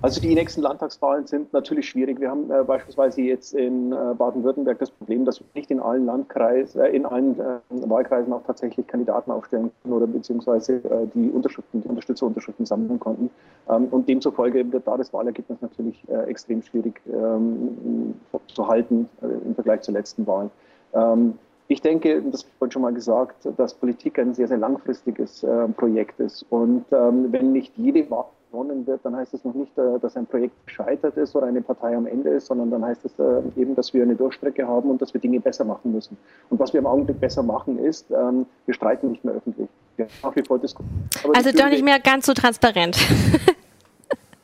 Also 0.02 0.20
die 0.20 0.36
nächsten 0.36 0.62
Landtagswahlen 0.62 1.26
sind 1.28 1.54
natürlich 1.54 1.88
schwierig. 1.88 2.20
Wir 2.20 2.30
haben 2.30 2.52
äh, 2.52 2.66
beispielsweise 2.66 3.22
jetzt 3.22 3.54
in 3.54 3.94
äh, 3.94 4.14
Baden-Württemberg 4.18 4.80
das 4.80 4.92
Problem, 4.92 5.24
dass 5.24 5.40
wir 5.40 5.48
nicht 5.54 5.72
in 5.72 5.80
allen 5.80 6.06
Landkreisen, 6.06 6.82
äh, 6.82 6.90
in 6.90 7.06
allen 7.06 7.40
äh, 7.40 7.60
Wahlkreisen 7.70 8.34
auch 8.34 8.44
tatsächlich 8.46 8.86
Kandidaten 8.86 9.32
aufstellen 9.32 9.72
können 9.82 9.94
oder 9.94 10.08
beziehungsweise 10.08 10.74
äh, 10.74 11.08
die 11.14 11.30
Unterschriften, 11.30 11.82
die 11.82 11.88
Unterstützerunterschriften 11.88 12.66
sammeln 12.66 13.00
konnten. 13.00 13.30
Ähm, 13.70 13.88
und 13.92 14.10
demzufolge 14.10 14.74
wird 14.74 14.86
da 14.86 14.98
das 14.98 15.14
Wahlergebnis 15.14 15.62
natürlich 15.62 16.04
äh, 16.10 16.30
extrem 16.30 16.62
schwierig 16.62 17.00
ähm, 17.08 18.14
zu 18.48 18.68
halten 18.68 19.08
im 19.22 19.56
Vergleich 19.56 19.84
zur 19.84 19.94
letzten 19.94 20.28
Wahl. 20.28 20.50
Ähm, 20.94 21.40
ich 21.68 21.82
denke, 21.82 22.22
das 22.32 22.46
vorhin 22.60 22.72
schon 22.72 22.82
mal 22.84 22.94
gesagt, 22.94 23.48
dass 23.58 23.74
Politik 23.74 24.20
ein 24.20 24.34
sehr, 24.34 24.48
sehr 24.48 24.58
langfristiges 24.58 25.44
äh, 25.44 25.68
Projekt 25.70 26.20
ist. 26.20 26.46
Und 26.50 26.86
ähm, 26.92 27.32
wenn 27.32 27.52
nicht 27.52 27.74
jede 27.76 28.10
Wahl 28.12 28.26
gewonnen 28.52 28.86
wird, 28.86 29.02
dann 29.04 29.16
heißt 29.16 29.34
das 29.34 29.44
noch 29.44 29.56
nicht, 29.56 29.76
äh, 29.78 30.00
dass 30.00 30.16
ein 30.16 30.28
Projekt 30.28 30.54
gescheitert 30.68 31.18
ist 31.18 31.36
oder 31.36 31.48
eine 31.48 31.62
Partei 31.62 31.96
am 31.96 32.06
Ende 32.06 32.30
ist, 32.30 32.48
sondern 32.48 32.70
dann 32.70 32.86
heißt 32.86 33.04
es 33.06 33.18
äh, 33.18 33.42
eben, 33.60 33.76
dass 33.76 33.94
wir 33.94 34.04
eine 34.04 34.16
Durchstrecke 34.16 34.68
haben 34.68 34.92
und 34.92 35.02
dass 35.02 35.14
wir 35.14 35.22
Dinge 35.22 35.40
besser 35.40 35.66
machen 35.66 35.92
müssen. 35.92 36.18
Und 36.50 36.60
was 36.60 36.72
wir 36.74 36.80
im 36.80 36.88
Augenblick 36.88 37.20
besser 37.20 37.42
machen, 37.42 37.80
ist, 37.80 38.12
ähm, 38.12 38.46
wir 38.66 38.74
streiten 38.74 39.12
nicht 39.12 39.26
mehr 39.26 39.34
öffentlich. 39.34 39.68
Wir 39.98 40.08
nach 40.22 40.36
wie 40.36 40.44
vor 40.44 40.60
diskutieren. 40.60 41.10
Also 41.34 41.52
doch 41.52 41.70
nicht 41.70 41.84
mehr 41.84 42.00
ganz 42.00 42.28
so 42.28 42.34
transparent. 42.34 42.98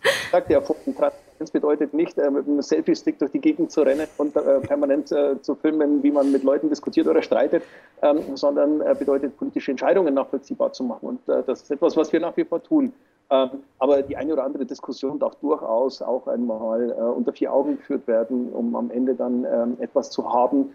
Ich 0.03 0.31
sagte 0.31 0.53
ja, 0.53 0.61
Transparenz 0.61 1.13
bedeutet 1.49 1.93
nicht, 1.93 2.17
äh, 2.19 2.29
mit 2.29 2.47
einem 2.47 2.61
Selfie-Stick 2.61 3.17
durch 3.17 3.31
die 3.31 3.39
Gegend 3.39 3.71
zu 3.71 3.81
rennen 3.81 4.07
und 4.17 4.35
äh, 4.35 4.59
permanent 4.59 5.11
äh, 5.11 5.41
zu 5.41 5.55
filmen, 5.55 6.03
wie 6.03 6.11
man 6.11 6.31
mit 6.31 6.43
Leuten 6.43 6.69
diskutiert 6.69 7.07
oder 7.07 7.23
streitet, 7.23 7.63
ähm, 8.03 8.35
sondern 8.35 8.79
bedeutet, 8.99 9.37
politische 9.37 9.71
Entscheidungen 9.71 10.13
nachvollziehbar 10.13 10.73
zu 10.73 10.83
machen. 10.83 11.07
Und 11.07 11.19
das 11.47 11.63
ist 11.63 11.71
etwas, 11.71 11.97
was 11.97 12.11
wir 12.11 12.19
nach 12.19 12.35
wie 12.37 12.43
vor 12.43 12.61
tun. 12.61 12.93
Ähm, 13.29 13.49
aber 13.79 14.01
die 14.01 14.17
eine 14.17 14.33
oder 14.33 14.43
andere 14.43 14.65
Diskussion 14.65 15.17
darf 15.17 15.35
durchaus 15.35 16.01
auch 16.01 16.27
einmal 16.27 16.91
unter 16.91 17.31
vier 17.31 17.53
Augen 17.53 17.77
geführt 17.77 18.07
werden, 18.07 18.51
um 18.51 18.75
am 18.75 18.91
Ende 18.91 19.15
dann 19.15 19.45
ähm, 19.45 19.77
etwas 19.79 20.11
zu 20.11 20.31
haben, 20.31 20.73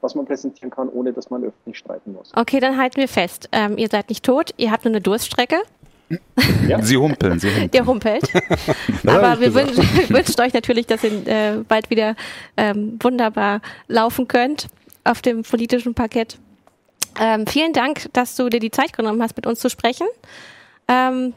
was 0.00 0.14
man 0.14 0.24
präsentieren 0.24 0.70
kann, 0.70 0.88
ohne 0.88 1.12
dass 1.12 1.28
man 1.28 1.44
öffentlich 1.44 1.76
streiten 1.76 2.14
muss. 2.14 2.32
Okay, 2.34 2.60
dann 2.60 2.78
halten 2.78 2.96
wir 2.96 3.08
fest. 3.08 3.50
ihr 3.76 3.88
seid 3.88 4.08
nicht 4.08 4.24
tot, 4.24 4.52
ihr 4.56 4.70
habt 4.70 4.84
nur 4.84 4.92
eine 4.92 5.02
Durststrecke. 5.02 5.56
Ja. 6.66 6.82
Sie 6.82 6.96
humpeln, 6.96 7.38
sie 7.38 7.48
humpeln. 7.48 7.70
Der 7.70 7.86
humpelt. 7.86 8.22
Aber 9.06 9.40
wir 9.40 9.54
wünschen, 9.54 9.84
wünschen, 10.08 10.40
euch 10.40 10.52
natürlich, 10.52 10.86
dass 10.86 11.04
ihr 11.04 11.26
äh, 11.26 11.56
bald 11.66 11.90
wieder 11.90 12.16
ähm, 12.56 12.98
wunderbar 13.00 13.60
laufen 13.86 14.26
könnt 14.26 14.66
auf 15.04 15.22
dem 15.22 15.42
politischen 15.42 15.94
Parkett. 15.94 16.38
Ähm, 17.20 17.46
vielen 17.46 17.72
Dank, 17.72 18.08
dass 18.12 18.36
du 18.36 18.48
dir 18.48 18.60
die 18.60 18.70
Zeit 18.70 18.92
genommen 18.92 19.22
hast, 19.22 19.36
mit 19.36 19.46
uns 19.46 19.60
zu 19.60 19.70
sprechen. 19.70 20.06
Ähm, 20.88 21.32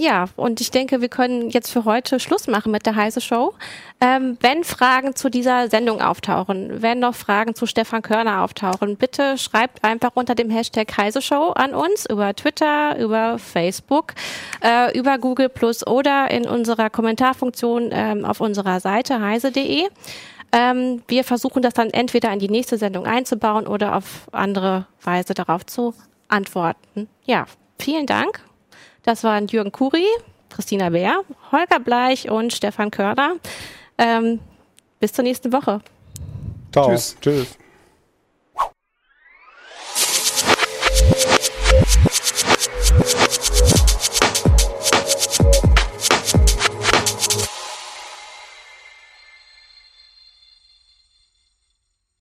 ja, 0.00 0.24
und 0.36 0.62
ich 0.62 0.70
denke, 0.70 1.02
wir 1.02 1.10
können 1.10 1.50
jetzt 1.50 1.70
für 1.70 1.84
heute 1.84 2.18
Schluss 2.20 2.46
machen 2.46 2.72
mit 2.72 2.86
der 2.86 2.96
Heise 2.96 3.20
Show. 3.20 3.52
Ähm, 4.00 4.38
wenn 4.40 4.64
Fragen 4.64 5.14
zu 5.14 5.28
dieser 5.28 5.68
Sendung 5.68 6.00
auftauchen, 6.00 6.80
wenn 6.80 7.00
noch 7.00 7.14
Fragen 7.14 7.54
zu 7.54 7.66
Stefan 7.66 8.00
Körner 8.00 8.42
auftauchen, 8.42 8.96
bitte 8.96 9.36
schreibt 9.36 9.84
einfach 9.84 10.12
unter 10.14 10.34
dem 10.34 10.48
Hashtag 10.48 10.96
Heise 10.96 11.20
Show 11.20 11.50
an 11.50 11.74
uns 11.74 12.06
über 12.06 12.34
Twitter, 12.34 12.98
über 12.98 13.38
Facebook, 13.38 14.14
äh, 14.64 14.98
über 14.98 15.18
Google 15.18 15.50
Plus 15.50 15.86
oder 15.86 16.30
in 16.30 16.48
unserer 16.48 16.88
Kommentarfunktion 16.88 17.90
ähm, 17.92 18.24
auf 18.24 18.40
unserer 18.40 18.80
Seite 18.80 19.20
heise.de. 19.20 19.86
Ähm, 20.52 21.02
wir 21.08 21.24
versuchen 21.24 21.60
das 21.60 21.74
dann 21.74 21.90
entweder 21.90 22.32
in 22.32 22.38
die 22.38 22.48
nächste 22.48 22.78
Sendung 22.78 23.04
einzubauen 23.04 23.66
oder 23.66 23.94
auf 23.96 24.28
andere 24.32 24.86
Weise 25.02 25.34
darauf 25.34 25.66
zu 25.66 25.92
antworten. 26.28 27.06
Ja, 27.26 27.44
vielen 27.78 28.06
Dank 28.06 28.40
das 29.02 29.24
waren 29.24 29.46
Jürgen 29.46 29.72
Kuri, 29.72 30.06
Christina 30.48 30.90
Bär, 30.90 31.20
Holger 31.52 31.80
Bleich 31.80 32.30
und 32.30 32.52
Stefan 32.52 32.90
Körner. 32.90 33.36
Ähm, 33.98 34.40
bis 34.98 35.12
zur 35.12 35.24
nächsten 35.24 35.52
Woche. 35.52 35.80
Ciao. 36.72 36.88
Tschüss. 36.88 37.16
Tschüss. 37.20 37.58